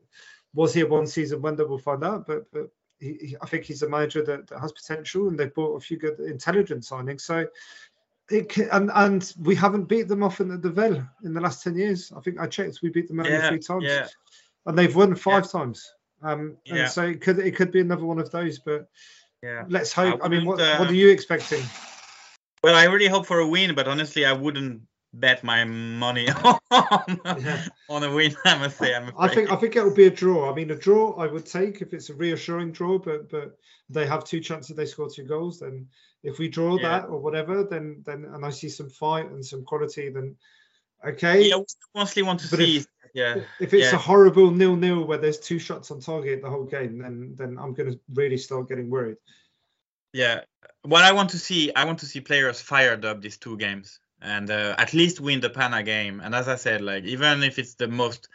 Was 0.58 0.74
he 0.74 0.82
a 0.82 0.88
one 0.88 1.06
season 1.06 1.42
wonder? 1.42 1.68
We'll 1.68 1.78
find 1.78 2.04
out. 2.04 2.26
But 2.26 2.52
but 2.52 2.70
he, 3.00 3.38
I 3.42 3.46
think 3.46 3.64
he's 3.64 3.84
a 3.84 3.90
manager 3.90 4.24
that, 4.24 4.48
that, 4.48 4.60
has 4.60 4.72
potential, 4.72 5.28
and 5.28 5.40
they've 5.40 5.54
bought 5.54 5.78
a 5.78 5.80
few 5.80 5.98
good 5.98 6.20
intelligent 6.20 6.84
signings. 6.84 7.22
So. 7.22 7.48
It, 8.30 8.58
and 8.58 8.92
and 8.94 9.34
we 9.40 9.56
haven't 9.56 9.86
beat 9.86 10.10
them 10.10 10.22
often 10.22 10.52
at 10.52 10.62
the 10.62 10.70
Vel 10.70 11.08
in 11.24 11.34
the 11.34 11.40
last 11.40 11.64
ten 11.64 11.78
years. 11.78 12.12
I 12.14 12.20
think 12.20 12.42
I 12.42 12.48
checked. 12.48 12.80
We 12.84 12.90
beat 12.90 13.08
them 13.08 13.22
only 13.22 13.32
yeah, 13.32 13.48
three 13.48 13.60
times, 13.60 13.86
yeah. 13.86 14.08
and 14.66 14.78
they've 14.78 14.94
won 14.94 15.16
five 15.16 15.50
times. 15.50 15.94
Um, 16.22 16.58
yeah. 16.66 16.88
so 16.88 17.04
it 17.04 17.22
could 17.22 17.40
it 17.40 17.56
could 17.56 17.72
be 17.72 17.80
another 17.80 18.04
one 18.04 18.20
of 18.20 18.30
those. 18.30 18.60
But 18.60 18.90
yeah, 19.42 19.64
let's 19.70 19.94
hope. 19.94 20.20
I, 20.22 20.26
I 20.26 20.28
mean, 20.28 20.44
what, 20.44 20.60
uh, 20.60 20.76
what 20.76 20.90
are 20.90 20.94
you 20.94 21.08
expecting? 21.08 21.64
Well, 22.62 22.76
I 22.76 22.84
really 22.84 23.08
hope 23.08 23.28
for 23.28 23.40
a 23.40 23.48
win, 23.48 23.76
but 23.76 23.88
honestly, 23.88 24.26
I 24.26 24.34
wouldn't 24.34 24.82
bet 25.14 25.44
my 25.44 25.64
money 25.64 26.28
on, 26.44 26.60
yeah. 26.72 27.64
on 27.90 28.04
a 28.04 28.14
win. 28.14 28.36
I 28.46 28.58
must 28.58 28.78
say, 28.78 28.94
I'm 28.94 29.12
I 29.18 29.28
think 29.28 29.52
I 29.52 29.56
think 29.56 29.76
it 29.76 29.84
will 29.84 29.94
be 29.94 30.06
a 30.06 30.12
draw. 30.12 30.52
I 30.52 30.56
mean, 30.56 30.72
a 30.72 30.76
draw 30.76 31.14
I 31.14 31.28
would 31.28 31.46
take 31.46 31.82
if 31.82 31.94
it's 31.94 32.10
a 32.10 32.14
reassuring 32.14 32.72
draw, 32.72 32.98
but 32.98 33.30
but 33.30 33.58
they 33.90 34.06
have 34.06 34.24
two 34.24 34.40
chances 34.40 34.76
they 34.76 34.86
score 34.86 35.10
two 35.10 35.24
goals. 35.24 35.60
Then 35.60 35.88
if 36.24 36.40
we 36.40 36.48
draw 36.50 36.78
yeah. 36.78 36.90
that 36.90 37.10
or 37.10 37.20
whatever, 37.20 37.64
then 37.64 38.04
then 38.06 38.26
and 38.26 38.46
I 38.46 38.50
see 38.50 38.70
some 38.70 38.90
fight 38.90 39.30
and 39.30 39.46
some 39.46 39.64
quality, 39.64 40.10
then 40.10 40.36
okay. 41.06 41.50
Yeah, 41.50 41.58
mostly 41.96 42.24
want 42.24 42.42
to 42.42 42.50
but 42.50 42.60
see. 42.60 42.78
If, 42.78 42.88
yeah. 43.14 43.36
If 43.60 43.74
it's 43.74 43.92
yeah. 43.92 43.96
a 43.96 44.00
horrible 44.00 44.52
nil 44.52 44.76
nil 44.76 45.06
where 45.06 45.18
there's 45.18 45.40
two 45.40 45.60
shots 45.60 45.90
on 45.92 46.00
target 46.02 46.42
the 46.42 46.50
whole 46.50 46.66
game, 46.66 47.00
then 47.00 47.36
then 47.38 47.58
I'm 47.58 47.74
going 47.74 47.92
to 47.92 48.00
really 48.14 48.38
start 48.38 48.70
getting 48.70 48.90
worried. 48.90 49.18
Yeah, 50.14 50.42
what 50.84 51.04
I 51.04 51.12
want 51.12 51.32
to 51.32 51.40
see, 51.40 51.74
I 51.74 51.86
want 51.86 52.00
to 52.00 52.06
see 52.06 52.22
players 52.22 52.62
fired 52.62 53.06
up 53.06 53.22
these 53.22 53.38
two 53.38 53.58
games 53.58 54.00
and 54.22 54.50
uh, 54.50 54.76
at 54.78 54.94
least 54.94 55.20
win 55.20 55.40
the 55.40 55.50
Pana 55.50 55.84
game. 55.84 56.20
And 56.20 56.34
as 56.34 56.48
I 56.48 56.56
said, 56.56 56.82
like 56.82 57.04
even 57.06 57.44
if 57.44 57.60
it's 57.60 57.76
the 57.76 57.88
most 57.88 58.28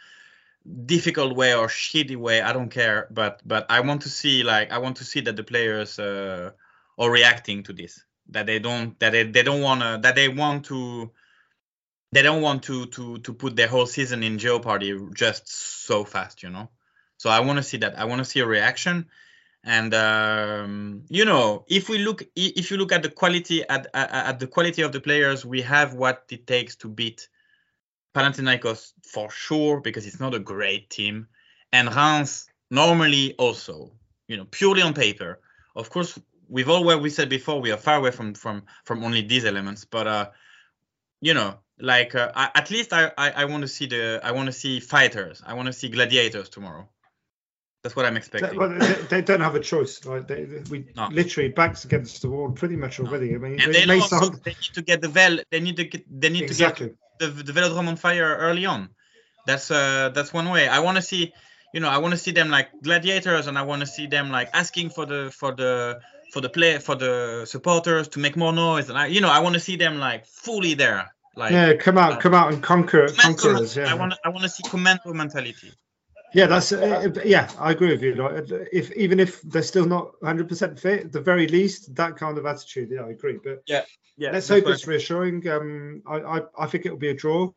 difficult 0.85 1.35
way 1.35 1.53
or 1.53 1.67
shitty 1.67 2.15
way, 2.15 2.41
I 2.41 2.53
don't 2.53 2.69
care. 2.69 3.07
But 3.11 3.41
but 3.45 3.65
I 3.69 3.81
want 3.81 4.01
to 4.03 4.09
see 4.09 4.43
like 4.43 4.71
I 4.71 4.77
want 4.77 4.97
to 4.97 5.03
see 5.03 5.21
that 5.21 5.35
the 5.35 5.43
players 5.43 5.99
uh, 5.99 6.51
are 6.97 7.11
reacting 7.11 7.63
to 7.63 7.73
this. 7.73 8.03
That 8.29 8.45
they 8.45 8.59
don't 8.59 8.97
that 8.99 9.11
they, 9.11 9.23
they 9.23 9.43
don't 9.43 9.61
want 9.61 9.81
to 9.81 9.99
that 10.01 10.15
they 10.15 10.29
want 10.29 10.65
to 10.65 11.11
they 12.11 12.21
don't 12.21 12.41
want 12.41 12.63
to 12.63 12.85
to 12.87 13.17
to 13.19 13.33
put 13.33 13.55
their 13.55 13.67
whole 13.67 13.85
season 13.85 14.23
in 14.23 14.37
jeopardy 14.37 14.97
just 15.13 15.47
so 15.85 16.05
fast, 16.05 16.43
you 16.43 16.49
know. 16.49 16.69
So 17.17 17.29
I 17.29 17.41
want 17.41 17.57
to 17.57 17.63
see 17.63 17.77
that. 17.77 17.99
I 17.99 18.05
want 18.05 18.19
to 18.19 18.25
see 18.25 18.39
a 18.39 18.45
reaction 18.45 19.07
and 19.63 19.93
um, 19.93 21.03
you 21.09 21.23
know 21.23 21.63
if 21.67 21.87
we 21.87 21.97
look 21.97 22.23
if 22.35 22.69
you 22.69 22.77
look 22.77 22.91
at 22.91 23.01
the 23.01 23.09
quality 23.09 23.67
at, 23.69 23.87
at, 23.93 24.11
at 24.11 24.39
the 24.39 24.47
quality 24.47 24.81
of 24.81 24.91
the 24.91 24.99
players 24.99 25.45
we 25.45 25.61
have 25.61 25.93
what 25.93 26.23
it 26.29 26.45
takes 26.45 26.75
to 26.75 26.89
beat 26.89 27.29
Panathinaikos 28.13 28.93
for 29.03 29.29
sure 29.31 29.79
because 29.79 30.05
it's 30.05 30.19
not 30.19 30.35
a 30.35 30.39
great 30.39 30.89
team. 30.89 31.27
And 31.71 31.93
Reims 31.93 32.47
normally 32.69 33.33
also 33.35 33.91
you 34.27 34.37
know 34.37 34.45
purely 34.45 34.81
on 34.81 34.93
paper. 34.93 35.39
Of 35.75 35.89
course 35.89 36.19
with 36.49 36.67
all 36.67 36.83
what 36.83 37.01
we 37.01 37.09
said 37.09 37.29
before 37.29 37.61
we 37.61 37.71
are 37.71 37.77
far 37.77 37.97
away 37.97 38.11
from 38.11 38.33
from 38.33 38.63
from 38.83 39.03
only 39.03 39.21
these 39.21 39.45
elements. 39.45 39.85
But 39.85 40.07
uh 40.07 40.29
you 41.21 41.33
know 41.33 41.57
like 41.79 42.13
uh, 42.13 42.31
at 42.35 42.69
least 42.69 42.93
I, 42.93 43.11
I 43.17 43.31
i 43.31 43.45
want 43.45 43.61
to 43.61 43.67
see 43.67 43.87
the 43.87 44.19
i 44.23 44.31
want 44.31 44.45
to 44.45 44.51
see 44.51 44.79
fighters. 44.79 45.41
I 45.45 45.53
want 45.53 45.67
to 45.67 45.73
see 45.73 45.89
gladiators 45.89 46.49
tomorrow 46.49 46.87
that's 47.83 47.97
what 47.97 48.05
I'm 48.05 48.15
expecting. 48.15 48.57
Well, 48.57 48.69
they, 48.69 48.93
they, 49.09 49.21
don't 49.21 49.41
have 49.41 49.55
a 49.55 49.59
choice. 49.59 50.05
Right? 50.05 50.25
They, 50.25 50.45
we 50.69 50.85
no. 50.95 51.09
literally 51.11 51.49
backs 51.49 51.83
against 51.83 52.21
the 52.21 52.29
wall 52.29 52.49
pretty 52.51 52.77
much 52.77 53.01
already. 53.01 53.31
No. 53.31 53.35
I 53.35 53.39
mean, 53.39 53.61
and 53.61 53.73
they, 53.73 53.85
may 53.85 53.99
sound... 53.99 54.39
they 54.43 54.51
need 54.51 54.73
to 54.73 54.81
get 54.81 55.01
the 55.01 55.09
Vel. 55.09 55.39
They 55.51 55.59
need 55.59 55.75
to 55.75 55.83
get. 55.83 56.05
They 56.09 56.29
need 56.29 56.43
exactly. 56.43 56.87
to 56.87 56.95
get 57.19 57.35
the, 57.35 57.43
the 57.43 57.51
Velodrome 57.51 57.89
on 57.89 57.97
fire 57.97 58.37
early 58.37 58.65
on. 58.65 58.89
That's 59.45 59.69
uh 59.69 60.09
that's 60.15 60.31
one 60.31 60.49
way. 60.49 60.69
I 60.69 60.79
want 60.79 60.95
to 60.95 61.01
see, 61.01 61.33
you 61.73 61.81
know, 61.81 61.89
I 61.89 61.97
want 61.97 62.13
to 62.13 62.17
see 62.17 62.31
them 62.31 62.49
like 62.49 62.69
gladiators, 62.81 63.47
and 63.47 63.57
I 63.57 63.63
want 63.63 63.81
to 63.81 63.87
see 63.87 64.07
them 64.07 64.31
like 64.31 64.49
asking 64.53 64.91
for 64.91 65.05
the 65.05 65.29
for 65.37 65.51
the 65.51 65.99
for 66.31 66.39
the 66.39 66.49
play 66.49 66.79
for 66.79 66.95
the 66.95 67.45
supporters 67.45 68.07
to 68.09 68.19
make 68.19 68.37
more 68.37 68.53
noise, 68.53 68.87
and 68.87 68.97
I, 68.97 69.07
you 69.07 69.19
know, 69.19 69.29
I 69.29 69.39
want 69.39 69.55
to 69.55 69.59
see 69.59 69.75
them 69.75 69.99
like 69.99 70.25
fully 70.25 70.73
there. 70.73 71.13
Like, 71.35 71.51
yeah, 71.51 71.73
come 71.73 71.97
out, 71.97 72.13
uh, 72.13 72.17
come 72.17 72.33
out 72.33 72.53
and 72.53 72.61
conquer, 72.61 73.07
conquerors. 73.09 73.75
Yeah. 73.75 73.91
I 73.91 73.95
want, 73.95 74.13
I 74.23 74.29
want 74.29 74.43
to 74.43 74.49
see 74.49 74.63
commando 74.69 75.13
mentality. 75.13 75.71
Yeah, 76.33 76.47
that's 76.47 76.71
uh, 76.71 77.09
yeah. 77.23 77.49
I 77.59 77.71
agree 77.71 77.91
with 77.91 78.01
you. 78.01 78.15
Like, 78.15 78.45
if 78.71 78.91
even 78.93 79.19
if 79.19 79.41
they're 79.43 79.61
still 79.61 79.85
not 79.85 80.21
100 80.21 80.49
percent 80.49 80.79
fit, 80.79 81.11
the 81.11 81.21
very 81.21 81.47
least, 81.47 81.93
that 81.95 82.17
kind 82.17 82.37
of 82.37 82.45
attitude. 82.45 82.89
Yeah, 82.91 83.01
I 83.01 83.11
agree. 83.11 83.39
But 83.43 83.63
yeah, 83.67 83.83
yeah. 84.17 84.31
Let's 84.31 84.49
hope 84.49 84.67
it's 84.67 84.87
reassuring. 84.87 85.47
Um, 85.47 86.01
I, 86.07 86.19
I 86.19 86.41
I 86.57 86.65
think 86.67 86.85
it 86.85 86.91
will 86.91 86.97
be 86.97 87.09
a 87.09 87.13
draw. 87.13 87.51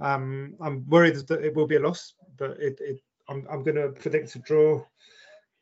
Um, 0.00 0.56
I'm 0.60 0.88
worried 0.88 1.16
that 1.28 1.44
it 1.44 1.54
will 1.54 1.66
be 1.66 1.76
a 1.76 1.80
loss, 1.80 2.14
but 2.36 2.52
it, 2.58 2.80
it 2.80 3.00
I'm 3.28 3.46
I'm 3.48 3.62
going 3.62 3.76
to 3.76 3.88
predict 3.90 4.34
a 4.34 4.40
draw. 4.40 4.84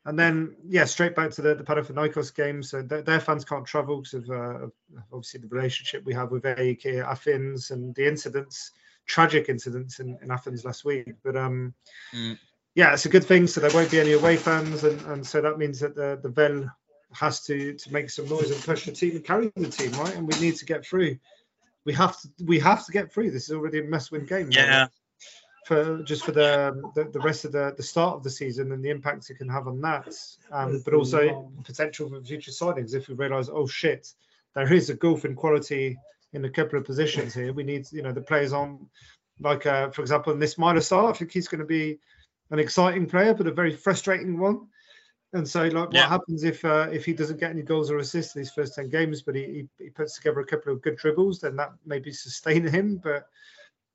And 0.05 0.17
then, 0.17 0.55
yeah, 0.67 0.85
straight 0.85 1.13
back 1.13 1.31
to 1.31 1.41
the, 1.41 1.55
the 1.55 1.63
Panathinaikos 1.63 2.33
game. 2.33 2.63
So 2.63 2.81
th- 2.81 3.05
their 3.05 3.19
fans 3.19 3.43
can't 3.43 3.65
travel 3.65 3.97
because 4.01 4.13
of 4.13 4.29
uh, 4.29 4.67
obviously 5.11 5.41
the 5.41 5.49
relationship 5.49 6.05
we 6.05 6.13
have 6.13 6.31
with 6.31 6.45
AEK 6.45 7.03
Athens 7.05 7.69
and 7.69 7.93
the 7.93 8.07
incidents 8.07 8.71
tragic 9.09 9.49
incidents 9.49 9.99
in, 9.99 10.17
in 10.21 10.31
Athens 10.31 10.63
last 10.63 10.85
week. 10.85 11.13
But 11.23 11.35
um, 11.35 11.73
mm. 12.13 12.37
yeah, 12.75 12.93
it's 12.93 13.05
a 13.05 13.09
good 13.09 13.25
thing. 13.25 13.47
So 13.47 13.59
there 13.59 13.71
won't 13.73 13.91
be 13.91 13.99
any 13.99 14.13
away 14.13 14.37
fans, 14.37 14.85
and, 14.85 15.01
and 15.07 15.27
so 15.27 15.41
that 15.41 15.57
means 15.57 15.81
that 15.81 15.95
the 15.95 16.19
the 16.21 16.29
Vel 16.29 16.71
has 17.11 17.43
to 17.47 17.73
to 17.73 17.91
make 17.91 18.09
some 18.09 18.29
noise 18.29 18.51
and 18.51 18.63
push 18.63 18.85
the 18.85 18.91
team 18.93 19.15
and 19.15 19.25
carry 19.25 19.51
the 19.55 19.67
team, 19.67 19.91
right? 19.93 20.15
And 20.15 20.27
we 20.27 20.39
need 20.39 20.55
to 20.57 20.65
get 20.65 20.85
through. 20.85 21.17
We 21.83 21.93
have 21.93 22.15
to 22.21 22.29
we 22.45 22.59
have 22.59 22.85
to 22.85 22.91
get 22.91 23.11
through. 23.11 23.31
This 23.31 23.49
is 23.49 23.55
already 23.55 23.79
a 23.79 23.83
must-win 23.83 24.25
game. 24.25 24.49
Yeah. 24.51 24.81
Right? 24.81 24.89
For 25.65 26.01
just 26.03 26.25
for 26.25 26.31
the, 26.31 26.81
the, 26.95 27.03
the 27.03 27.19
rest 27.19 27.45
of 27.45 27.51
the 27.51 27.73
the 27.75 27.83
start 27.83 28.15
of 28.15 28.23
the 28.23 28.29
season 28.29 28.71
and 28.71 28.83
the 28.83 28.89
impact 28.89 29.29
it 29.29 29.37
can 29.37 29.49
have 29.49 29.67
on 29.67 29.81
that, 29.81 30.15
um, 30.51 30.81
but 30.83 30.93
also 30.95 31.51
potential 31.63 32.09
for 32.09 32.21
future 32.21 32.51
signings 32.51 32.95
if 32.95 33.07
we 33.07 33.13
realise, 33.13 33.49
oh 33.51 33.67
shit, 33.67 34.13
there 34.55 34.73
is 34.73 34.89
a 34.89 34.95
gulf 34.95 35.25
in 35.25 35.35
quality 35.35 35.97
in 36.33 36.45
a 36.45 36.49
couple 36.49 36.77
of 36.79 36.85
positions 36.85 37.33
here. 37.33 37.53
We 37.53 37.63
need, 37.63 37.91
you 37.91 38.01
know, 38.01 38.11
the 38.11 38.21
players 38.21 38.53
on, 38.53 38.87
like, 39.39 39.65
uh, 39.65 39.89
for 39.91 40.01
example, 40.01 40.33
in 40.33 40.39
this 40.39 40.57
minor 40.57 40.81
star, 40.81 41.09
I 41.09 41.13
think 41.13 41.31
he's 41.31 41.47
going 41.47 41.59
to 41.59 41.65
be 41.65 41.99
an 42.51 42.59
exciting 42.59 43.07
player, 43.07 43.33
but 43.33 43.47
a 43.47 43.51
very 43.51 43.75
frustrating 43.75 44.39
one. 44.39 44.67
And 45.33 45.47
so, 45.47 45.63
like, 45.63 45.89
yeah. 45.91 46.01
what 46.01 46.09
happens 46.09 46.43
if 46.43 46.65
uh, 46.65 46.87
if 46.91 47.05
he 47.05 47.13
doesn't 47.13 47.39
get 47.39 47.51
any 47.51 47.61
goals 47.61 47.91
or 47.91 47.99
assists 47.99 48.35
in 48.35 48.41
these 48.41 48.51
first 48.51 48.73
ten 48.73 48.89
games, 48.89 49.21
but 49.21 49.35
he, 49.35 49.43
he, 49.77 49.83
he 49.83 49.89
puts 49.91 50.15
together 50.15 50.39
a 50.39 50.45
couple 50.45 50.73
of 50.73 50.81
good 50.81 50.97
dribbles, 50.97 51.39
then 51.39 51.55
that 51.55 51.71
maybe 51.85 52.11
sustain 52.11 52.65
him. 52.65 52.99
But 53.03 53.27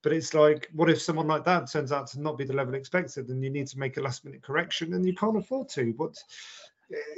but 0.03 0.13
it's 0.13 0.33
like, 0.33 0.69
what 0.73 0.91
if 0.91 1.03
someone 1.03 1.27
like 1.27 1.45
that 1.45 1.69
turns 1.69 1.91
out 1.91 2.07
to 2.09 2.21
not 2.21 2.39
be 2.39 2.45
the 2.45 2.53
level 2.53 2.75
expected, 2.75 3.29
and 3.31 3.43
you 3.43 3.51
need 3.51 3.67
to 3.67 3.79
make 3.81 3.97
a 3.97 4.01
last 4.01 4.25
minute 4.25 4.43
correction, 4.43 4.95
and 4.95 5.05
you 5.05 5.15
can't 5.15 5.37
afford 5.37 5.69
to? 5.71 5.93
What? 5.97 6.15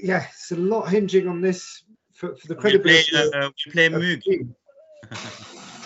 Yeah, 0.03 0.27
it's 0.31 0.51
a 0.53 0.57
lot 0.57 0.89
hinging 0.89 1.29
on 1.29 1.43
this 1.43 1.83
for, 2.15 2.35
for 2.37 2.47
the 2.47 2.55
credibility. 2.55 3.11
We 3.13 3.31
play, 3.31 3.39
uh, 3.39 3.51
we 3.67 3.73
play 3.73 3.89
Mughe 3.91 4.49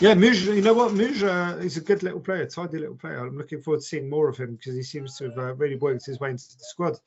yeah, 0.01 0.15
Mughe, 0.15 0.55
you 0.55 0.63
know 0.63 0.75
what? 0.75 0.93
Mughe 0.93 1.23
uh, 1.23 1.59
is 1.59 1.77
a 1.77 1.81
good 1.81 2.03
little 2.03 2.21
player, 2.21 2.47
tidy 2.47 2.79
little 2.79 2.97
player. 2.97 3.27
I'm 3.27 3.37
looking 3.37 3.61
forward 3.61 3.81
to 3.81 3.87
seeing 3.87 4.09
more 4.09 4.29
of 4.29 4.37
him 4.37 4.57
because 4.57 4.75
he 4.75 4.83
seems 4.83 5.17
to 5.19 5.25
have 5.25 5.39
uh, 5.39 5.55
really 5.55 5.77
worked 5.77 6.07
his 6.07 6.21
way 6.21 6.31
into 6.31 6.45
the 6.59 6.65
squad. 6.65 6.99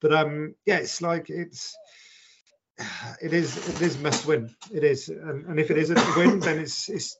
But 0.00 0.12
um, 0.12 0.54
yeah, 0.66 0.78
it's 0.78 1.00
like 1.00 1.30
it's 1.30 1.76
it 3.22 3.32
is 3.32 3.56
it 3.68 3.80
is 3.80 3.98
must 3.98 4.26
win. 4.26 4.54
It 4.72 4.84
is, 4.84 5.08
and, 5.08 5.46
and 5.46 5.60
if 5.60 5.70
it 5.70 5.78
isn't 5.78 5.98
a 5.98 6.12
win, 6.16 6.40
then 6.40 6.58
it's 6.58 6.88
it's. 6.88 7.16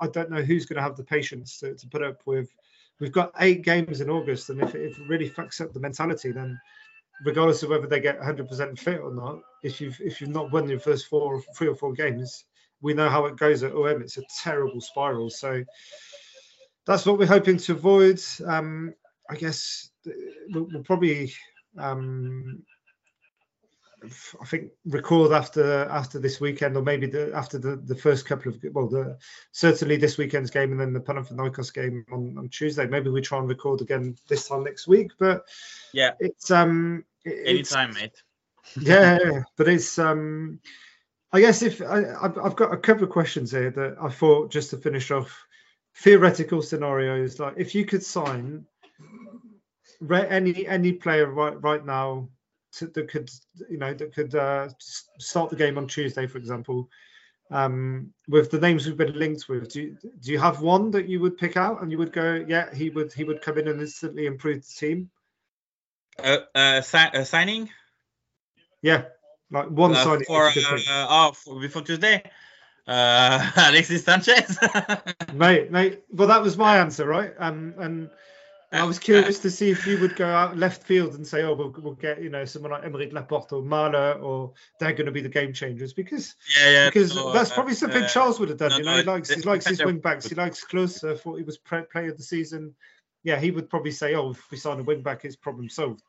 I 0.00 0.08
don't 0.08 0.30
know 0.30 0.42
who's 0.42 0.66
going 0.66 0.76
to 0.76 0.82
have 0.82 0.96
the 0.96 1.04
patience 1.04 1.60
to, 1.60 1.74
to 1.74 1.86
put 1.86 2.02
up 2.02 2.20
with. 2.26 2.48
We've 2.98 3.12
got 3.12 3.32
eight 3.38 3.62
games 3.62 4.00
in 4.00 4.10
August, 4.10 4.50
and 4.50 4.60
if 4.60 4.74
it, 4.74 4.82
if 4.82 4.98
it 4.98 5.08
really 5.08 5.30
fucks 5.30 5.60
up 5.60 5.72
the 5.72 5.78
mentality, 5.78 6.32
then 6.32 6.60
regardless 7.24 7.62
of 7.62 7.70
whether 7.70 7.86
they 7.86 8.00
get 8.00 8.20
100% 8.20 8.78
fit 8.78 9.00
or 9.00 9.14
not, 9.14 9.38
if 9.62 9.80
you've 9.80 10.00
if 10.00 10.20
you've 10.20 10.30
not 10.30 10.52
won 10.52 10.68
your 10.68 10.80
first 10.80 11.06
four, 11.06 11.42
three 11.56 11.68
or 11.68 11.76
four 11.76 11.92
games, 11.92 12.44
we 12.84 12.92
know 12.92 13.08
how 13.08 13.24
it 13.24 13.36
goes 13.36 13.62
at 13.62 13.72
OM. 13.72 14.02
It's 14.02 14.18
a 14.18 14.22
terrible 14.42 14.80
spiral. 14.80 15.30
So 15.30 15.64
that's 16.86 17.06
what 17.06 17.18
we're 17.18 17.26
hoping 17.26 17.56
to 17.56 17.72
avoid. 17.72 18.20
Um, 18.46 18.94
I 19.28 19.36
guess 19.36 19.88
we'll, 20.50 20.68
we'll 20.70 20.82
probably, 20.82 21.32
um, 21.78 22.62
I 24.38 24.44
think, 24.44 24.72
record 24.84 25.32
after 25.32 25.86
after 25.86 26.18
this 26.18 26.42
weekend, 26.42 26.76
or 26.76 26.82
maybe 26.82 27.06
the, 27.06 27.32
after 27.34 27.58
the, 27.58 27.76
the 27.76 27.96
first 27.96 28.26
couple 28.26 28.52
of 28.52 28.62
well, 28.72 28.86
the, 28.86 29.16
certainly 29.52 29.96
this 29.96 30.18
weekend's 30.18 30.50
game 30.50 30.72
and 30.72 30.80
then 30.80 30.92
the 30.92 31.00
Panathinaikos 31.00 31.72
game 31.72 32.04
on, 32.12 32.36
on 32.36 32.50
Tuesday. 32.50 32.86
Maybe 32.86 33.08
we 33.08 33.22
try 33.22 33.38
and 33.38 33.48
record 33.48 33.80
again 33.80 34.14
this 34.28 34.46
time 34.46 34.62
next 34.62 34.86
week. 34.86 35.12
But 35.18 35.46
yeah, 35.94 36.10
it's 36.20 36.50
um, 36.50 37.06
it, 37.24 37.46
anytime, 37.46 37.90
it's, 37.92 38.00
mate. 38.00 38.22
yeah, 38.86 39.42
but 39.56 39.68
it's 39.68 39.98
um 39.98 40.60
I 41.34 41.40
guess 41.40 41.62
if 41.62 41.82
I, 41.82 42.04
have 42.22 42.54
got 42.54 42.72
a 42.72 42.76
couple 42.76 43.02
of 43.02 43.10
questions 43.10 43.50
here 43.50 43.68
that 43.68 43.96
I 44.00 44.08
thought 44.08 44.52
just 44.52 44.70
to 44.70 44.76
finish 44.76 45.10
off 45.10 45.36
theoretical 45.96 46.62
scenarios, 46.62 47.40
like 47.40 47.54
if 47.56 47.74
you 47.74 47.84
could 47.84 48.04
sign 48.04 48.64
any 50.08 50.64
any 50.68 50.92
player 50.92 51.26
right 51.26 51.60
right 51.60 51.84
now 51.84 52.28
to, 52.74 52.86
that 52.86 53.08
could 53.08 53.28
you 53.68 53.78
know 53.78 53.92
that 53.92 54.14
could 54.14 54.32
uh, 54.36 54.68
start 54.78 55.50
the 55.50 55.56
game 55.56 55.76
on 55.76 55.88
Tuesday, 55.88 56.28
for 56.28 56.38
example, 56.38 56.88
um, 57.50 58.14
with 58.28 58.52
the 58.52 58.60
names 58.60 58.86
we've 58.86 58.96
been 58.96 59.18
linked 59.18 59.48
with, 59.48 59.72
do 59.72 59.82
you, 59.82 59.98
do 60.20 60.30
you 60.30 60.38
have 60.38 60.60
one 60.60 60.92
that 60.92 61.08
you 61.08 61.18
would 61.18 61.36
pick 61.36 61.56
out 61.56 61.82
and 61.82 61.90
you 61.90 61.98
would 61.98 62.12
go, 62.12 62.44
yeah, 62.46 62.72
he 62.72 62.90
would 62.90 63.12
he 63.12 63.24
would 63.24 63.42
come 63.42 63.58
in 63.58 63.66
and 63.66 63.80
instantly 63.80 64.26
improve 64.26 64.62
the 64.62 64.74
team? 64.78 65.10
Uh, 66.16 66.38
uh, 66.54 66.80
si- 66.80 66.98
uh 66.98 67.24
signing? 67.24 67.70
Yeah, 68.82 69.06
like 69.50 69.68
one 69.68 69.92
uh, 69.92 70.04
signing. 70.04 70.24
for 70.24 70.46
uh, 70.46 71.06
oh 71.08 71.32
for, 71.32 71.60
before 71.60 71.82
Tuesday. 71.82 72.22
Uh, 72.86 73.50
Alexis 73.56 74.04
Sanchez. 74.04 74.58
mate, 75.34 75.70
mate. 75.70 76.02
Well, 76.10 76.28
that 76.28 76.42
was 76.42 76.56
my 76.56 76.78
answer, 76.78 77.06
right? 77.06 77.32
Um, 77.38 77.74
and 77.78 78.10
I 78.72 78.84
was 78.84 78.98
curious 78.98 79.38
to 79.40 79.50
see 79.50 79.70
if 79.70 79.86
you 79.86 79.98
would 80.00 80.16
go 80.16 80.26
out 80.26 80.56
left 80.56 80.82
field 80.82 81.14
and 81.14 81.26
say, 81.26 81.42
"Oh, 81.42 81.54
we'll, 81.54 81.74
we'll 81.78 81.94
get 81.94 82.22
you 82.22 82.28
know 82.28 82.44
someone 82.44 82.72
like 82.72 82.82
Aymeric 82.82 83.12
Laporte 83.12 83.52
or 83.52 83.62
Maehle, 83.62 84.20
or 84.22 84.52
they're 84.80 84.92
going 84.92 85.06
to 85.06 85.12
be 85.12 85.20
the 85.20 85.28
game 85.28 85.52
changers," 85.52 85.92
because 85.92 86.34
yeah, 86.58 86.70
yeah, 86.70 86.88
because 86.88 87.14
that's 87.32 87.52
uh, 87.52 87.54
probably 87.54 87.74
something 87.74 88.02
uh, 88.02 88.08
Charles 88.08 88.40
would 88.40 88.48
have 88.48 88.58
done. 88.58 88.70
no, 88.72 88.78
you 88.78 88.84
know, 88.84 88.90
no, 88.92 88.98
he 88.98 89.04
likes 89.04 89.30
he 89.30 89.42
likes 89.42 89.66
his 89.66 89.84
wing 89.84 90.00
backs. 90.00 90.26
He 90.26 90.34
likes 90.34 90.64
Clauss. 90.64 91.04
I 91.04 91.14
thought 91.14 91.36
he 91.36 91.44
was 91.44 91.58
pre- 91.58 91.82
player 91.82 92.10
of 92.10 92.16
the 92.16 92.24
season. 92.24 92.74
Yeah, 93.22 93.38
he 93.38 93.50
would 93.50 93.70
probably 93.70 93.92
say, 93.92 94.14
"Oh, 94.14 94.30
if 94.30 94.50
we 94.50 94.58
sign 94.58 94.80
a 94.80 94.82
wing 94.82 95.02
back, 95.02 95.24
it's 95.24 95.36
problem 95.36 95.68
solved." 95.68 96.02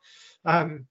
Um, 0.44 0.86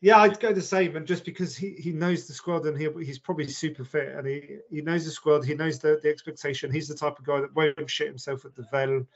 yeah, 0.00 0.18
I'd 0.18 0.38
go 0.38 0.52
the 0.52 0.62
same, 0.62 0.96
and 0.96 1.06
just 1.06 1.24
because 1.24 1.56
he, 1.56 1.70
he 1.70 1.92
knows 1.92 2.26
the 2.26 2.32
squad 2.32 2.66
and 2.66 2.78
he, 2.78 2.88
he's 3.04 3.18
probably 3.18 3.48
super 3.48 3.84
fit 3.84 4.14
and 4.14 4.26
he, 4.26 4.58
he 4.70 4.80
knows 4.80 5.04
the 5.04 5.10
squad, 5.10 5.44
he 5.44 5.54
knows 5.54 5.80
the, 5.80 5.98
the 6.02 6.08
expectation. 6.08 6.70
He's 6.70 6.88
the 6.88 6.94
type 6.94 7.18
of 7.18 7.24
guy 7.24 7.40
that 7.40 7.54
won't 7.54 7.90
shit 7.90 8.06
himself 8.06 8.44
at 8.44 8.54
the 8.54 8.66
Vel. 8.70 9.06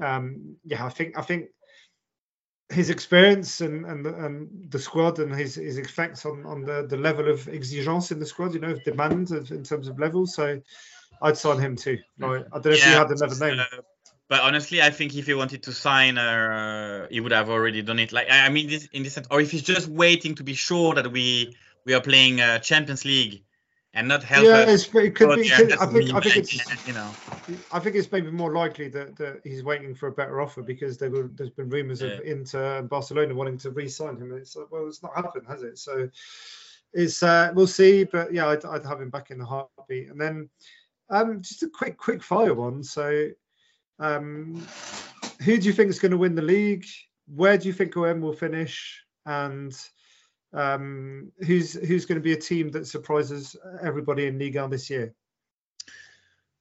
Um, 0.00 0.56
yeah, 0.64 0.84
I 0.84 0.90
think 0.90 1.18
I 1.18 1.22
think 1.22 1.48
his 2.68 2.90
experience 2.90 3.60
and 3.60 3.84
and 3.86 4.06
and 4.06 4.70
the 4.70 4.78
squad 4.78 5.18
and 5.18 5.34
his 5.34 5.54
his 5.54 5.78
effects 5.78 6.26
on 6.26 6.44
on 6.46 6.62
the 6.62 6.86
the 6.86 6.96
level 6.96 7.28
of 7.28 7.48
exigence 7.48 8.12
in 8.12 8.18
the 8.18 8.26
squad, 8.26 8.54
you 8.54 8.60
know, 8.60 8.70
of 8.70 8.84
demand 8.84 9.30
of, 9.32 9.50
in 9.50 9.64
terms 9.64 9.88
of 9.88 9.98
level. 9.98 10.26
So 10.26 10.60
I'd 11.22 11.36
sign 11.36 11.58
him 11.58 11.76
too. 11.76 11.98
Like, 12.18 12.44
I 12.52 12.58
don't 12.58 12.66
know 12.66 12.70
if 12.72 12.86
you 12.86 12.92
had 12.92 13.10
another 13.10 13.48
name. 13.48 13.60
uh, 13.60 13.82
but 14.28 14.40
honestly, 14.40 14.82
I 14.82 14.90
think 14.90 15.14
if 15.16 15.26
he 15.26 15.34
wanted 15.34 15.62
to 15.64 15.72
sign, 15.72 16.18
uh, 16.18 17.06
he 17.10 17.20
would 17.20 17.32
have 17.32 17.48
already 17.48 17.82
done 17.82 17.98
it. 17.98 18.12
Like 18.12 18.30
I 18.30 18.46
I 18.46 18.48
mean, 18.48 18.68
this 18.68 18.86
in 18.92 19.02
this 19.02 19.14
sense, 19.14 19.26
or 19.30 19.40
if 19.40 19.50
he's 19.50 19.62
just 19.62 19.88
waiting 19.88 20.34
to 20.36 20.44
be 20.44 20.54
sure 20.54 20.94
that 20.94 21.10
we 21.10 21.56
we 21.84 21.94
are 21.94 22.00
playing 22.00 22.40
uh, 22.40 22.58
Champions 22.58 23.04
League 23.04 23.42
and 23.96 24.08
not 24.08 24.22
help 24.22 24.44
yeah, 24.44 24.52
us. 24.52 24.94
it 24.94 25.14
could 25.14 25.36
be. 25.36 25.48
could- 25.48 25.72
I 25.72 25.86
think 25.86 26.14
I 26.14 26.20
think 26.20 26.36
it's 26.36 26.86
you 26.86 26.92
know. 26.92 27.10
I 27.72 27.80
think 27.80 27.96
it's 27.96 28.12
maybe 28.12 28.30
more 28.30 28.52
likely 28.52 28.88
that, 28.88 29.16
that 29.16 29.40
he's 29.42 29.64
waiting 29.64 29.94
for 29.94 30.08
a 30.08 30.12
better 30.12 30.40
offer 30.40 30.62
because 30.62 30.98
there 30.98 31.10
were 31.10 31.30
there's 31.34 31.50
been 31.50 31.70
rumours 31.70 32.02
of 32.02 32.20
Inter 32.20 32.78
and 32.78 32.88
Barcelona 32.88 33.34
wanting 33.34 33.58
to 33.58 33.70
re-sign 33.70 34.16
him. 34.16 34.32
And 34.32 34.40
it's 34.40 34.54
like, 34.54 34.70
well, 34.70 34.86
it's 34.86 35.02
not 35.02 35.14
happened, 35.14 35.46
has 35.48 35.62
it? 35.62 35.78
So 35.78 36.10
it's 36.92 37.22
uh, 37.22 37.52
we'll 37.54 37.66
see. 37.66 38.04
But 38.04 38.34
yeah, 38.34 38.48
I'd, 38.48 38.64
I'd 38.64 38.84
have 38.84 39.00
him 39.00 39.10
back 39.10 39.30
in 39.30 39.38
the 39.38 39.46
heartbeat. 39.46 40.10
And 40.10 40.20
then 40.20 40.50
um, 41.08 41.40
just 41.40 41.62
a 41.62 41.68
quick 41.68 41.96
quick 41.96 42.22
fire 42.22 42.54
one. 42.54 42.82
So 42.82 43.30
um, 43.98 44.66
who 45.42 45.58
do 45.58 45.66
you 45.66 45.72
think 45.72 45.90
is 45.90 45.98
going 45.98 46.12
to 46.12 46.18
win 46.18 46.34
the 46.34 46.42
league? 46.42 46.86
Where 47.34 47.58
do 47.58 47.66
you 47.66 47.72
think 47.72 47.96
OM 47.96 48.20
will 48.20 48.32
finish? 48.32 49.02
And 49.24 49.76
um, 50.52 51.32
who's 51.46 51.72
who's 51.72 52.06
going 52.06 52.16
to 52.16 52.24
be 52.24 52.32
a 52.32 52.40
team 52.40 52.70
that 52.70 52.86
surprises 52.86 53.56
everybody 53.82 54.26
in 54.26 54.38
Liga 54.38 54.68
this 54.70 54.88
year? 54.90 55.14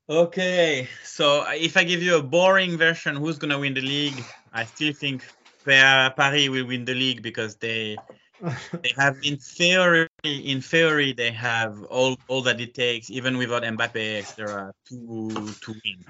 Okay, 0.08 0.88
so 1.04 1.42
uh, 1.42 1.54
if 1.54 1.76
I 1.78 1.84
give 1.84 2.04
you 2.04 2.18
a 2.18 2.22
boring 2.22 2.78
version, 2.78 3.16
who's 3.16 3.40
gonna 3.40 3.58
win 3.58 3.74
the 3.74 3.82
league? 3.82 4.24
I 4.54 4.66
still 4.66 4.94
think 4.94 5.26
Paris 5.66 6.14
will 6.48 6.68
win 6.68 6.86
the 6.86 6.94
league 6.94 7.24
because 7.24 7.56
they 7.56 7.98
they 8.84 8.94
have 8.98 9.18
in 9.24 9.38
theory 9.38 10.08
in 10.24 10.62
theory 10.62 11.12
they 11.14 11.32
have 11.32 11.82
all 11.86 12.18
all 12.28 12.44
that 12.44 12.62
it 12.62 12.76
takes 12.76 13.10
even 13.10 13.38
without 13.38 13.64
Mbappe 13.64 14.20
etc 14.20 14.72
to 14.90 15.30
to 15.62 15.72
win. 15.72 16.06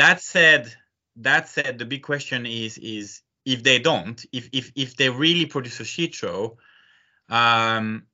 That 0.00 0.22
said, 0.22 0.74
that 1.16 1.46
said, 1.50 1.78
the 1.78 1.84
big 1.84 2.02
question 2.02 2.46
is 2.46 2.78
is 2.78 3.20
if 3.44 3.62
they 3.62 3.78
don't, 3.78 4.18
if 4.32 4.48
if 4.50 4.72
if 4.74 4.96
they 4.96 5.10
really 5.10 5.44
produce 5.44 5.78
a 5.80 5.84
shit 5.84 6.14
show, 6.14 6.56
um, 7.28 8.06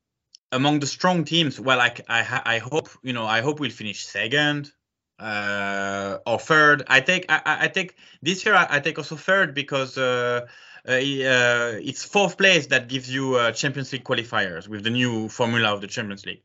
among 0.51 0.80
the 0.80 0.89
strong 0.97 1.24
teams, 1.24 1.61
well, 1.61 1.80
I 1.80 1.95
I 2.09 2.43
I 2.55 2.59
hope 2.59 2.89
you 3.05 3.12
know 3.12 3.24
I 3.24 3.41
hope 3.41 3.61
we'll 3.61 3.78
finish 3.82 4.05
second 4.05 4.72
uh, 5.20 6.18
or 6.26 6.41
third. 6.41 6.82
I 6.89 6.99
take 7.03 7.26
I, 7.28 7.41
I 7.66 7.68
take 7.68 7.95
this 8.20 8.45
year 8.45 8.57
I, 8.57 8.66
I 8.68 8.80
take 8.80 8.99
also 8.99 9.14
third 9.14 9.55
because 9.55 9.97
uh, 9.97 10.47
uh, 10.89 10.91
uh, 10.91 11.72
it's 11.91 12.05
fourth 12.05 12.37
place 12.37 12.66
that 12.66 12.89
gives 12.89 13.09
you 13.14 13.37
uh, 13.37 13.53
Champions 13.53 13.93
League 13.93 14.03
qualifiers 14.11 14.66
with 14.66 14.82
the 14.82 14.91
new 14.91 15.28
formula 15.28 15.72
of 15.72 15.80
the 15.82 15.87
Champions 15.87 16.26
League. 16.26 16.43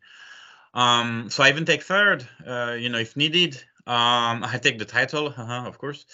Um, 0.75 1.31
so 1.31 1.43
I 1.43 1.49
even 1.49 1.65
take 1.65 1.81
third, 1.81 2.27
uh, 2.45 2.77
you 2.79 2.89
know, 2.89 2.99
if 2.99 3.17
needed. 3.17 3.63
Um, 3.87 4.43
I 4.43 4.59
take 4.61 4.77
the 4.77 4.85
title, 4.85 5.29
haha, 5.29 5.67
of 5.67 5.77
course. 5.77 6.05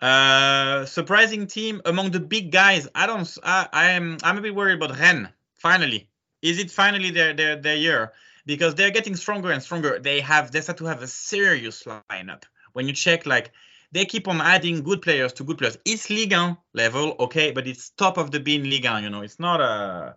Uh, 0.00 0.84
surprising 0.84 1.46
team 1.46 1.80
among 1.86 2.10
the 2.10 2.20
big 2.20 2.50
guys. 2.52 2.86
I 2.94 3.06
don't. 3.06 3.38
I'm. 3.42 4.18
I'm 4.22 4.38
a 4.38 4.40
bit 4.42 4.54
worried 4.54 4.82
about 4.82 4.98
Rennes. 4.98 5.28
Finally, 5.54 6.08
is 6.42 6.58
it 6.58 6.70
finally 6.70 7.10
their 7.10 7.32
their 7.32 7.56
their 7.56 7.76
year? 7.76 8.12
Because 8.44 8.74
they're 8.74 8.90
getting 8.90 9.16
stronger 9.16 9.50
and 9.50 9.62
stronger. 9.62 9.98
They 9.98 10.20
have. 10.20 10.50
They 10.50 10.60
start 10.60 10.78
to 10.78 10.84
have 10.84 11.02
a 11.02 11.06
serious 11.06 11.84
lineup. 11.84 12.42
When 12.74 12.86
you 12.86 12.92
check, 12.92 13.24
like 13.24 13.52
they 13.92 14.04
keep 14.04 14.28
on 14.28 14.40
adding 14.42 14.82
good 14.82 15.00
players 15.00 15.32
to 15.34 15.44
good 15.44 15.56
players. 15.56 15.78
It's 15.86 16.10
Ligue 16.10 16.32
1 16.32 16.58
level, 16.74 17.16
okay, 17.20 17.50
but 17.52 17.66
it's 17.66 17.90
top 17.90 18.18
of 18.18 18.30
the 18.30 18.40
bean 18.40 18.68
Ligue 18.68 18.84
1. 18.84 19.02
You 19.02 19.10
know, 19.10 19.22
it's 19.22 19.40
not 19.40 19.62
a 19.62 20.16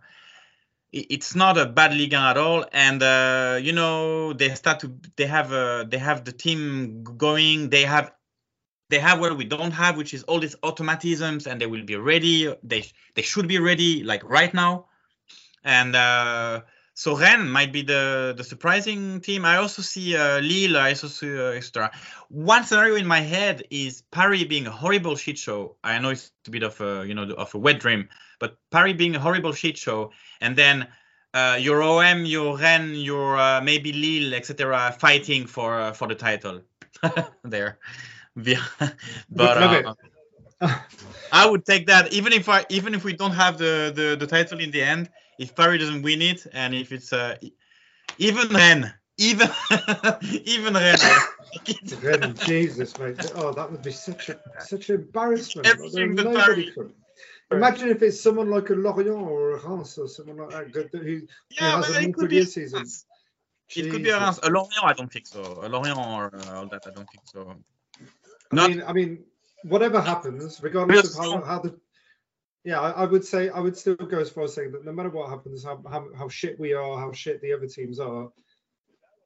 it's 0.91 1.35
not 1.35 1.57
a 1.57 1.65
bad 1.65 1.93
league 1.93 2.13
at 2.13 2.37
all. 2.37 2.65
And 2.71 3.01
uh, 3.03 3.59
you 3.61 3.73
know, 3.73 4.33
they 4.33 4.53
start 4.55 4.79
to 4.81 4.93
they 5.15 5.25
have 5.27 5.51
uh, 5.53 5.85
they 5.87 5.97
have 5.97 6.25
the 6.25 6.31
team 6.31 7.03
going. 7.03 7.69
They 7.69 7.83
have 7.83 8.11
they 8.89 8.99
have 8.99 9.19
what 9.19 9.37
we 9.37 9.45
don't 9.45 9.71
have, 9.71 9.97
which 9.97 10.13
is 10.13 10.23
all 10.23 10.39
these 10.39 10.55
automatisms, 10.63 11.47
and 11.47 11.61
they 11.61 11.67
will 11.67 11.83
be 11.83 11.95
ready. 11.95 12.53
They 12.63 12.85
they 13.15 13.21
should 13.21 13.47
be 13.47 13.59
ready 13.59 14.03
like 14.03 14.23
right 14.23 14.53
now. 14.53 14.87
And 15.63 15.95
uh, 15.95 16.61
so 16.95 17.15
Rennes 17.15 17.49
might 17.49 17.71
be 17.71 17.83
the 17.83 18.33
the 18.35 18.43
surprising 18.43 19.21
team. 19.21 19.45
I 19.45 19.57
also 19.57 19.81
see 19.81 20.17
uh, 20.17 20.39
Lille. 20.39 20.77
I 20.77 20.89
also 20.89 21.07
see 21.07 21.37
uh, 21.37 21.51
extra. 21.51 21.91
One 22.29 22.63
scenario 22.63 22.95
in 22.95 23.05
my 23.05 23.21
head 23.21 23.63
is 23.69 24.01
Paris 24.11 24.43
being 24.45 24.65
a 24.65 24.71
horrible 24.71 25.15
shit 25.15 25.37
show. 25.37 25.75
I 25.83 25.99
know 25.99 26.09
it's 26.09 26.31
a 26.47 26.51
bit 26.51 26.63
of 26.63 26.81
a 26.81 27.05
you 27.07 27.13
know 27.13 27.23
of 27.23 27.53
a 27.53 27.59
wet 27.59 27.79
dream, 27.79 28.09
but 28.39 28.57
Paris 28.71 28.93
being 28.93 29.15
a 29.15 29.19
horrible 29.19 29.53
shit 29.53 29.77
show, 29.77 30.11
and 30.41 30.55
then 30.55 30.87
uh, 31.33 31.57
your 31.59 31.83
OM, 31.83 32.25
your 32.25 32.57
Rennes, 32.57 32.97
your 32.97 33.37
uh, 33.37 33.61
maybe 33.61 33.93
Lille, 33.93 34.33
etc., 34.33 34.95
fighting 34.99 35.45
for 35.45 35.79
uh, 35.79 35.93
for 35.93 36.07
the 36.07 36.15
title. 36.15 36.61
there, 37.43 37.79
Yeah. 38.35 38.63
but 39.29 39.57
uh, 39.57 39.93
I 41.31 41.49
would 41.49 41.65
take 41.65 41.87
that 41.87 42.11
even 42.11 42.33
if 42.33 42.49
I 42.49 42.65
even 42.69 42.93
if 42.93 43.03
we 43.03 43.13
don't 43.13 43.31
have 43.31 43.57
the 43.57 43.91
the, 43.95 44.15
the 44.19 44.27
title 44.27 44.59
in 44.59 44.71
the 44.71 44.81
end. 44.81 45.09
If 45.37 45.55
Paris 45.55 45.79
doesn't 45.79 46.01
win 46.01 46.21
it, 46.21 46.45
and 46.51 46.75
if 46.75 46.91
it's 46.91 47.13
uh, 47.13 47.37
even 48.17 48.49
Rennes, 48.49 48.87
even 49.19 49.49
even 50.45 50.73
Ren. 50.73 50.97
I'll 51.01 51.27
take 51.65 51.81
it. 51.81 52.03
Really, 52.03 52.33
Jesus, 52.33 52.97
mate. 52.97 53.31
Oh, 53.35 53.53
that 53.53 53.69
would 53.71 53.81
be 53.81 53.91
such 53.91 54.29
a 54.29 54.39
such 54.59 54.89
an 54.89 54.95
embarrassment. 54.95 55.67
Everything 55.67 56.15
nobody 56.15 56.37
Paris. 56.37 56.69
could. 56.73 56.93
Imagine 57.51 57.89
if 57.89 58.01
it's 58.03 58.21
someone 58.21 58.49
like 58.49 58.69
a 58.69 58.73
Lorient 58.73 59.09
or 59.09 59.51
a 59.51 59.67
Reims 59.67 59.97
or 59.97 60.07
someone 60.07 60.37
like 60.37 60.71
that 60.73 60.89
who 60.93 61.21
Yeah, 61.49 61.77
has 61.77 61.87
but 61.87 62.03
a 62.03 62.11
could 62.11 62.29
be 62.29 62.45
season. 62.45 62.85
It 63.75 63.91
could 63.91 64.03
be 64.03 64.09
a 64.09 64.19
Reims. 64.19 64.39
A 64.43 64.49
Lorient, 64.49 64.83
I 64.83 64.93
don't 64.93 65.11
think 65.11 65.27
so. 65.27 65.59
A 65.63 65.67
Lorient 65.67 65.97
or 65.97 66.35
uh, 66.35 66.59
all 66.59 66.67
that, 66.67 66.83
I 66.85 66.91
don't 66.91 67.09
think 67.09 67.23
so. 67.25 67.55
I 68.51 68.67
mean, 68.67 68.83
I 68.85 68.93
mean, 68.93 69.23
whatever 69.63 69.99
happens, 70.01 70.61
regardless 70.61 71.17
of 71.17 71.23
how, 71.23 71.41
how 71.41 71.59
the 71.59 71.79
yeah, 72.63 72.79
I, 72.79 72.91
I 72.91 73.05
would 73.05 73.25
say 73.25 73.49
I 73.49 73.59
would 73.59 73.77
still 73.77 73.95
go 73.95 74.19
as 74.19 74.29
far 74.29 74.43
as 74.43 74.53
saying 74.53 74.73
that 74.73 74.85
no 74.85 74.91
matter 74.91 75.09
what 75.09 75.29
happens, 75.29 75.63
how, 75.63 75.81
how, 75.89 76.07
how 76.15 76.27
shit 76.27 76.59
we 76.59 76.73
are, 76.73 76.99
how 76.99 77.11
shit 77.11 77.41
the 77.41 77.53
other 77.53 77.67
teams 77.67 77.99
are, 77.99 78.31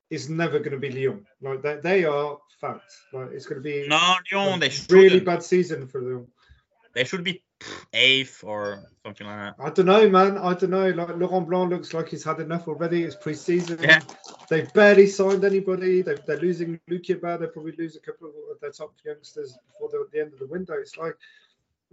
it's 0.10 0.30
never 0.30 0.60
going 0.60 0.72
to 0.72 0.78
be 0.78 0.92
Lyon. 0.92 1.26
Like 1.42 1.62
they, 1.62 1.78
they 1.78 2.06
are 2.06 2.38
fact. 2.62 2.94
Like 3.12 3.32
it's 3.32 3.46
going 3.46 3.62
to 3.62 3.64
be 3.64 3.88
No, 3.88 3.98
a 3.98 4.36
Lyon, 4.36 4.60
they 4.60 4.70
should 4.70 4.92
really 4.92 5.20
bad 5.20 5.42
season 5.44 5.88
for 5.88 6.02
them. 6.02 6.28
They 6.94 7.04
should 7.06 7.24
be 7.24 7.44
eighth 7.94 8.44
or 8.44 8.84
something 9.04 9.28
like 9.28 9.56
that. 9.58 9.64
I 9.64 9.70
don't 9.70 9.86
know, 9.86 10.10
man. 10.10 10.38
I 10.38 10.54
don't 10.54 10.70
know. 10.72 10.90
Like 10.90 11.16
Laurent 11.18 11.48
Blanc 11.50 11.72
looks 11.72 11.94
like 11.94 12.10
he's 12.10 12.24
had 12.24 12.40
enough 12.40 12.68
already. 12.68 13.04
It's 13.04 13.16
pre-season. 13.16 13.80
Yeah. 13.82 14.02
They've 14.50 14.72
barely 14.74 15.08
signed 15.08 15.44
anybody. 15.44 16.02
They're, 16.02 16.18
they're 16.28 16.40
losing 16.40 16.80
Luke 16.88 17.08
Bad. 17.22 17.42
They'll 17.42 17.50
probably 17.50 17.76
lose 17.78 17.96
a 17.96 18.00
couple 18.00 18.28
of 18.52 18.60
their 18.60 18.72
top 18.72 18.94
youngsters 19.06 19.58
before 19.68 19.90
the, 19.90 20.08
the 20.12 20.22
end 20.22 20.34
of 20.34 20.40
the 20.40 20.48
window. 20.48 20.74
It's 20.76 20.98
like, 20.98 21.16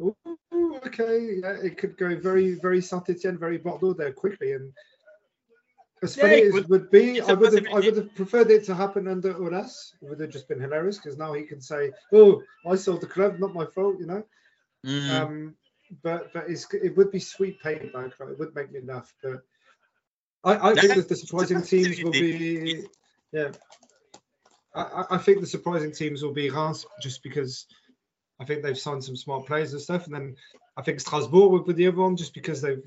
ooh, 0.00 0.16
okay, 0.86 1.38
yeah, 1.42 1.56
it 1.62 1.76
could 1.78 1.96
go 1.96 2.16
very, 2.16 2.54
very 2.54 2.80
Saint 2.80 3.08
Etienne, 3.10 3.38
very 3.38 3.58
Bordeaux 3.58 3.92
there 3.92 4.12
quickly. 4.12 4.52
And 4.52 4.72
as 6.02 6.16
Yeah, 6.16 6.22
funny 6.22 6.42
as 6.42 6.52
would- 6.52 6.64
it 6.64 6.70
would 6.70 6.90
be, 6.90 7.20
I 7.20 7.32
would 7.34 7.52
have, 7.52 7.66
I 7.72 7.80
would 7.80 7.96
have 7.96 8.14
preferred 8.14 8.50
it 8.50 8.64
to 8.64 8.74
happen 8.74 9.06
under 9.06 9.34
Aulas. 9.34 9.92
It 10.00 10.08
would 10.08 10.20
have 10.20 10.30
just 10.30 10.48
been 10.48 10.60
hilarious 10.60 10.96
because 10.96 11.18
now 11.18 11.34
he 11.34 11.42
can 11.42 11.60
say, 11.60 11.92
"Oh, 12.12 12.42
I 12.66 12.76
sold 12.76 13.02
the 13.02 13.06
club, 13.06 13.38
not 13.38 13.52
my 13.54 13.66
fault," 13.66 13.96
you 14.00 14.06
know. 14.06 14.24
Mm. 14.86 15.10
Um, 15.10 15.54
but 16.02 16.32
but 16.32 16.48
it's, 16.48 16.72
it 16.72 16.96
would 16.96 17.10
be 17.10 17.20
sweet 17.20 17.62
payback. 17.62 17.94
Like, 17.94 18.30
it 18.30 18.38
would 18.38 18.54
make 18.54 18.72
me 18.72 18.80
laugh. 18.84 19.12
But 19.22 19.42
I, 20.44 20.70
I 20.70 20.74
think 20.74 20.94
that 20.94 21.08
the 21.08 21.16
surprising 21.16 21.62
teams 21.62 22.02
will 22.02 22.12
be 22.12 22.86
Yeah, 23.32 23.52
I, 24.74 25.04
I 25.10 25.18
think 25.18 25.40
the 25.40 25.46
surprising 25.46 25.92
teams 25.92 26.22
will 26.22 26.32
be 26.32 26.50
Reims 26.50 26.86
just 27.00 27.22
because 27.22 27.66
I 28.40 28.44
think 28.44 28.62
they've 28.62 28.78
signed 28.78 29.04
some 29.04 29.16
smart 29.16 29.46
players 29.46 29.72
and 29.72 29.82
stuff, 29.82 30.06
and 30.06 30.14
then 30.14 30.36
I 30.80 30.82
think 30.82 30.98
Strasbourg 30.98 31.50
will 31.52 31.62
be 31.62 31.74
the 31.74 31.88
other 31.88 31.98
one 31.98 32.16
just 32.16 32.32
because 32.32 32.62
they've 32.62 32.82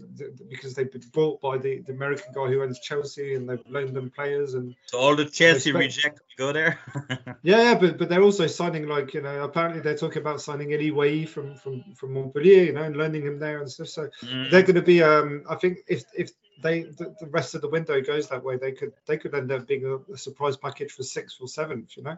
because 0.50 0.74
they've 0.74 0.91
been 0.91 1.04
bought 1.14 1.39
by 1.41 1.60
the, 1.60 1.82
the 1.82 1.94
American 1.94 2.34
guy 2.34 2.48
who 2.48 2.64
owns 2.64 2.80
Chelsea 2.80 3.36
and 3.36 3.48
they've 3.48 3.64
loaned 3.70 3.96
them 3.96 4.10
players 4.10 4.56
and 4.56 4.74
so 4.88 4.98
all 4.98 5.16
the 5.16 5.26
Chelsea 5.26 5.72
reject 5.72 6.22
go 6.36 6.52
there. 6.52 6.80
yeah, 7.44 7.76
but 7.76 8.00
but 8.00 8.10
they're 8.10 8.24
also 8.24 8.48
signing 8.48 8.88
like 8.88 9.14
you 9.14 9.22
know 9.22 9.44
apparently 9.44 9.80
they're 9.80 9.96
talking 9.96 10.24
about 10.24 10.41
signing 10.41 10.70
Elye 10.70 10.91
Wahi 10.91 11.28
from 11.28 11.54
from 11.56 11.84
from 11.94 12.14
Montpellier, 12.14 12.64
you 12.64 12.74
know, 12.74 12.82
and 12.82 12.98
loaning 12.98 13.22
him 13.22 13.38
there 13.38 13.60
and 13.60 13.70
stuff. 13.70 13.89
So 13.89 14.10
mm. 14.24 14.50
they're 14.50 14.64
going 14.64 14.74
to 14.74 14.82
be 14.82 15.04
um 15.04 15.44
I 15.48 15.54
think 15.54 15.78
if 15.88 16.04
if 16.18 16.32
they 16.64 16.82
the, 16.82 17.14
the, 17.20 17.28
rest 17.28 17.54
of 17.54 17.62
the 17.62 17.70
window 17.70 18.02
goes 18.02 18.28
that 18.30 18.44
way, 18.44 18.58
they 18.58 18.72
could 18.72 18.94
they 19.06 19.18
could 19.18 19.36
end 19.36 19.52
up 19.52 19.68
being 19.68 19.86
a, 19.86 19.98
a 20.14 20.18
surprise 20.18 20.58
package 20.58 20.94
for 20.94 21.04
sixth 21.04 21.38
or 21.39 21.48
seventh, 21.48 21.96
you 21.96 22.02
know, 22.02 22.18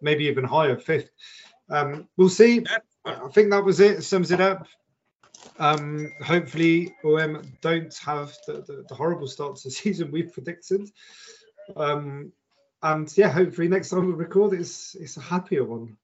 maybe 0.00 0.24
even 0.24 0.44
higher 0.44 0.78
fifth. 0.78 1.10
Um, 1.68 2.08
we'll 2.16 2.30
see. 2.30 2.64
I 3.04 3.28
think 3.34 3.50
that 3.50 3.64
was 3.64 3.80
it. 3.80 4.02
Sums 4.02 4.30
it 4.30 4.40
up. 4.40 4.66
Um, 5.60 6.10
hopefully, 6.24 6.96
OM 7.04 7.42
don't 7.60 7.94
have 7.98 8.34
the, 8.46 8.64
the, 8.66 8.84
the, 8.88 8.94
horrible 8.94 9.28
start 9.28 9.56
to 9.56 9.64
the 9.64 9.70
season 9.82 10.10
we've 10.10 10.32
predicted. 10.32 10.90
Um, 11.76 12.32
and 12.82 13.12
yeah, 13.16 13.28
hopefully 13.28 13.68
next 13.68 13.90
time 13.90 14.06
we 14.06 14.14
record, 14.14 14.54
it's 14.54 14.94
it's 14.94 15.18
a 15.18 15.20
happier 15.20 15.64
one 15.64 15.98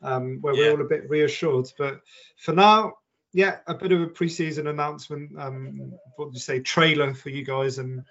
um, 0.00 0.38
where 0.40 0.54
yeah. 0.54 0.66
we're 0.66 0.70
all 0.72 0.86
a 0.86 0.88
bit 0.88 1.10
reassured. 1.10 1.72
But 1.76 2.02
for 2.36 2.54
now, 2.54 2.94
yeah, 3.32 3.58
a 3.66 3.74
bit 3.74 3.90
of 3.90 4.00
a 4.00 4.06
preseason 4.06 4.68
announcement. 4.68 5.32
Um, 5.36 5.92
what 6.14 6.26
do 6.26 6.34
you 6.34 6.40
say? 6.40 6.60
Trailer 6.60 7.12
for 7.12 7.30
you 7.30 7.44
guys, 7.44 7.78
and 7.78 8.04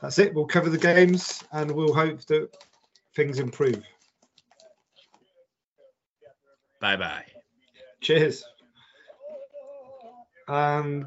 that's 0.00 0.18
it. 0.18 0.34
We'll 0.34 0.46
cover 0.46 0.70
the 0.70 0.78
games, 0.78 1.44
and 1.52 1.70
we'll 1.70 1.94
hope 1.94 2.24
that 2.26 2.56
things 3.14 3.38
improve. 3.38 3.84
Bye 6.80 6.96
bye. 6.96 7.24
Cheers. 8.00 8.46
And 10.48 11.04